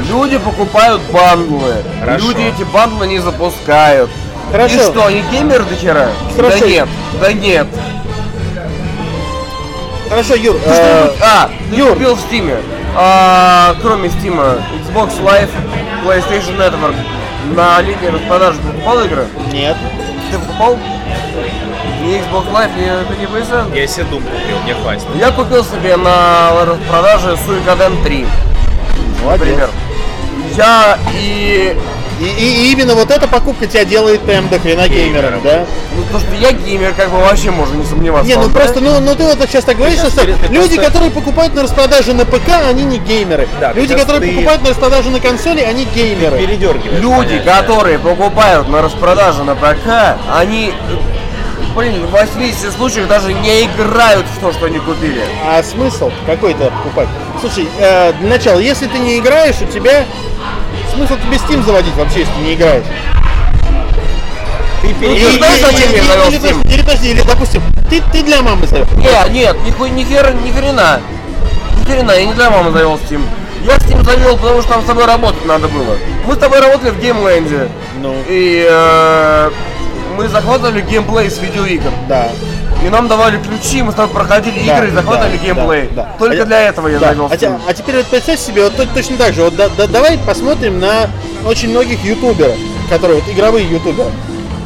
Люди 0.09 0.37
покупают 0.37 1.01
бандлы. 1.11 1.75
Хорошо. 1.99 2.25
Люди 2.27 2.41
эти 2.41 2.63
бандлы 2.63 3.07
не 3.07 3.19
запускают. 3.19 4.09
Хорошо. 4.51 4.75
И 4.75 4.79
что, 4.79 5.05
они 5.07 5.21
геймеры 5.29 5.63
до 5.65 5.75
хера? 5.75 6.09
Хорошо. 6.37 6.59
Да 6.59 6.67
нет, 6.67 6.89
да 7.19 7.33
нет. 7.33 7.67
Хорошо, 10.09 10.35
Юр, 10.35 10.55
Ты 10.55 10.69
э, 10.69 10.73
что-нибудь- 10.73 11.21
а, 11.21 11.49
ты 11.69 11.75
Юр. 11.75 11.93
купил 11.93 12.15
в 12.15 12.19
Steam. 12.19 12.57
А, 12.95 13.75
кроме 13.81 14.09
Steam, 14.09 14.39
Xbox 14.85 15.21
Live, 15.23 15.49
PlayStation 16.05 16.57
Network 16.57 16.95
на 17.55 17.79
летней 17.81 18.09
распродаже 18.09 18.59
ты 18.59 18.67
покупал 18.67 18.99
игры? 19.05 19.25
нет. 19.51 19.77
Ты 20.31 20.39
покупал? 20.39 20.77
Ни 22.01 22.17
Xbox 22.19 22.51
Live, 22.51 22.71
ни, 22.75 23.19
не 23.19 23.25
PSN? 23.25 23.75
Я 23.77 23.87
себе 23.87 24.03
Doom 24.11 24.21
купил, 24.23 24.59
мне 24.63 24.73
хватит. 24.75 25.03
Я 25.15 25.31
купил 25.31 25.63
себе 25.63 25.95
на 25.97 26.65
распродаже 26.65 27.31
Suikoden 27.45 28.03
3, 28.03 28.25
Молодец. 29.23 29.47
например. 29.47 29.69
Я 30.55 30.97
и 31.13 31.77
И, 32.19 32.23
и- 32.25 32.67
и 32.67 32.71
именно 32.71 32.95
вот 32.95 33.11
эта 33.11 33.27
покупка 33.27 33.67
тебя 33.67 33.85
делает 33.85 34.21
прям 34.21 34.47
до 34.49 34.59
хрена 34.59 34.87
геймером, 34.87 35.41
да? 35.43 35.65
Ну, 35.95 36.03
то, 36.11 36.19
что 36.19 36.33
я 36.35 36.51
геймер, 36.51 36.93
как 36.93 37.09
бы 37.11 37.17
вообще 37.17 37.51
можно 37.51 37.75
не 37.77 37.85
сомневаться. 37.85 38.27
Не, 38.27 38.35
ну 38.35 38.47
Да? 38.49 38.59
просто, 38.59 38.79
ну, 38.79 38.99
ну 38.99 39.15
ты 39.15 39.23
вот 39.23 39.37
сейчас 39.47 39.63
так 39.65 39.77
говоришь, 39.77 39.99
сейчас 39.99 40.13
что 40.13 40.23
люди, 40.25 40.37
просто- 40.75 40.81
которые 40.81 41.11
покупают 41.11 41.53
на 41.53 41.63
распродаже 41.63 42.13
на 42.13 42.25
ПК, 42.25 42.49
они 42.69 42.83
не 42.83 42.97
геймеры. 42.97 43.47
Да, 43.59 43.71
люди, 43.73 43.93
которые 43.95 44.21
ты- 44.21 44.35
покупают 44.35 44.63
на 44.63 44.69
распродаже 44.69 45.09
на 45.11 45.19
консоли, 45.19 45.61
они 45.61 45.85
геймеры. 45.93 46.37
Люди, 46.39 46.65
понятие. 46.67 47.39
которые 47.41 47.99
покупают 47.99 48.67
на 48.69 48.81
распродаже 48.81 49.43
на 49.43 49.55
ПК, 49.55 50.17
они, 50.35 50.73
блин, 51.75 52.05
в 52.07 52.11
80 52.11 52.71
случаях 52.73 53.07
даже 53.07 53.33
не 53.33 53.65
играют 53.65 54.25
в 54.35 54.39
то, 54.39 54.51
что 54.51 54.65
они 54.65 54.79
купили. 54.79 55.21
А 55.47 55.61
смысл 55.63 56.11
какой-то 56.25 56.71
покупать? 56.71 57.07
Слушай, 57.39 57.67
э, 57.79 58.13
для 58.13 58.29
начала, 58.29 58.59
если 58.59 58.87
ты 58.87 58.97
не 58.97 59.19
играешь, 59.19 59.55
у 59.61 59.65
тебя 59.71 60.03
смысл 60.97 61.15
тебе 61.21 61.37
Steam 61.37 61.63
заводить 61.63 61.93
вообще, 61.95 62.21
если 62.21 62.41
не 62.41 62.55
играешь. 62.55 62.83
Ты 64.81 65.37
знаешь, 65.37 65.61
зачем 65.61 65.91
я 65.91 66.03
завел 66.03 66.27
или, 66.29 66.39
Steam? 66.39 66.73
или, 66.73 66.81
подожди, 66.81 67.11
или, 67.11 67.21
допустим, 67.21 67.61
ты, 67.89 68.01
ты 68.11 68.23
для 68.23 68.41
мамы 68.41 68.65
завел. 68.67 68.87
Нет, 68.97 69.31
нет, 69.31 69.55
ни, 69.63 69.89
ни, 69.89 70.03
хер, 70.03 70.33
ни 70.33 70.51
хрена. 70.51 71.01
Ни 71.79 71.85
хрена, 71.85 72.11
я 72.11 72.25
не 72.25 72.33
для 72.33 72.49
мамы 72.49 72.71
завел 72.71 72.95
Steam. 72.95 73.21
Я 73.63 73.75
Steam 73.75 74.03
завел, 74.03 74.37
потому 74.37 74.61
что 74.61 74.73
там 74.73 74.81
с 74.81 74.85
тобой 74.85 75.05
работать 75.05 75.45
надо 75.45 75.67
было. 75.67 75.97
Мы 76.25 76.33
с 76.33 76.37
тобой 76.37 76.59
работали 76.59 76.91
в 76.91 76.99
геймленде. 76.99 77.69
Ну, 78.01 78.15
И 78.27 78.65
э, 78.69 79.51
мы 80.15 80.27
захватывали 80.29 80.81
геймплей 80.81 81.29
с 81.29 81.39
видеоигр. 81.39 81.91
да. 82.07 82.29
И 82.85 82.89
нам 82.89 83.07
давали 83.07 83.41
ключи, 83.41 83.81
мы 83.81 83.91
с 83.91 83.95
тобой 83.95 84.13
проходили 84.13 84.59
Да, 84.65 84.77
игры 84.77 84.87
и 84.89 84.91
захватывали 84.91 85.37
да, 85.37 85.43
геймплей. 85.43 85.89
да, 85.91 86.03
да. 86.03 86.09
Только 86.19 86.43
А 86.43 86.45
для 86.45 86.61
этого 86.61 86.87
я 86.87 86.99
Да. 86.99 87.07
завел 87.09 87.25
А, 87.25 87.35
Steam. 87.35 87.59
а 87.67 87.73
теперь 87.73 87.95
вот 87.97 88.05
представь 88.05 88.39
себе, 88.39 88.63
вот 88.63 88.75
то- 88.75 88.85
точно 88.87 89.17
так 89.17 89.33
же, 89.33 89.43
вот 89.43 89.55
да- 89.55 89.69
да- 89.75 89.87
давай 89.87 90.17
посмотрим 90.19 90.79
на 90.79 91.09
очень 91.45 91.69
многих 91.69 92.03
ютуберов, 92.05 92.55
которые 92.89 93.19
вот 93.21 93.33
игровые 93.33 93.67
ютуберы. 93.69 94.09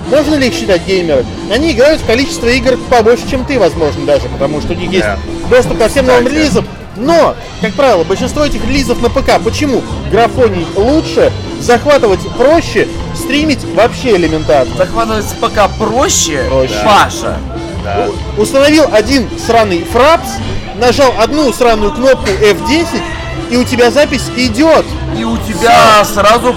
Можно 0.09 0.35
ли 0.35 0.47
их 0.49 0.53
считать 0.53 0.85
геймерами? 0.85 1.25
Они 1.51 1.71
играют 1.71 2.01
в 2.01 2.05
количество 2.05 2.47
игр 2.47 2.77
побольше, 2.89 3.23
чем 3.29 3.45
ты, 3.45 3.57
возможно, 3.57 4.05
даже, 4.05 4.27
потому 4.27 4.59
что 4.59 4.73
у 4.73 4.75
них 4.75 4.91
есть 4.91 5.05
Да. 5.05 5.17
доступ 5.49 5.77
ко 5.77 5.87
всем 5.87 6.05
новым 6.05 6.27
релизам. 6.27 6.67
Но, 6.97 7.35
как 7.61 7.73
правило, 7.73 8.03
большинство 8.03 8.43
этих 8.43 8.63
релизов 8.65 9.01
на 9.01 9.09
ПК. 9.09 9.39
Почему? 9.41 9.81
Графоний 10.11 10.67
лучше, 10.75 11.31
захватывать 11.61 12.19
проще, 12.37 12.89
стримить 13.15 13.63
вообще 13.73 14.17
элементарно. 14.17 14.75
Захватывать 14.75 15.23
с 15.23 15.31
ПК 15.31 15.69
проще, 15.79 16.43
Проще. 16.49 16.75
Паша. 16.83 17.37
Да. 17.83 18.07
Установил 18.37 18.85
один 18.91 19.27
сраный 19.39 19.83
фрапс, 19.83 20.29
нажал 20.75 21.13
одну 21.19 21.51
сраную 21.53 21.91
кнопку 21.91 22.27
F10, 22.29 23.01
и 23.49 23.57
у 23.57 23.63
тебя 23.63 23.91
запись 23.91 24.29
идет. 24.35 24.85
И 25.17 25.23
у 25.23 25.37
тебя 25.37 26.03
сразу 26.05 26.55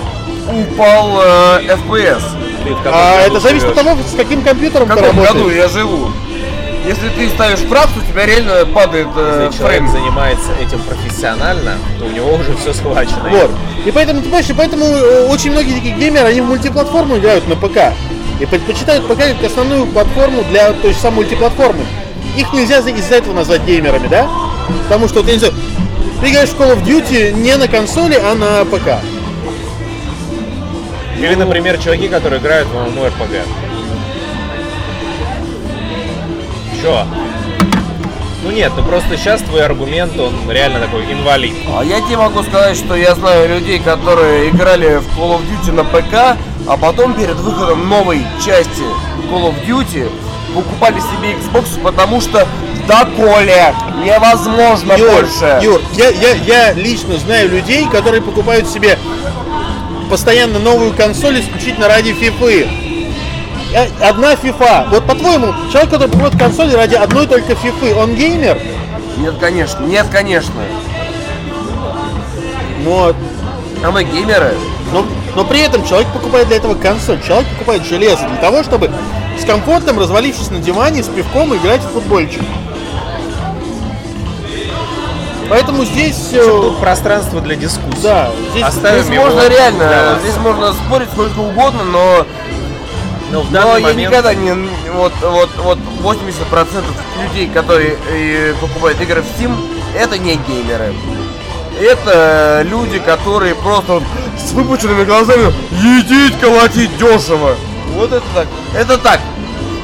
упал 0.48 1.20
э, 1.22 1.60
FPS. 1.66 2.22
Ты 2.64 2.74
А 2.86 3.22
это 3.26 3.40
зависит 3.40 3.68
от 3.68 3.74
того, 3.74 3.96
с 4.10 4.16
каким 4.16 4.42
компьютером 4.42 4.86
В 4.86 4.90
ты 4.94 4.96
каком 5.02 5.16
работаешь. 5.18 5.34
году 5.34 5.50
я 5.50 5.68
живу? 5.68 6.10
Если 6.86 7.08
ты 7.08 7.30
ставишь 7.30 7.60
фрапс, 7.60 7.92
у 7.96 8.00
тебя 8.12 8.26
реально 8.26 8.66
падает 8.66 9.08
э, 9.16 9.46
Если 9.46 9.58
человек 9.58 9.80
фрейм. 9.80 9.90
занимается 9.90 10.50
этим 10.60 10.80
профессионально, 10.80 11.76
то 11.98 12.04
у 12.04 12.10
него 12.10 12.34
уже 12.34 12.54
все 12.56 12.74
схвачено. 12.74 13.28
Вот. 13.30 13.50
И 13.86 13.90
поэтому, 13.90 14.18
ты 14.20 14.24
понимаешь, 14.26 14.50
и 14.50 14.52
поэтому 14.52 14.84
э, 14.84 15.26
очень 15.28 15.52
многие 15.52 15.74
такие 15.74 15.94
геймеры, 15.94 16.28
они 16.28 16.42
в 16.42 16.44
мультиплатформу 16.44 17.16
играют 17.16 17.48
на 17.48 17.56
ПК. 17.56 17.94
И 18.40 18.46
предпочитают 18.46 19.06
ПК 19.06 19.18
как 19.18 19.44
основную 19.44 19.86
платформу 19.86 20.42
для 20.50 20.72
той 20.72 20.92
же 20.92 20.98
самой 20.98 21.16
мультиплатформы. 21.16 21.84
Их 22.36 22.52
нельзя 22.52 22.82
за- 22.82 22.90
из-за 22.90 23.16
этого 23.16 23.34
назвать 23.34 23.62
геймерами, 23.64 24.08
да? 24.08 24.28
Потому 24.84 25.08
что, 25.08 25.20
вот, 25.20 25.26
я 25.28 25.34
не 25.34 25.38
знаю, 25.38 25.54
ты 26.20 26.30
играешь 26.30 26.48
в 26.48 26.60
Call 26.60 26.74
of 26.76 26.84
Duty 26.84 27.32
не 27.32 27.56
на 27.56 27.68
консоли, 27.68 28.14
а 28.20 28.34
на 28.34 28.64
ПК. 28.64 28.98
Или, 31.18 31.34
например, 31.36 31.78
чуваки, 31.78 32.08
которые 32.08 32.40
играют 32.40 32.66
в 32.68 32.74
MMORPG. 32.74 33.42
Чё? 36.82 37.06
Ну 38.42 38.50
нет, 38.50 38.72
ну 38.76 38.82
просто 38.84 39.16
сейчас 39.16 39.40
твой 39.40 39.64
аргумент, 39.64 40.18
он 40.18 40.34
реально 40.50 40.80
такой 40.80 41.10
инвалид. 41.10 41.54
А 41.74 41.82
я 41.82 42.00
тебе 42.02 42.18
могу 42.18 42.42
сказать, 42.42 42.76
что 42.76 42.94
я 42.94 43.14
знаю 43.14 43.48
людей, 43.48 43.78
которые 43.78 44.50
играли 44.50 44.96
в 44.96 45.18
Call 45.18 45.38
of 45.38 45.42
Duty 45.48 45.72
на 45.72 45.84
ПК, 45.84 46.36
а 46.66 46.76
потом 46.76 47.14
перед 47.14 47.36
выходом 47.36 47.88
новой 47.88 48.24
части 48.44 48.82
Call 49.30 49.52
of 49.52 49.66
Duty 49.66 50.10
покупали 50.54 50.98
себе 51.00 51.32
Xbox, 51.34 51.80
потому 51.82 52.20
что 52.20 52.46
да, 52.86 53.06
Коля, 53.16 53.74
невозможно 54.04 54.92
Юр, 54.92 55.10
больше. 55.10 55.58
Юр, 55.62 55.80
я, 55.94 56.10
я, 56.10 56.32
я 56.34 56.72
лично 56.72 57.16
знаю 57.18 57.48
людей, 57.50 57.88
которые 57.88 58.20
покупают 58.22 58.68
себе 58.68 58.98
постоянно 60.10 60.58
новую 60.58 60.92
консоль 60.92 61.40
исключительно 61.40 61.88
ради 61.88 62.12
фифы. 62.12 62.68
Э, 63.74 63.86
Одна 64.06 64.36
фифа. 64.36 64.86
Вот 64.90 65.06
по-твоему, 65.06 65.52
человек, 65.72 65.90
который 65.90 66.08
покупает 66.08 66.38
консоль 66.38 66.70
ради 66.74 66.94
одной 66.94 67.26
только 67.26 67.54
фифы, 67.54 67.94
он 67.94 68.14
геймер? 68.14 68.60
Нет, 69.16 69.34
конечно, 69.40 69.82
нет, 69.84 70.06
конечно. 70.12 70.54
Но, 72.84 73.14
А 73.82 73.90
мы 73.90 74.04
геймеры. 74.04 74.54
но, 74.92 75.06
но 75.34 75.44
при 75.44 75.60
этом 75.60 75.84
человек 75.86 76.08
покупает 76.12 76.48
для 76.48 76.56
этого 76.56 76.74
консоль. 76.74 77.20
Человек 77.22 77.48
покупает 77.50 77.84
железо 77.84 78.26
для 78.28 78.36
того, 78.38 78.62
чтобы 78.62 78.90
с 79.40 79.44
комфортом, 79.44 79.98
развалившись 79.98 80.50
на 80.50 80.58
диване, 80.58 81.02
с 81.02 81.08
пивком 81.08 81.54
играть 81.56 81.80
в 81.82 81.88
футбольчик. 81.92 82.42
Поэтому 85.50 85.84
здесь... 85.84 86.30
э, 86.32 86.42
Тут 86.44 86.78
пространство 86.78 87.40
для 87.40 87.54
дискуссии. 87.56 88.02
Да, 88.02 88.30
здесь... 88.52 88.62
Оставим 88.64 89.02
Здесь 89.02 89.14
его 89.14 89.24
можно 89.26 89.40
для 89.40 89.48
реально, 89.50 89.84
вас. 89.84 90.22
здесь 90.22 90.36
можно 90.38 90.72
спорить 90.72 91.08
сколько 91.12 91.38
угодно, 91.40 91.84
но, 91.84 92.26
Но 93.30 93.40
в 93.42 93.50
но 93.52 93.58
данный 93.60 93.80
я 93.82 93.88
момент... 93.88 94.10
никогда 94.10 94.34
не, 94.34 94.52
вот, 94.94 95.12
вот, 95.20 95.50
вот 95.58 95.78
80% 96.02 96.82
людей, 97.22 97.48
которые 97.48 97.96
э, 98.10 98.54
покупают 98.60 99.00
игры 99.02 99.22
в 99.22 99.26
Steam, 99.26 99.54
это 99.94 100.16
не 100.16 100.36
геймеры. 100.36 100.94
Это 101.80 102.62
люди, 102.64 102.98
которые 102.98 103.54
просто 103.54 104.02
с 104.38 104.52
выпученными 104.52 105.04
глазами 105.04 105.52
едить, 105.72 106.38
колотить 106.40 106.96
дешево. 106.98 107.56
Вот 107.94 108.12
это 108.12 108.24
так. 108.34 108.46
Это 108.74 108.98
так. 108.98 109.20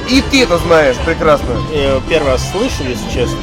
И 0.09 0.22
ты 0.22 0.43
это 0.43 0.59
знаешь 0.59 0.97
прекрасно. 1.05 1.61
э, 1.72 2.01
первый 2.09 2.32
раз 2.32 2.51
слышу, 2.51 2.88
если 2.88 3.09
честно. 3.12 3.38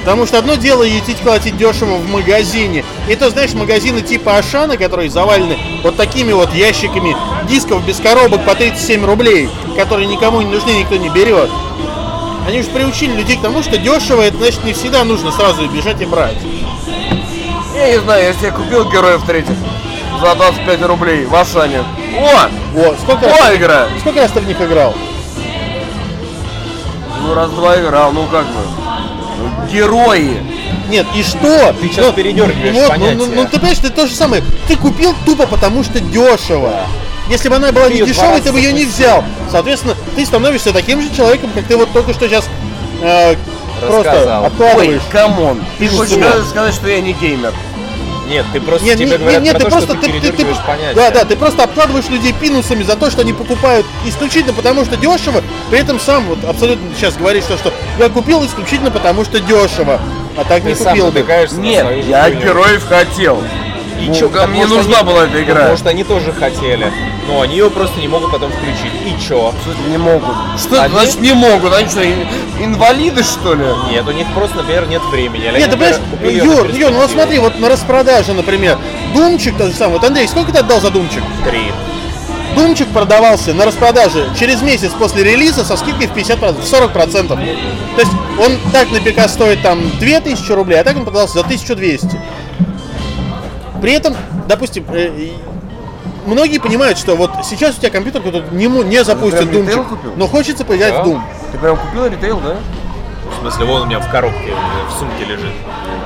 Потому 0.00 0.26
что 0.26 0.38
одно 0.38 0.54
дело 0.54 0.82
етить 0.82 1.18
колотить 1.18 1.56
дешево 1.56 1.96
в 1.96 2.08
магазине. 2.08 2.84
И 3.08 3.14
то, 3.14 3.28
знаешь, 3.30 3.52
магазины 3.52 4.00
типа 4.00 4.38
Ашана, 4.38 4.76
которые 4.76 5.10
завалены 5.10 5.58
вот 5.82 5.96
такими 5.96 6.32
вот 6.32 6.54
ящиками 6.54 7.14
дисков 7.48 7.84
без 7.86 7.98
коробок 7.98 8.44
по 8.44 8.54
37 8.54 9.04
рублей, 9.04 9.48
которые 9.76 10.06
никому 10.06 10.40
не 10.40 10.50
нужны, 10.50 10.70
никто 10.70 10.96
не 10.96 11.10
берет. 11.10 11.50
Они 12.46 12.60
уж 12.60 12.66
приучили 12.66 13.12
людей 13.12 13.36
к 13.36 13.42
тому, 13.42 13.62
что 13.62 13.76
дешево, 13.76 14.22
это 14.22 14.38
значит 14.38 14.64
не 14.64 14.72
всегда 14.72 15.04
нужно 15.04 15.30
сразу 15.30 15.68
бежать 15.68 16.00
и 16.00 16.06
брать. 16.06 16.38
Я 17.80 17.92
не 17.92 17.98
знаю, 18.00 18.24
я 18.24 18.32
себе 18.34 18.50
купил 18.52 18.90
героев 18.90 19.22
третьих 19.26 19.56
за 20.20 20.34
25 20.34 20.82
рублей 20.82 21.24
в 21.24 21.34
Ашане. 21.34 21.78
О! 22.18 22.48
Вот, 22.74 22.98
сколько 23.00 23.26
раз, 23.26 23.40
О, 23.40 23.56
игра! 23.56 23.86
сколько 24.00 24.20
раз 24.20 24.30
ты 24.32 24.40
в 24.40 24.46
них 24.46 24.60
играл? 24.60 24.94
Ну 27.22 27.34
раз-два 27.34 27.80
играл, 27.80 28.12
ну 28.12 28.26
как 28.26 28.44
бы. 28.44 28.60
Ну, 29.38 29.66
Герои! 29.72 30.42
Нет, 30.90 31.06
и 31.14 31.22
что? 31.22 31.72
Ты 31.80 31.90
щас 31.90 32.12
передёргиваешь 32.12 32.74
вот, 32.74 32.82
ну, 32.82 32.88
понятия. 32.88 33.16
ну, 33.16 33.26
ну, 33.34 33.44
ты 33.44 33.52
понимаешь, 33.52 33.78
ты 33.78 33.88
то 33.88 34.06
же 34.06 34.14
самое. 34.14 34.42
Ты 34.68 34.76
купил 34.76 35.14
тупо 35.24 35.46
потому 35.46 35.82
что 35.82 36.00
дешево. 36.00 36.72
Если 37.30 37.48
бы 37.48 37.56
она 37.56 37.72
была 37.72 37.86
Ты 37.86 37.94
не 37.94 38.02
дешевой, 38.02 38.42
ты 38.42 38.52
бы 38.52 38.58
ее 38.58 38.74
не 38.74 38.84
взял. 38.84 39.24
Соответственно, 39.50 39.94
ты 40.16 40.26
становишься 40.26 40.74
таким 40.74 41.00
же 41.00 41.08
человеком, 41.14 41.50
как 41.54 41.64
ты 41.64 41.76
вот 41.78 41.90
только 41.92 42.12
что 42.12 42.28
сейчас 42.28 42.44
э, 43.02 43.36
просто 43.80 44.10
Рассказал. 44.10 44.42
Ой, 44.42 44.48
откладываешь. 44.48 45.02
come 45.10 45.41
on! 45.41 45.64
Ты 45.78 45.88
Ты 45.88 45.96
хочешь 45.96 46.46
сказать, 46.48 46.74
что 46.74 46.88
я 46.88 47.00
не 47.00 47.12
геймер? 47.12 47.54
Нет, 48.30 48.46
ты 48.52 48.60
просто 48.60 48.86
Нет, 48.86 48.96
тебе 48.96 49.10
нет, 49.10 49.20
говорят 49.20 49.42
нет, 49.42 49.52
про 49.54 49.58
ты 49.58 49.64
то, 49.64 49.70
просто 49.70 49.92
что 49.96 50.00
ты, 50.06 50.20
ты, 50.20 50.32
ты, 50.32 50.44
понятия. 50.44 50.94
да, 50.94 51.10
да, 51.10 51.24
ты 51.24 51.34
просто 51.34 51.64
обкладываешь 51.64 52.08
людей 52.08 52.32
пинусами 52.32 52.84
за 52.84 52.94
то, 52.94 53.10
что 53.10 53.22
они 53.22 53.32
покупают 53.32 53.84
исключительно 54.06 54.52
потому, 54.54 54.84
что 54.84 54.96
дешево. 54.96 55.42
При 55.68 55.80
этом 55.80 55.98
сам 55.98 56.26
вот 56.26 56.44
абсолютно 56.44 56.94
сейчас 56.96 57.16
говоришь, 57.16 57.42
что, 57.42 57.58
что 57.58 57.72
я 57.98 58.08
купил 58.08 58.44
исключительно 58.46 58.92
потому, 58.92 59.24
что 59.24 59.40
дешево, 59.40 60.00
а 60.36 60.44
так 60.44 60.62
Ты 60.62 60.68
не 60.68 60.74
сам 60.76 60.96
купил 60.96 61.10
бы. 61.10 61.26
Нет, 61.58 62.04
я 62.06 62.30
героев 62.30 62.86
хотел. 62.86 63.42
И 64.00 64.08
Ну, 64.08 64.14
чё, 64.14 64.28
ко 64.30 64.46
мне 64.46 64.62
потому 64.62 64.82
что 64.82 64.88
нужна 64.90 64.98
они- 65.00 65.08
была 65.08 65.24
эта 65.24 65.42
игра. 65.42 65.54
Потому 65.56 65.76
что 65.76 65.88
они 65.90 66.04
тоже 66.04 66.32
хотели. 66.32 66.90
Но 67.28 67.42
они 67.42 67.56
ее 67.56 67.70
просто 67.70 68.00
не 68.00 68.08
могут 68.08 68.32
потом 68.32 68.50
включить. 68.50 68.92
И 69.04 69.14
чё? 69.28 69.52
Не 69.88 69.98
могут. 69.98 70.34
Что 70.58 70.82
Они- 70.82 70.94
значит 70.94 71.20
не 71.20 71.32
могут? 71.34 71.74
Они 71.74 71.88
что, 71.88 72.02
ин- 72.02 72.26
инвалиды 72.58 73.22
что 73.22 73.54
ли? 73.54 73.64
Нет, 73.90 74.06
у 74.08 74.12
них 74.12 74.26
просто, 74.34 74.56
например, 74.58 74.86
нет 74.88 75.02
времени. 75.10 75.44
Или 75.48 75.58
Нет, 75.58 75.70
ты 75.70 75.76
понимаешь, 75.76 75.96
Юр, 76.42 76.70
Юр, 76.70 76.90
ну 76.90 76.98
вот 76.98 77.10
смотри, 77.10 77.38
вот 77.38 77.58
на 77.60 77.68
распродаже, 77.68 78.32
например, 78.32 78.78
Думчик 79.14 79.56
тот 79.58 79.68
же 79.68 79.74
самый. 79.74 79.94
Вот, 79.98 80.04
Андрей, 80.04 80.26
сколько 80.28 80.50
ты 80.52 80.58
отдал 80.58 80.80
за 80.80 80.90
Думчик? 80.90 81.22
Три. 81.44 81.72
Думчик 82.56 82.88
продавался 82.88 83.54
на 83.54 83.64
распродаже 83.64 84.28
через 84.38 84.60
месяц 84.62 84.90
после 84.98 85.22
релиза 85.22 85.64
со 85.64 85.76
скидкой 85.76 86.08
в 86.08 86.12
50%, 86.14 86.64
в 86.64 86.66
40%. 86.68 87.38
То 87.94 88.00
есть 88.00 88.12
он 88.40 88.58
так 88.72 88.90
на 88.90 88.98
ПК 89.00 89.28
стоит 89.28 89.62
там 89.62 89.78
2000 90.00 90.50
рублей, 90.52 90.80
а 90.80 90.84
так 90.84 90.96
он 90.96 91.04
продавался 91.04 91.34
за 91.34 91.44
1200. 91.44 92.20
При 93.80 93.92
этом, 93.92 94.14
допустим, 94.48 94.84
э, 94.88 95.30
многие 96.26 96.58
понимают, 96.58 96.98
что 96.98 97.16
вот 97.16 97.30
сейчас 97.44 97.76
у 97.76 97.80
тебя 97.80 97.90
компьютер 97.90 98.22
который 98.22 98.44
не, 98.52 98.66
не 98.66 99.04
запустит 99.04 99.50
ритейл 99.50 99.84
купил? 99.84 100.12
но 100.16 100.26
хочется 100.26 100.64
поиграть 100.64 100.94
Да. 100.94 101.02
в 101.02 101.08
Doom. 101.08 101.20
Ты 101.52 101.58
прям 101.58 101.76
купил 101.76 102.06
ритейл, 102.06 102.40
да? 102.40 102.56
В 103.36 103.40
смысле, 103.40 103.64
вон 103.66 103.82
у 103.82 103.86
меня 103.86 104.00
в 104.00 104.10
коробке, 104.10 104.52
в 104.88 104.98
сумке 104.98 105.24
лежит. 105.24 105.52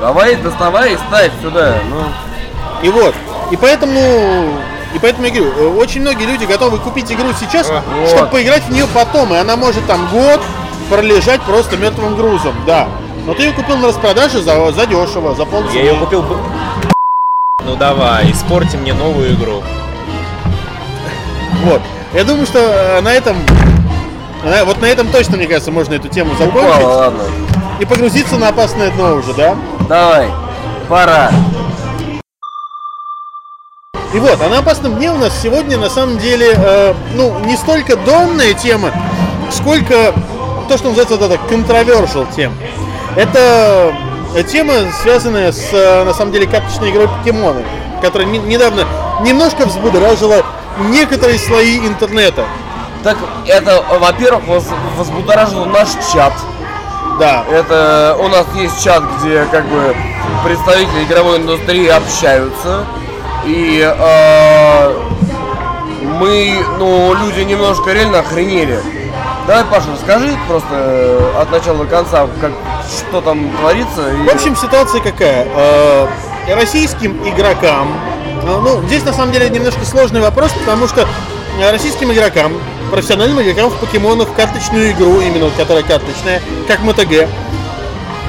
Давай, 0.01 0.37
доставай 0.37 0.95
и 0.95 0.97
ставь 1.09 1.33
сюда. 1.43 1.77
Ну, 1.91 2.03
И 2.83 2.91
вот. 2.91 3.15
И 3.51 3.57
поэтому. 3.57 3.99
И 4.95 4.99
поэтому 5.01 5.27
я 5.27 5.33
говорю, 5.33 5.53
э, 5.57 5.77
очень 5.77 6.03
многие 6.03 6.25
люди 6.25 6.45
готовы 6.45 6.79
купить 6.79 7.11
игру 7.11 7.29
сейчас, 7.39 7.69
А, 7.69 7.83
чтобы 8.07 8.23
вот. 8.23 8.31
поиграть 8.31 8.63
в 8.63 8.71
нее 8.71 8.87
потом. 8.95 9.35
И 9.35 9.37
она 9.37 9.57
может 9.57 9.85
там 9.87 10.07
год 10.13 10.41
пролежать 10.89 11.41
просто 11.43 11.77
мертвым 11.77 12.15
грузом, 12.15 12.55
да. 12.67 12.87
Но 13.27 13.35
ты 13.35 13.43
ее 13.45 13.53
купил 13.53 13.77
на 13.79 13.89
распродаже 13.89 14.41
за, 14.43 14.71
за 14.73 14.87
дешево, 14.87 15.35
за 15.35 15.47
полцены. 15.47 15.77
Я 15.79 15.93
ее 15.93 15.95
купил. 15.99 16.25
Ну 17.65 17.77
давай, 17.77 18.31
испорти 18.31 18.77
мне 18.77 18.93
новую 18.93 19.35
игру. 19.35 19.63
Вот. 21.65 21.81
Я 22.13 22.25
думаю, 22.25 22.47
что 22.47 22.59
э, 22.59 23.01
на 23.01 23.13
этом. 23.13 23.37
вот 24.67 24.81
на 24.81 24.87
этом 24.87 25.09
точно, 25.09 25.37
мне 25.37 25.47
кажется, 25.47 25.73
можно 25.73 25.95
эту 25.95 26.09
тему 26.09 26.35
упала, 26.35 26.53
закончить. 26.53 26.85
ладно. 26.85 27.23
И 27.81 27.85
погрузиться 27.87 28.37
на 28.37 28.49
опасное 28.49 28.91
дно 28.91 29.15
уже, 29.15 29.33
да? 29.33 29.57
Давай, 29.89 30.29
пора. 30.89 31.31
И 34.13 34.19
вот, 34.19 34.39
а 34.41 34.49
на 34.49 34.59
опасном 34.59 34.97
дне 34.97 35.11
у 35.11 35.17
нас 35.17 35.33
сегодня 35.43 35.77
на 35.77 35.91
самом 35.91 36.19
деле, 36.19 36.55
э, 36.57 36.95
ну, 37.15 37.37
не 37.47 37.57
столько 37.57 37.97
донная 37.97 38.53
тема, 38.53 38.93
сколько 39.51 40.15
то, 40.69 40.77
что 40.79 40.89
называется 40.91 41.17
вот 41.17 41.33
это 41.33 41.41
controversial 41.53 42.33
тема. 42.35 42.55
Это 43.17 43.93
тема, 44.43 44.75
связанная 45.03 45.53
с, 45.53 45.69
э, 45.73 46.05
на 46.05 46.13
самом 46.15 46.33
деле, 46.33 46.47
карточной 46.47 46.91
игрой 46.91 47.09
покемоны, 47.09 47.63
которая 48.03 48.27
не- 48.29 48.39
недавно 48.39 48.85
немножко 49.23 49.67
взбудоражила 49.67 50.43
некоторые 50.89 51.39
слои 51.39 51.79
интернета. 51.79 52.45
Так, 53.03 53.17
это, 53.47 53.85
во-первых, 54.01 54.45
воз- 54.45 54.65
возбудоражило 54.99 55.67
наш 55.67 55.89
чат. 56.13 56.33
Да, 57.21 57.45
Это 57.49 58.17
у 58.19 58.27
нас 58.27 58.45
есть 58.57 58.83
чат, 58.83 59.03
где 59.21 59.45
как 59.51 59.65
бы 59.67 59.95
представители 60.45 61.05
игровой 61.05 61.37
индустрии 61.39 61.87
общаются. 61.87 62.85
И 63.45 63.81
э, 63.81 64.95
мы, 66.19 66.65
ну, 66.79 67.15
люди 67.15 67.41
немножко 67.43 67.93
реально 67.93 68.21
охренели. 68.21 68.81
Давай, 69.47 69.65
Паша, 69.65 69.89
расскажи 69.93 70.35
просто 70.49 70.69
э, 70.73 71.33
от 71.39 71.51
начала 71.53 71.79
до 71.79 71.85
конца, 71.85 72.27
как, 72.41 72.53
что 72.89 73.21
там 73.21 73.51
творится. 73.59 74.11
и- 74.11 74.27
В 74.29 74.35
общем, 74.35 74.57
ситуация 74.57 75.01
какая? 75.03 75.47
Э, 75.55 76.07
Российским 76.55 77.17
игрокам, 77.29 77.93
э, 78.43 78.47
ну, 78.47 78.83
здесь 78.87 79.05
на 79.05 79.13
самом 79.13 79.33
деле 79.33 79.51
немножко 79.51 79.85
сложный 79.85 80.21
вопрос, 80.23 80.51
потому 80.53 80.89
что 80.89 81.07
российским 81.71 82.11
игрокам, 82.13 82.55
профессиональным 82.91 83.41
игрокам 83.43 83.69
в 83.71 83.75
покемонов 83.77 84.33
карточную 84.33 84.93
игру, 84.93 85.21
именно 85.21 85.45
вот 85.47 85.55
которая 85.59 85.83
карточная, 85.83 86.41
как 86.67 86.81
МТГ, 86.83 87.29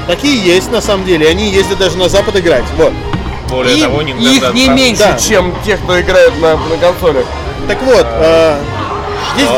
такие 0.08 0.38
есть 0.46 0.70
на 0.72 0.82
самом 0.82 1.06
деле, 1.06 1.30
они 1.30 1.50
ездят 1.50 1.78
даже 1.78 1.98
на 1.98 2.10
Запад 2.10 2.36
играть, 2.36 2.64
вот. 2.78 2.92
Более 3.50 3.78
И 3.78 3.82
того, 3.82 4.02
Nintendo 4.02 4.20
их 4.20 4.54
не 4.54 4.66
отправ- 4.68 4.76
меньше, 4.76 5.00
Да. 5.04 5.18
чем 5.18 5.54
тех, 5.66 5.80
кто 5.82 6.00
играет 6.02 6.34
на, 6.42 6.58
на 6.58 6.78
консолях. 6.78 7.26
Так 7.70 7.82
вот, 7.84 8.06
э, 8.10 8.58
здесь... 9.36 9.50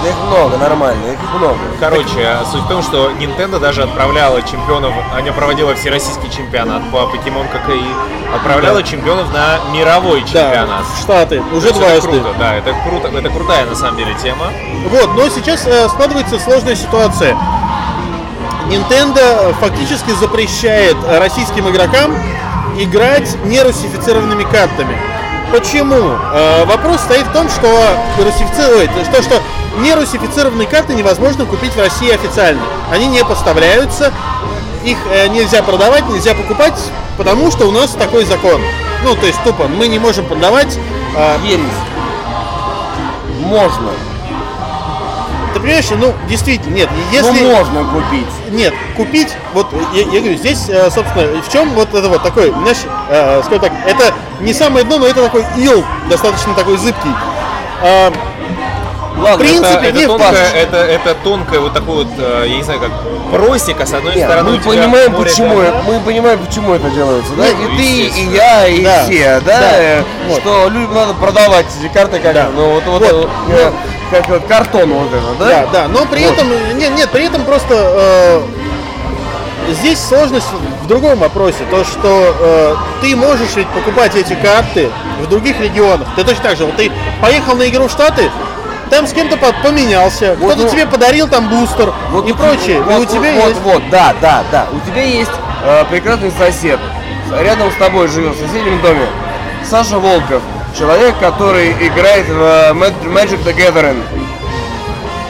Что? 0.00 0.08
Их 0.08 0.14
много, 0.26 0.56
нормально, 0.56 1.12
их 1.12 1.18
много. 1.38 1.58
Короче, 1.78 2.36
суть 2.50 2.62
в 2.62 2.68
том, 2.68 2.82
что 2.82 3.10
Nintendo 3.12 3.58
даже 3.58 3.82
отправляла 3.82 4.42
чемпионов, 4.42 4.92
она 5.16 5.32
проводила 5.32 5.74
всероссийский 5.74 6.30
чемпионат 6.30 6.82
по 6.90 6.98
Pokemon 6.98 7.46
ККИ, 7.48 7.84
отправляла 8.34 8.82
чемпионов 8.82 9.32
на 9.32 9.58
мировой 9.72 10.20
Да, 10.22 10.26
чемпионат. 10.26 10.84
в 10.86 11.00
Штаты, 11.02 11.42
уже 11.52 11.68
есть 11.68 11.80
это 11.80 12.00
круто, 12.00 12.34
да, 12.38 12.54
это 12.54 12.74
круто, 12.86 13.08
это 13.08 13.28
крутая 13.30 13.66
на 13.66 13.74
самом 13.74 13.96
деле 13.96 14.14
тема. 14.22 14.46
Вот, 14.88 15.14
но 15.14 15.28
сейчас 15.28 15.66
э, 15.66 15.88
складывается 15.88 16.38
сложная 16.38 16.76
ситуация. 16.76 17.36
Nintendo 18.68 19.52
фактически 19.60 20.12
запрещает 20.12 20.96
российским 21.18 21.68
игрокам 21.68 22.14
играть 22.78 23.36
нерусифицированными 23.44 24.44
картами. 24.44 24.96
Почему? 25.52 26.16
Э, 26.32 26.64
вопрос 26.64 27.00
стоит 27.00 27.26
в 27.26 27.32
том, 27.32 27.48
что, 27.48 27.66
русифици- 28.18 28.88
то, 29.10 29.22
что 29.22 29.40
нерусифицированные 29.78 30.68
карты 30.68 30.94
невозможно 30.94 31.44
купить 31.44 31.72
в 31.74 31.78
России 31.78 32.10
официально. 32.12 32.62
Они 32.92 33.06
не 33.06 33.24
поставляются, 33.24 34.12
их 34.84 34.96
э, 35.10 35.26
нельзя 35.28 35.62
продавать, 35.62 36.08
нельзя 36.08 36.34
покупать, 36.34 36.78
потому 37.18 37.50
что 37.50 37.66
у 37.66 37.72
нас 37.72 37.90
такой 37.90 38.24
закон. 38.24 38.60
Ну, 39.02 39.14
то 39.16 39.26
есть 39.26 39.42
тупо, 39.42 39.66
мы 39.66 39.88
не 39.88 39.98
можем 39.98 40.24
продавать 40.26 40.78
э. 41.16 41.36
Можно. 43.40 43.90
Ты 45.52 45.60
понимаешь, 45.60 45.86
ну, 45.90 46.14
действительно, 46.28 46.74
нет, 46.74 46.88
если... 47.10 47.42
Ну, 47.42 47.56
можно 47.56 47.84
купить. 47.84 48.26
Нет, 48.50 48.72
купить, 48.96 49.36
вот 49.52 49.66
я, 49.92 50.02
я 50.02 50.20
говорю, 50.20 50.36
здесь, 50.36 50.68
э, 50.68 50.90
собственно, 50.90 51.42
в 51.42 51.50
чем 51.50 51.70
вот 51.70 51.92
это 51.92 52.08
вот 52.08 52.22
такой, 52.22 52.50
знаешь, 52.50 52.84
э, 53.08 53.42
скажем 53.44 53.60
так, 53.60 53.72
это 53.86 54.14
не 54.40 54.54
самое 54.54 54.84
дно, 54.84 54.98
но 54.98 55.06
это 55.06 55.24
такой 55.24 55.44
ил, 55.56 55.84
достаточно 56.08 56.54
такой 56.54 56.76
зыбкий. 56.76 57.10
Ладно, 59.20 59.36
В 59.36 59.38
принципе, 59.38 59.68
это, 59.68 59.86
это 59.86 59.98
не 59.98 60.06
тонкая, 60.06 60.28
Паш. 60.30 60.38
это, 60.54 60.76
это 60.78 61.14
тонкая 61.22 61.60
вот 61.60 61.72
такой 61.74 61.94
вот, 62.04 62.08
э, 62.18 62.44
я 62.48 62.56
не 62.56 62.62
знаю, 62.62 62.80
как 62.80 62.90
просека, 63.30 63.86
с 63.86 63.92
одной 63.92 64.14
Нет, 64.16 64.24
стороны 64.26 64.50
мы 64.52 64.58
понимаем, 64.58 65.12
море 65.12 65.24
почему, 65.30 65.56
говна. 65.56 65.82
мы 65.86 66.00
понимаем, 66.00 66.38
почему 66.44 66.74
это 66.74 66.90
делается, 66.90 67.32
да? 67.36 67.44
Ну, 67.44 67.74
и 67.74 67.76
ты, 67.76 68.20
и 68.20 68.24
я, 68.34 68.66
и 68.66 68.82
Да, 68.84 69.04
все, 69.04 69.40
да? 69.44 69.60
да, 69.60 69.70
э, 69.78 70.02
вот. 70.28 70.40
Что 70.40 70.68
людям 70.68 70.94
надо 70.94 71.14
продавать 71.14 71.66
эти 71.80 71.92
карты, 71.92 72.18
как, 72.18 72.34
Да. 72.34 72.48
ну, 72.54 72.70
вот, 72.72 72.84
вот, 72.86 73.02
Вот, 73.12 73.30
э, 73.50 73.72
как 74.10 74.28
вот 74.28 74.44
картон 74.46 74.90
вот 74.92 75.08
это, 75.12 75.34
да? 75.38 75.46
да, 75.48 75.66
да, 75.72 75.88
но 75.88 76.06
при 76.06 76.24
Вот. 76.24 76.32
этом, 76.34 76.48
нет, 76.78 76.92
нет, 76.96 77.08
при 77.10 77.24
этом 77.26 77.44
просто 77.44 77.74
э, 77.74 78.42
здесь 79.80 80.00
сложность 80.00 80.46
в 80.82 80.86
другом 80.86 81.18
вопросе, 81.18 81.58
то, 81.70 81.84
что 81.84 82.34
э, 82.40 82.74
ты 83.02 83.14
можешь 83.14 83.54
ведь 83.54 83.68
покупать 83.68 84.14
эти 84.16 84.34
карты 84.34 84.90
в 85.20 85.28
других 85.28 85.60
регионах. 85.60 86.08
Ты 86.16 86.24
точно 86.24 86.42
так 86.44 86.56
же, 86.56 86.64
вот 86.64 86.76
ты 86.76 86.90
поехал 87.20 87.54
на 87.54 87.68
игру 87.68 87.86
в 87.86 87.90
Штаты, 87.92 88.30
там 88.90 89.06
с 89.06 89.12
кем-то 89.12 89.36
по- 89.36 89.52
поменялся, 89.62 90.36
Вот, 90.40 90.52
кто-то 90.52 90.66
ну, 90.66 90.68
тебе 90.68 90.86
подарил 90.86 91.28
там 91.28 91.48
бустер 91.48 91.92
Вот 92.10 92.28
и 92.28 92.32
прочее. 92.32 92.82
Вот, 92.82 92.94
и 92.94 93.02
у 93.02 93.04
тебя 93.06 93.32
вот, 93.34 93.48
есть... 93.48 93.60
вот, 93.62 93.82
да, 93.90 94.14
да, 94.20 94.42
да. 94.50 94.66
У 94.72 94.80
тебя 94.90 95.02
есть 95.02 95.30
э, 95.64 95.84
прекрасный 95.90 96.32
сосед. 96.32 96.78
Рядом 97.38 97.70
с 97.70 97.74
тобой 97.76 98.08
живет 98.08 98.34
в 98.34 98.40
соседнем 98.40 98.80
доме. 98.82 99.06
Саша 99.64 99.98
Волков. 99.98 100.42
Человек, 100.76 101.14
который 101.18 101.72
играет 101.72 102.28
в 102.28 102.40
э, 102.42 102.72
Mag- 102.72 103.04
Magic 103.04 103.44
the 103.44 103.54
Gathering. 103.56 104.02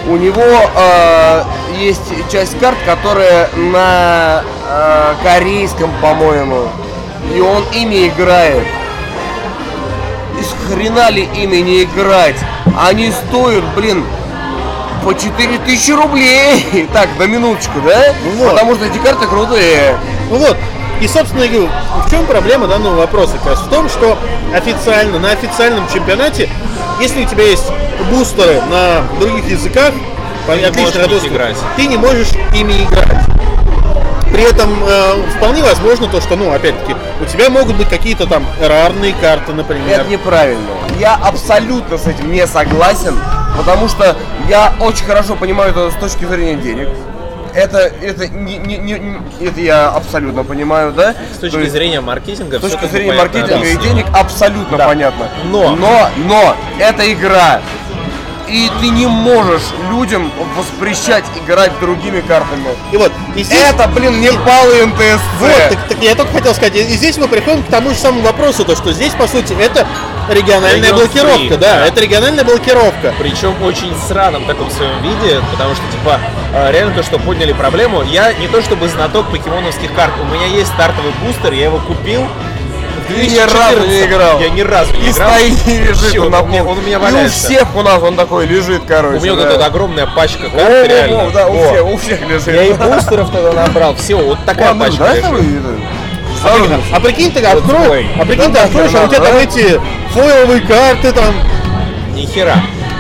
У 0.09 0.17
него 0.17 0.43
э, 0.43 1.43
есть 1.79 2.01
часть 2.33 2.59
карт, 2.59 2.77
которая 2.87 3.49
на 3.55 4.43
э, 4.69 5.15
корейском, 5.23 5.91
по-моему. 6.01 6.69
И 7.35 7.41
он 7.41 7.65
ими 7.73 8.09
играет. 8.09 8.65
Хрена 10.75 11.11
ли 11.11 11.29
ими 11.35 11.57
не 11.57 11.83
играть? 11.85 12.37
Они 12.79 13.11
стоят, 13.11 13.65
блин, 13.75 14.05
по 15.05 15.15
4000 15.15 15.91
рублей. 15.93 16.89
Так, 16.93 17.09
на 17.19 17.25
минуточку, 17.25 17.81
да? 17.85 18.15
Ну 18.25 18.31
вот. 18.45 18.51
Потому 18.53 18.75
что 18.75 18.85
эти 18.87 18.99
карты 18.99 19.27
крутые. 19.27 19.97
Ну 20.31 20.37
вот, 20.39 20.57
и, 21.01 21.09
собственно, 21.09 21.43
я 21.43 21.49
говорю, 21.49 21.69
в 22.07 22.11
чем 22.11 22.27
проблема 22.27 22.67
данного 22.67 22.97
вопроса? 22.97 23.35
Как 23.39 23.47
раз 23.53 23.61
в 23.61 23.69
том, 23.71 23.89
что 23.89 24.19
официально, 24.55 25.19
на 25.19 25.31
официальном 25.33 25.89
чемпионате, 25.93 26.49
если 27.01 27.25
у 27.25 27.27
тебя 27.27 27.45
есть 27.45 27.67
бустеры 28.11 28.61
на 28.71 29.03
других 29.19 29.47
языках, 29.47 29.93
по- 30.47 30.53
не 30.53 30.65
отлично 30.65 30.83
можешь 30.83 30.95
них 30.95 31.03
работают, 31.03 31.33
играть. 31.33 31.57
ты 31.77 31.87
не 31.87 31.97
можешь 31.97 32.29
ими 32.55 32.85
играть. 32.85 33.19
При 34.33 34.43
этом 34.49 34.71
э, 34.87 35.15
вполне 35.37 35.63
возможно 35.63 36.07
то, 36.07 36.21
что, 36.21 36.37
ну, 36.37 36.53
опять-таки, 36.53 36.95
у 37.21 37.25
тебя 37.25 37.51
могут 37.51 37.77
быть 37.77 37.89
какие-то 37.89 38.27
там 38.27 38.45
рарные 38.61 39.13
карты, 39.21 39.53
например. 39.53 40.01
Это 40.03 40.09
неправильно. 40.11 40.67
Я 40.99 41.17
абсолютно 41.17 41.99
с 41.99 42.07
этим 42.07 42.31
не 42.33 42.47
согласен, 42.47 43.19
потому 43.57 43.89
что 43.89 44.17
я 44.49 44.73
очень 44.81 45.05
хорошо 45.05 45.35
понимаю 45.35 45.71
это 45.71 45.91
с 45.91 45.95
точки 45.95 46.25
зрения 46.25 46.57
денег. 46.57 46.89
Это, 47.53 47.79
это, 47.79 48.29
не, 48.29 48.59
не- 48.59 48.77
не- 48.79 49.19
это 49.41 49.61
я 49.61 49.89
абсолютно 49.89 50.45
понимаю, 50.45 50.93
да? 50.93 51.17
С 51.35 51.39
точки 51.39 51.55
То 51.57 51.61
есть, 51.63 51.73
зрения 51.73 52.01
маркетинга, 52.01 52.59
с 52.59 52.63
точки 52.63 52.85
зрения 52.87 53.13
маркетинга 53.13 53.67
и 53.67 53.77
денег 53.79 54.07
абсолютно 54.15 54.79
Да. 54.79 54.87
понятно. 54.87 55.29
Но. 55.51 55.75
но, 55.75 56.09
но 56.29 56.55
это 56.79 57.13
игра. 57.13 57.61
И 58.51 58.71
ты 58.81 58.89
не 58.89 59.07
можешь 59.07 59.63
людям 59.91 60.31
воспрещать 60.57 61.25
играть 61.37 61.79
другими 61.79 62.21
картами. 62.21 62.69
И 62.91 62.97
вот, 62.97 63.13
и 63.37 63.45
здесь... 63.45 63.61
Это, 63.61 63.87
блин, 63.89 64.21
не 64.21 64.31
баллы 64.33 64.87
НТСЦ. 64.87 65.21
Вот, 65.39 65.69
так, 65.69 65.89
так 65.89 66.03
я 66.03 66.15
только 66.17 66.33
хотел 66.33 66.55
сказать, 66.55 66.75
и 66.75 66.83
здесь 66.83 67.17
мы 67.17 67.29
приходим 67.29 67.63
к 67.63 67.69
тому 67.69 67.91
же 67.91 67.97
самому 67.97 68.23
вопросу, 68.23 68.65
то 68.65 68.75
что 68.75 68.93
здесь, 68.93 69.13
по 69.15 69.29
сути, 69.29 69.53
это 69.53 69.87
региональная 70.29 70.91
Регион 70.91 70.97
блокировка, 70.97 71.55
free, 71.55 71.59
да, 71.59 71.77
да. 71.77 71.87
это 71.87 72.01
региональная 72.01 72.45
блокировка. 72.45 73.15
Причем 73.19 73.55
очень 73.63 73.95
сраном 74.09 74.45
таком 74.47 74.71
своем 74.71 75.01
виде, 75.03 75.41
потому 75.53 75.75
что, 75.75 75.85
типа, 75.93 76.21
э, 76.53 76.73
реально 76.73 76.95
то, 76.95 77.03
что 77.05 77.19
подняли 77.19 77.53
проблему, 77.53 78.03
я 78.03 78.33
не 78.35 78.49
то 78.49 78.63
чтобы 78.63 78.89
знаток 78.89 79.31
покемоновских 79.31 79.93
карт, 79.95 80.13
у 80.21 80.35
меня 80.35 80.47
есть 80.47 80.73
стартовый 80.73 81.13
бустер, 81.25 81.53
я 81.53 81.67
его 81.67 81.79
купил 81.79 82.27
Ты 83.15 83.27
ни 83.27 83.39
разу 83.39 83.87
не 83.87 84.05
играл. 84.07 84.41
Я 84.41 84.51
ни 84.51 84.61
разу 84.63 84.93
не 84.95 85.09
И 85.09 85.11
играл. 85.11 85.31
стоит, 85.31 85.69
и 85.69 85.79
лежит 85.79 86.13
Чё, 86.13 86.25
он 86.25 86.31
на 86.31 86.41
он, 86.41 86.45
у 86.45 86.49
меня- 86.49 86.65
полке. 86.65 86.73
он 86.73 86.79
у 86.79 86.87
меня 86.87 86.97
И 86.97 86.99
у 86.99 87.03
валяется. 87.03 87.39
всех 87.47 87.77
у 87.77 87.83
нас 87.83 88.03
он 88.03 88.17
такой 88.17 88.47
лежит, 88.47 88.83
короче. 88.87 89.19
У 89.19 89.21
меня 89.21 89.33
вот 89.35 89.43
да. 89.43 89.49
эта 89.49 89.59
вот 89.59 89.67
огромная 89.67 90.07
пачка 90.07 90.47
О, 90.47 90.51
карт, 90.51 90.89
реально. 90.89 91.25
о, 91.25 91.31
да, 91.31 91.49
у 91.49 91.65
всех, 91.65 91.87
у 91.87 91.97
всех 91.97 92.21
лежит. 92.29 92.47
Я 92.49 92.63
и 92.65 92.73
бустеров 92.73 93.31
тогда 93.31 93.53
набрал, 93.67 93.95
все, 93.97 94.17
вот 94.17 94.39
такая 94.47 94.69
Ладно, 94.69 94.85
пачка 94.87 95.05
да, 95.05 95.15
лежит. 95.17 95.81
А 96.93 97.01
прикинь, 97.01 97.33
ты 97.33 97.41
Вот 97.41 97.59
откроешь, 97.59 97.85
твой. 97.87 98.07
а 98.19 98.25
прикинь, 98.25 98.53
ты 98.53 98.59
откроешь, 98.61 98.91
а 98.95 99.05
у 99.05 99.09
тебя 99.09 99.21
там 99.21 99.37
эти 99.37 99.81
фойловые 100.13 100.61
карты 100.63 101.13
там. 101.13 101.35
Ни 102.15 102.25
хера. 102.27 102.57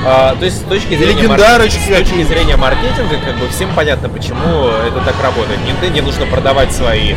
А, 0.07 0.35
то 0.39 0.45
есть 0.45 0.59
с 0.59 0.65
точки 0.65 0.97
зрения, 0.97 1.29
маркетинга, 1.29 1.69
с 1.71 1.99
точки 1.99 2.23
зрения 2.25 2.57
маркетинга, 2.57 3.17
как 3.25 3.37
бы 3.39 3.49
всем 3.49 3.69
понятно, 3.75 4.09
почему 4.09 4.69
это 4.87 5.01
так 5.05 5.15
работает. 5.23 5.59
Nintendo 5.67 6.03
нужно 6.03 6.27
продавать 6.27 6.73
свои 6.73 7.15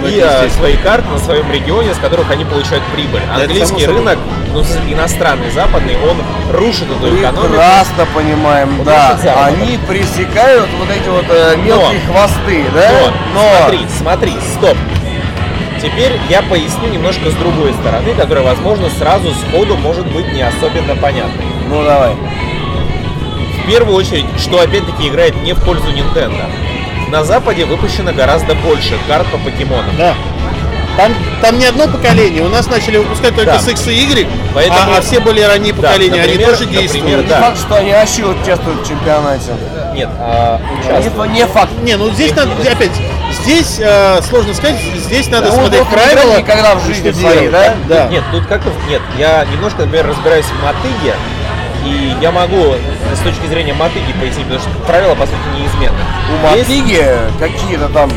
Ну, 0.00 0.06
и 0.06 0.12
естественно. 0.12 0.50
свои 0.50 0.76
карты 0.76 1.08
на 1.08 1.18
своем 1.18 1.50
регионе, 1.50 1.94
с 1.94 1.98
которых 1.98 2.30
они 2.30 2.44
получают 2.44 2.84
прибыль. 2.94 3.20
это 3.22 3.42
Английский 3.42 3.86
рынок, 3.86 4.18
ну, 4.52 4.62
иностранный, 4.88 5.50
западный, 5.50 5.96
он 5.96 6.16
рушит 6.56 6.88
эту 6.90 7.08
экономику. 7.14 7.48
Прекрасно 7.48 8.06
понимаем, 8.14 8.76
Вот 8.78 8.86
да. 8.86 9.18
Они 9.44 9.78
пресекают 9.88 10.68
вот 10.78 10.88
эти 10.90 11.08
вот 11.08 11.24
э, 11.28 11.56
мелкие 11.56 12.00
хвосты, 12.00 12.64
да? 12.74 13.12
Но, 13.34 13.42
смотри, 13.60 13.86
смотри, 13.98 14.32
стоп. 14.56 14.76
Теперь 15.80 16.18
я 16.28 16.42
поясню 16.42 16.88
немножко 16.88 17.30
с 17.30 17.34
другой 17.34 17.72
стороны, 17.74 18.12
которая, 18.14 18.44
возможно, 18.44 18.90
сразу 18.90 19.32
сходу 19.32 19.76
может 19.76 20.06
быть 20.12 20.32
не 20.32 20.42
особенно 20.42 20.96
понятной. 20.96 21.44
Ну 21.68 21.84
давай. 21.84 22.14
В 23.62 23.66
первую 23.70 23.96
очередь, 23.96 24.26
что 24.38 24.60
опять-таки 24.60 25.08
играет 25.08 25.36
не 25.42 25.52
в 25.52 25.62
пользу 25.62 25.90
Nintendo. 25.90 26.46
На 27.10 27.24
Западе 27.24 27.64
выпущено 27.64 28.12
гораздо 28.12 28.54
больше 28.54 28.98
карт 29.08 29.26
по 29.28 29.38
покемонам. 29.38 29.96
Да. 29.96 30.14
Там, 30.96 31.14
там 31.40 31.58
не 31.58 31.64
одно 31.66 31.86
поколение. 31.86 32.42
У 32.42 32.48
нас 32.48 32.66
начали 32.66 32.98
выпускать 32.98 33.34
только 33.36 33.52
Да. 33.52 33.58
с 33.60 33.68
X 33.68 33.86
и 33.86 33.92
Y, 33.92 34.26
Поэтому- 34.52 34.94
а, 34.94 34.98
а 34.98 35.00
все 35.00 35.20
более 35.20 35.46
ранние 35.46 35.72
Да, 35.72 35.82
поколения, 35.82 36.20
они 36.22 36.32
например- 36.32 36.48
тоже 36.50 36.62
например, 36.64 36.82
действуют. 36.82 37.22
Не 37.24 37.28
Да. 37.28 37.40
факт, 37.40 37.58
что 37.58 37.76
они 37.76 37.92
вообще 37.92 38.24
участвуют 38.24 38.80
в 38.84 38.88
чемпионате. 38.88 39.52
Нет, 39.94 40.08
а, 40.18 40.60
участвуют. 40.82 41.30
Не, 41.30 41.34
не 41.38 41.46
факт. 41.46 41.70
Не, 41.82 41.96
ну 41.96 42.10
здесь 42.10 42.34
надо, 42.34 42.50
опять, 42.68 42.90
здесь 43.42 43.76
э, 43.78 44.20
сложно 44.28 44.52
сказать, 44.54 44.76
здесь 44.96 45.28
надо 45.28 45.46
Да, 45.46 45.52
он 45.52 45.60
смотреть 45.60 45.82
не 45.84 45.88
играл 45.88 46.04
правила. 46.14 46.38
никогда 46.38 46.74
в 46.74 46.84
жизни 46.84 47.12
своей, 47.12 47.48
да? 47.48 47.74
Да. 47.88 48.08
Нет, 48.08 48.24
тут 48.32 48.46
как 48.46 48.62
нет, 48.88 49.00
я 49.16 49.46
немножко, 49.52 49.82
например, 49.82 50.08
разбираюсь 50.08 50.46
в 50.46 50.62
мотыге, 50.64 51.14
и 51.84 52.14
я 52.20 52.30
могу 52.30 52.74
с 53.14 53.18
точки 53.20 53.46
зрения 53.46 53.74
мотыги 53.74 54.12
пояснить, 54.20 54.44
потому 54.46 54.60
что 54.60 54.70
правила, 54.86 55.14
по 55.14 55.26
сути, 55.26 55.38
неизменны. 55.58 55.98
У 56.32 56.46
Мотыги 56.46 57.04
какие-то 57.38 57.88
там 57.88 58.10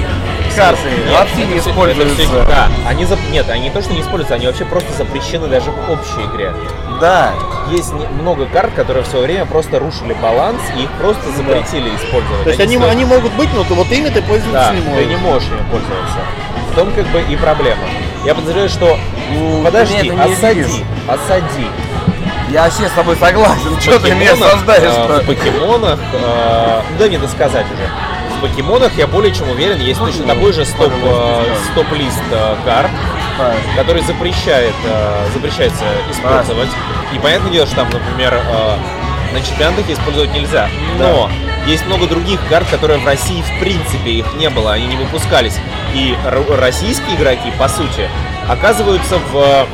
карты 0.56 0.90
вообще 1.12 1.46
не 1.46 1.60
используются. 1.60 2.44
да, 2.48 2.68
они 2.88 3.04
зап- 3.06 3.32
нет, 3.32 3.50
они 3.50 3.64
не 3.64 3.70
то, 3.70 3.82
что 3.82 3.94
не 3.94 4.02
используются, 4.02 4.36
они 4.36 4.48
вообще 4.48 4.66
просто 4.66 4.92
запрещены 4.94 5.48
даже 5.48 5.72
в 5.72 5.90
общей 5.92 6.26
игре. 6.34 6.54
Да. 7.00 7.32
Есть 7.72 7.94
не- 7.94 8.06
много 8.08 8.46
карт, 8.48 8.72
которые 8.76 9.04
в 9.04 9.08
свое 9.08 9.26
время 9.26 9.46
просто 9.46 9.80
рушили 9.80 10.14
баланс 10.22 10.60
и 10.78 10.84
их 10.84 10.90
просто 11.00 11.32
запретили 11.32 11.90
использовать. 11.96 12.44
То 12.44 12.50
есть 12.50 12.60
они, 12.60 12.76
стоят- 12.76 12.92
они 12.92 13.06
могут 13.06 13.32
быть, 13.34 13.50
но 13.54 13.64
вот 13.64 13.92
ими 13.92 14.10
ты 14.10 14.22
пользоваться 14.22 14.72
Да, 14.72 14.74
не 14.74 14.82
ты 14.82 14.88
можешь. 14.90 15.08
не 15.08 15.16
можешь 15.18 15.48
ими 15.50 15.64
пользоваться. 15.72 16.18
В 16.72 16.76
том 16.76 16.92
как 16.92 17.06
бы 17.08 17.22
и 17.22 17.36
проблема. 17.38 17.84
Я 18.26 18.36
подозреваю, 18.36 18.70
что 18.70 18.98
Ну, 19.32 19.64
подожди, 19.64 20.10
ты 20.10 20.16
осади, 20.20 20.86
осади. 21.08 21.68
Я 22.52 22.64
вообще 22.64 22.88
с 22.88 22.92
тобой 22.92 23.16
согласен. 23.18 23.80
Что 23.80 24.00
ты 24.00 24.12
меня 24.14 24.34
осаждаешь-то? 24.34 25.18
э, 25.20 25.22
В 25.22 25.26
покемонах, 25.26 26.00
ну, 26.12 26.98
дай 27.00 27.08
мне 27.08 27.18
досказать 27.20 27.66
уже. 27.68 27.90
В 28.38 28.42
покемонах 28.42 28.92
я 28.98 29.08
более 29.08 29.34
чем 29.34 29.50
уверен, 29.50 29.80
есть 29.80 30.00
точно 30.00 30.26
такой 30.26 30.52
же 30.52 30.66
стоп, 30.66 30.92
э, 31.04 31.56
стоп-лист 31.72 32.20
карт, 32.66 32.90
который 33.76 34.02
запрещает, 34.02 34.74
запрещается 35.34 35.86
использовать. 36.12 36.70
И 37.14 37.20
понятное 37.20 37.52
дело, 37.52 37.66
что 37.68 37.78
там, 37.78 37.90
например, 37.90 38.40
на 39.34 39.42
чемпионатах 39.42 39.90
использовать 39.90 40.34
нельзя. 40.34 40.70
Но 41.00 41.30
есть 41.66 41.86
много 41.86 42.08
других 42.08 42.40
карт, 42.50 42.68
которые 42.70 43.00
в 43.00 43.06
России 43.06 43.42
в 43.44 43.60
принципе 43.60 44.12
их 44.12 44.26
не 44.36 44.50
было, 44.50 44.74
они 44.74 44.88
не 44.88 44.96
выпускались. 44.98 45.58
И 45.94 46.16
российские 46.60 47.16
игроки, 47.16 47.52
по 47.58 47.70
сути, 47.70 48.10
оказываются 48.50 49.20
в 49.32 49.68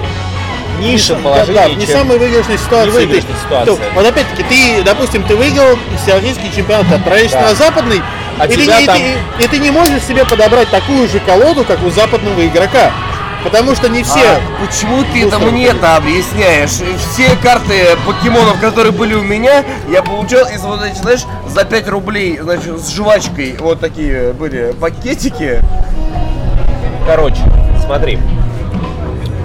низшем 0.80 1.18
Да, 1.18 1.30
положении, 1.30 1.54
да, 1.56 1.68
не 1.70 1.86
чем- 1.86 1.98
самой 1.98 2.18
выигрышной 2.20 2.58
ситуации. 2.58 2.90
Невыигрышной 2.90 3.34
Ты- 3.34 3.40
ситуации. 3.46 3.76
ты- 3.76 3.94
вот 3.96 4.06
опять-таки, 4.06 4.44
ты, 4.44 4.84
допустим, 4.84 5.24
ты 5.24 5.36
выиграл 5.36 5.78
всероссийский 6.04 6.52
чемпионат, 6.56 6.92
отправишься 6.92 7.38
Да. 7.40 7.50
на 7.50 7.56
западный, 7.56 8.02
А 8.40 8.46
и, 8.46 8.56
ты, 8.56 8.66
не- 8.66 8.86
там- 8.86 8.96
и 8.98 9.16
ты- 9.40 9.46
и 9.46 9.48
ты 9.48 9.58
не 9.60 9.72
можешь 9.72 10.04
себе 10.04 10.26
подобрать 10.26 10.70
такую 10.70 11.08
же 11.08 11.20
колоду, 11.20 11.64
как 11.66 11.84
у 11.84 11.90
западного 11.90 12.46
игрока. 12.46 12.92
Потому 13.44 13.76
что 13.76 13.88
не 13.88 14.04
все... 14.04 14.20
А 14.20 14.40
почему 14.66 15.04
ты 15.14 15.26
это 15.26 15.38
мне 15.40 15.68
это 15.68 15.96
объясняешь? 15.96 16.72
Все 17.14 17.30
карты 17.42 17.96
покемонов, 18.06 18.60
которые 18.60 18.92
были 18.92 19.14
у 19.14 19.22
меня, 19.22 19.64
я 19.90 20.02
получал 20.02 20.46
из 20.50 20.62
вот 20.64 20.84
этих, 20.84 20.98
знаешь, 20.98 21.22
за 21.48 21.64
5 21.64 21.88
рублей, 21.88 22.40
значит, 22.42 22.80
с 22.82 22.90
жвачкой. 22.94 23.56
Вот 23.60 23.80
такие 23.80 24.34
были 24.34 24.74
пакетики. 24.82 25.62
Короче, 27.06 27.38
смотри. 27.86 28.20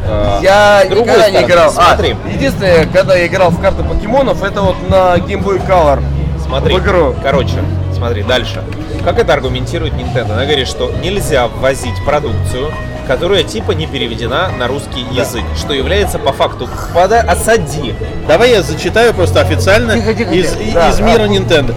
Э, 0.04 0.38
Я 0.42 0.84
никогда 0.84 1.14
не 1.30 1.36
стороны, 1.38 1.46
играл. 1.46 1.70
Смотри, 1.70 2.16
А, 2.24 2.28
единственное, 2.28 2.86
когда 2.86 3.14
я 3.16 3.26
играл 3.26 3.50
в 3.50 3.60
карты 3.60 3.82
покемонов, 3.84 4.42
это 4.42 4.62
вот 4.62 4.76
на 4.88 5.16
Game 5.16 5.42
Boy 5.44 5.64
Color. 5.66 6.02
смотри. 6.44 6.74
в 6.76 6.78
игру. 6.80 7.14
Короче, 7.22 7.62
смотри, 7.94 8.22
дальше. 8.22 8.62
Как 9.04 9.18
это 9.18 9.32
аргументирует 9.32 9.94
Nintendo? 9.94 10.32
Она 10.34 10.44
говорит, 10.44 10.68
что 10.68 10.90
нельзя 11.02 11.48
ввозить 11.48 11.94
продукцию, 12.04 12.70
которая 13.06 13.42
типа 13.42 13.72
не 13.72 13.86
переведена 13.86 14.48
на 14.58 14.68
русский 14.68 15.04
язык, 15.10 15.42
что 15.56 15.72
является 15.72 16.18
по 16.18 16.32
факту 16.32 16.68
пода 16.94 17.20
осади. 17.20 17.94
Давай 18.28 18.50
я 18.50 18.62
зачитаю 18.62 19.12
просто 19.14 19.40
официально 19.40 19.94
Тихо, 19.94 20.14
тихо, 20.14 20.30
из, 20.32 20.50
тихо. 20.52 20.62
и- 20.62 20.72
Да, 20.72 20.88
из 20.90 20.98
да. 20.98 21.04
мира 21.04 21.22
Nintendo. 21.24 21.74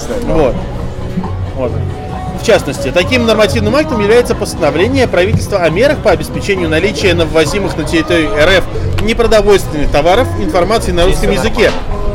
Читать. 0.00 0.24
Вот. 0.24 0.54
Вот. 1.56 1.72
В 2.44 2.46
частности, 2.46 2.90
таким 2.92 3.24
нормативным 3.24 3.74
актом 3.74 4.02
является 4.02 4.34
постановление 4.34 5.08
правительства 5.08 5.62
о 5.62 5.70
мерах 5.70 6.02
по 6.02 6.10
обеспечению 6.10 6.68
наличия 6.68 7.14
на 7.14 7.24
ввозимых 7.24 7.74
на 7.78 7.84
территорию 7.84 8.32
РФ 8.34 9.02
непродовольственных 9.02 9.90
товаров 9.90 10.28
информации 10.38 10.92
на 10.92 11.06
русском 11.06 11.30
языке, 11.30 11.70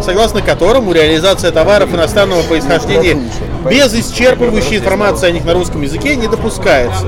согласно 0.05 0.43
которому 0.43 0.91
реализация 0.91 1.49
товаров 1.49 1.95
иностранного 1.95 2.43
происхождения 2.43 3.19
без 3.67 3.91
исчерпывающей 3.95 4.77
информации 4.77 5.29
о 5.29 5.31
них 5.31 5.45
на 5.45 5.55
русском 5.55 5.81
языке 5.81 6.15
не 6.15 6.27
допускается. 6.27 7.07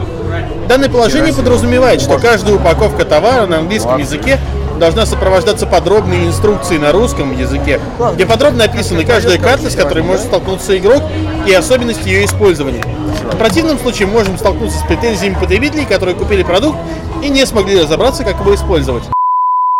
Данное 0.67 0.89
положение 0.89 1.32
подразумевает, 1.32 2.01
что 2.01 2.17
каждая 2.17 2.55
упаковка 2.55 3.05
товара 3.05 3.45
на 3.45 3.59
английском 3.59 3.99
языке 3.99 4.39
должна 4.80 5.05
сопровождаться 5.05 5.67
подробной 5.67 6.26
инструкцией 6.26 6.80
на 6.80 6.91
русском 6.91 7.38
языке, 7.38 7.80
где 8.15 8.26
подробно 8.26 8.63
описаны 8.63 9.05
каждая 9.05 9.38
карта, 9.38 9.69
с 9.69 9.76
которой 9.76 10.01
может 10.01 10.26
столкнуться 10.26 10.76
игрок, 10.76 11.03
и 11.45 11.53
особенности 11.53 12.07
ее 12.07 12.26
использования. 12.26 12.84
В 13.32 13.38
противном 13.38 13.79
случае 13.79 14.07
мы 14.07 14.13
можем 14.13 14.38
столкнуться 14.38 14.79
с 14.79 14.84
претензиями 14.84 15.36
потребителей, 15.36 15.86
которые 15.86 16.15
купили 16.15 16.43
продукт 16.43 16.77
и 17.23 17.29
не 17.29 17.45
смогли 17.45 17.82
разобраться, 17.82 18.23
как 18.23 18.39
его 18.39 18.53
использовать. 18.53 19.03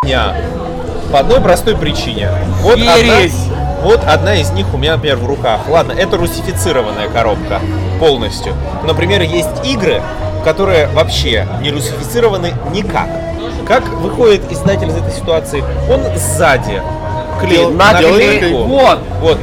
Дня. 0.04 0.36
По 1.12 1.20
одной 1.20 1.42
простой 1.42 1.76
причине. 1.76 2.30
Вот 2.62 2.80
одна, 2.80 3.20
вот 3.84 4.04
одна 4.04 4.36
из 4.36 4.52
них 4.52 4.74
у 4.74 4.78
меня, 4.78 4.96
например, 4.96 5.18
в 5.18 5.26
руках. 5.26 5.62
Ладно, 5.68 5.92
это 5.92 6.18
русифицированная 6.18 7.10
коробка 7.10 7.60
полностью. 8.00 8.54
Например, 8.86 9.22
есть 9.22 9.50
игры, 9.66 10.02
которые 10.44 10.88
вообще 10.88 11.48
не 11.62 11.72
русифицированы 11.72 12.54
никак. 12.74 13.10
Как 13.68 13.88
выходит 13.88 14.52
издатель 14.52 14.88
из 14.88 14.96
этой 14.96 15.12
ситуации? 15.12 15.64
Он 15.90 16.02
сзади 16.18 16.82
клеит 17.42 17.76
наклейку. 17.76 18.64
Вот. 18.64 19.00
Вот. 19.20 19.40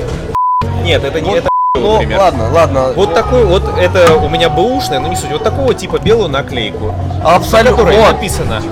Нет, 0.82 1.04
это 1.04 1.20
не 1.20 1.28
Вот. 1.28 1.38
это 1.38 1.47
Ну, 1.80 1.92
например. 1.94 2.18
ладно, 2.18 2.50
ладно. 2.52 2.92
Вот 2.94 3.14
такой 3.14 3.44
вот, 3.44 3.62
это 3.78 4.14
у 4.16 4.28
меня 4.28 4.48
бэушная, 4.48 5.00
но 5.00 5.08
не 5.08 5.16
суть, 5.16 5.30
вот 5.30 5.42
такого 5.42 5.74
типа 5.74 5.98
белую 5.98 6.28
наклейку, 6.28 6.94
на 7.22 7.36
Абсолютно. 7.36 7.76
которой 7.76 7.96
Вот. 7.98 8.12
написано 8.12 8.62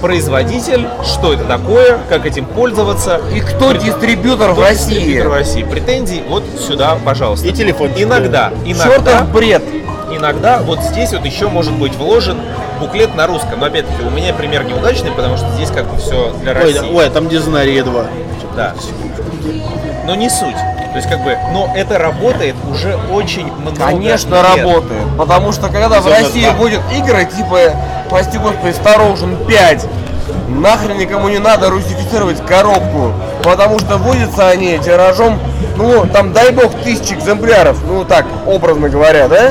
производитель, 0.00 0.86
что 1.04 1.32
это 1.32 1.44
такое, 1.44 1.98
как 2.08 2.26
этим 2.26 2.44
пользоваться. 2.46 3.20
И 3.34 3.40
кто 3.40 3.70
Пред- 3.70 3.82
дистрибьютор 3.82 4.50
в 4.50 4.54
кто 4.54 4.62
России? 4.62 4.94
дистрибьютор 4.94 5.28
в 5.28 5.34
России. 5.34 5.62
Претензий 5.64 6.22
вот 6.28 6.44
сюда, 6.60 6.96
пожалуйста. 7.04 7.46
И 7.46 7.52
телефончик. 7.52 8.02
Иногда, 8.02 8.50
иногда, 8.64 8.84
Чертов 9.12 9.28
бред. 9.30 9.62
иногда 10.10 10.58
вот 10.62 10.80
здесь 10.80 11.12
вот 11.12 11.24
еще 11.24 11.48
может 11.48 11.72
быть 11.72 11.94
вложен 11.96 12.38
буклет 12.80 13.14
на 13.14 13.26
русском. 13.26 13.60
Но 13.60 13.66
опять-таки 13.66 14.02
у 14.04 14.10
меня 14.10 14.32
пример 14.34 14.64
неудачный, 14.64 15.10
потому 15.12 15.36
что 15.36 15.48
здесь 15.52 15.70
как 15.70 15.86
бы 15.86 15.96
все 15.98 16.32
для 16.42 16.52
Ой, 16.52 16.58
России. 16.74 16.92
ой, 16.92 17.06
а 17.06 17.10
там 17.10 17.28
Дизнария 17.28 17.82
2. 17.84 18.04
Да. 18.56 18.74
Но 20.06 20.14
не 20.14 20.28
суть. 20.28 20.56
То 20.94 20.98
есть 20.98 21.10
как 21.10 21.24
бы, 21.24 21.36
но 21.52 21.72
это 21.74 21.98
работает 21.98 22.54
уже 22.70 22.96
очень 23.12 23.52
много 23.52 23.76
Конечно, 23.76 24.36
лет. 24.36 24.64
работает. 24.64 25.02
Потому 25.18 25.50
что 25.50 25.68
когда 25.68 25.98
в 25.98 26.04
Зона 26.04 26.20
России 26.20 26.44
два. 26.44 26.52
будет 26.52 26.80
игры 26.96 27.24
типа, 27.24 27.58
прости 28.08 28.38
господи, 28.38 28.72
Star 28.76 29.12
Ocean 29.12 29.44
5, 29.44 29.86
нахрен 30.50 30.96
никому 30.96 31.28
не 31.30 31.40
надо 31.40 31.70
русифицировать 31.70 32.46
коробку. 32.46 33.12
Потому 33.42 33.80
что 33.80 33.96
вводятся 33.96 34.48
они 34.48 34.78
тиражом, 34.78 35.40
ну, 35.76 36.06
там, 36.06 36.32
дай 36.32 36.52
бог, 36.52 36.72
тысяч 36.84 37.10
экземпляров. 37.10 37.76
Ну, 37.84 38.04
так, 38.04 38.24
образно 38.46 38.88
говоря, 38.88 39.26
да? 39.26 39.50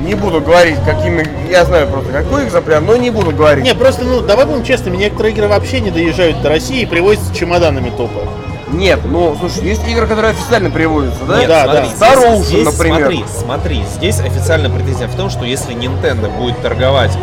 Не 0.00 0.16
буду 0.16 0.40
говорить, 0.40 0.78
какими... 0.84 1.28
Я 1.48 1.64
знаю 1.64 1.86
просто, 1.86 2.10
какой 2.10 2.44
экземпляр, 2.44 2.80
но 2.80 2.96
не 2.96 3.10
буду 3.10 3.30
говорить. 3.30 3.62
Не, 3.62 3.76
просто, 3.76 4.04
ну, 4.04 4.20
давай 4.20 4.46
будем 4.46 4.64
честными, 4.64 4.96
некоторые 4.96 5.32
игры 5.32 5.46
вообще 5.46 5.78
не 5.78 5.92
доезжают 5.92 6.42
до 6.42 6.48
России 6.48 6.80
и 6.80 6.86
привозятся 6.86 7.32
чемоданами 7.32 7.90
тупо. 7.90 8.22
Нет, 8.68 9.00
ну, 9.04 9.36
слушай, 9.38 9.64
есть 9.64 9.86
игры, 9.86 10.06
которые 10.06 10.32
официально 10.32 10.70
приводятся, 10.70 11.24
да? 11.24 11.38
Нет, 11.38 11.48
Да, 11.48 11.64
смотри, 11.64 11.88
да. 11.98 12.06
Star 12.06 12.16
Ocean, 12.18 12.36
здесь, 12.42 12.64
например. 12.64 12.98
Смотри, 12.98 13.24
смотри, 13.38 13.84
здесь 13.94 14.20
официальная 14.20 14.70
претензия 14.70 15.06
в 15.06 15.14
том, 15.14 15.30
что 15.30 15.44
если 15.44 15.74
Nintendo 15.74 16.36
будет 16.36 16.60
торговать 16.62 17.16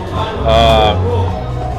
а, 0.45 0.97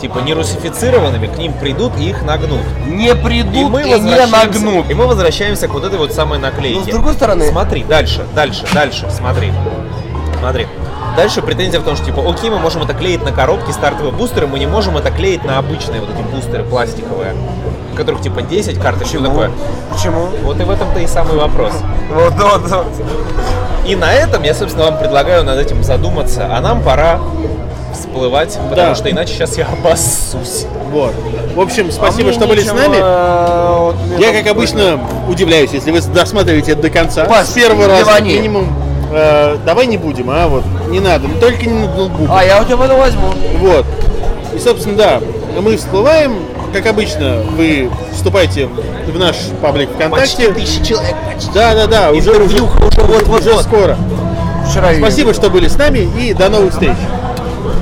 типа 0.02 0.18
не 0.18 0.34
русифицированными, 0.34 1.28
к 1.28 1.38
ним 1.38 1.54
придут 1.54 1.92
и 1.98 2.10
их 2.10 2.22
нагнут. 2.24 2.60
Не 2.86 3.14
придут 3.14 3.54
И 3.54 3.60
и, 3.60 3.64
мы, 3.64 3.84
не 3.84 3.94
возвращаемся, 3.94 4.60
нагнут. 4.64 4.90
и 4.90 4.94
мы 4.94 5.06
возвращаемся 5.06 5.66
к 5.66 5.72
вот 5.72 5.84
этой 5.84 5.98
вот 5.98 6.12
самой 6.12 6.38
наклейке. 6.38 6.78
Но 6.80 6.84
с 6.84 6.88
другой 6.88 7.14
стороны- 7.14 7.46
Смотри, 7.48 7.84
дальше, 7.84 8.24
дальше, 8.34 8.66
дальше, 8.74 9.08
смотри. 9.10 9.50
Смотри. 10.40 10.66
Дальше 11.16 11.42
претензия 11.42 11.78
в 11.80 11.84
том, 11.84 11.94
что 11.96 12.04
типа, 12.06 12.22
окей, 12.28 12.50
мы 12.50 12.58
можем 12.58 12.82
это 12.82 12.92
клеить 12.92 13.22
на 13.24 13.30
коробки, 13.32 13.70
стартовые 13.70 14.12
бустеры, 14.12 14.46
мы 14.48 14.58
не 14.58 14.66
можем 14.66 14.96
это 14.96 15.10
клеить 15.10 15.44
на 15.44 15.58
обычные 15.58 16.00
вот 16.00 16.10
эти 16.10 16.22
бустеры 16.34 16.64
пластиковые, 16.64 17.34
в 17.92 17.96
которых 17.96 18.20
типа 18.20 18.42
10 18.42 18.78
карточек 18.80 19.20
Почему? 19.20 19.26
такое. 19.28 19.50
Почему? 19.92 20.28
Вот 20.42 20.60
и 20.60 20.64
в 20.64 20.70
этом-то 20.70 20.98
и 20.98 21.06
самый 21.06 21.36
вопрос. 21.36 21.72
Вот, 22.12 22.32
вот, 22.34 22.68
вот. 22.68 22.86
И 23.86 23.94
на 23.94 24.12
этом 24.12 24.42
я, 24.42 24.54
собственно, 24.54 24.86
вам 24.86 24.98
предлагаю 24.98 25.44
над 25.44 25.58
этим 25.58 25.84
задуматься, 25.84 26.48
а 26.50 26.60
нам 26.60 26.82
пора 26.82 27.20
всплывать, 27.92 28.54
потому 28.70 28.88
Да. 28.88 28.94
что 28.96 29.08
иначе 29.10 29.34
сейчас 29.34 29.56
я 29.56 29.66
обоссусь. 29.66 30.66
Вот. 30.90 31.12
В 31.54 31.60
общем, 31.60 31.92
спасибо, 31.92 32.30
А 32.30 32.32
что 32.32 32.46
были 32.48 32.60
с 32.60 32.72
нами. 32.72 32.96
э, 32.98 33.76
вот 33.78 33.94
Я, 34.18 34.32
как 34.32 34.48
обычно, 34.50 34.98
удивляюсь, 35.28 35.70
если 35.72 35.92
вы 35.92 36.00
досматриваете 36.00 36.72
это 36.72 36.82
до 36.82 36.90
конца. 36.90 37.24
Паш, 37.26 37.46
с 37.46 37.50
первого 37.52 37.86
раза 37.86 38.20
минимум. 38.20 38.66
Э, 39.10 39.56
давай 39.64 39.86
не 39.86 39.96
будем, 39.96 40.30
а 40.30 40.48
вот 40.48 40.64
не 40.88 41.00
надо, 41.00 41.28
ну, 41.28 41.38
только 41.40 41.66
не 41.66 41.86
на 41.86 41.94
ноутбук. 41.94 42.28
А, 42.30 42.44
я 42.44 42.60
у 42.60 42.64
тебя 42.64 42.76
потом 42.76 42.98
возьму. 42.98 43.28
Вот. 43.58 43.86
И, 44.54 44.58
собственно, 44.58 44.96
да, 44.96 45.20
мы 45.60 45.76
всплываем. 45.76 46.38
Как 46.72 46.86
обычно, 46.86 47.40
вы 47.56 47.88
вступайте 48.12 48.66
в 48.66 49.16
наш 49.16 49.36
паблик 49.62 49.90
ВКонтакте. 49.90 50.52
тысячи 50.52 50.84
человек, 50.84 51.14
почти. 51.32 51.50
Да, 51.54 51.72
да, 51.72 51.86
да, 51.86 52.10
уже, 52.10 52.32
уже, 52.32 52.42
уже 52.42 52.62
вот-вот-вот. 52.64 53.40
уже 53.40 53.62
скоро. 53.62 53.96
Вчера. 54.68 54.92
Спасибо, 54.94 55.32
что 55.34 55.50
были 55.50 55.68
с 55.68 55.76
нами 55.76 56.08
и 56.18 56.34
до 56.34 56.48
новых 56.48 56.72
встреч. 56.72 56.96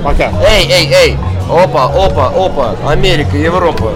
Пока. 0.03 0.31
Эй, 0.47 0.69
эй, 0.69 0.91
эй! 0.93 1.17
Опа, 1.49 1.85
опа, 1.85 2.27
опа! 2.35 2.75
Америка, 2.87 3.35
Европа. 3.35 3.93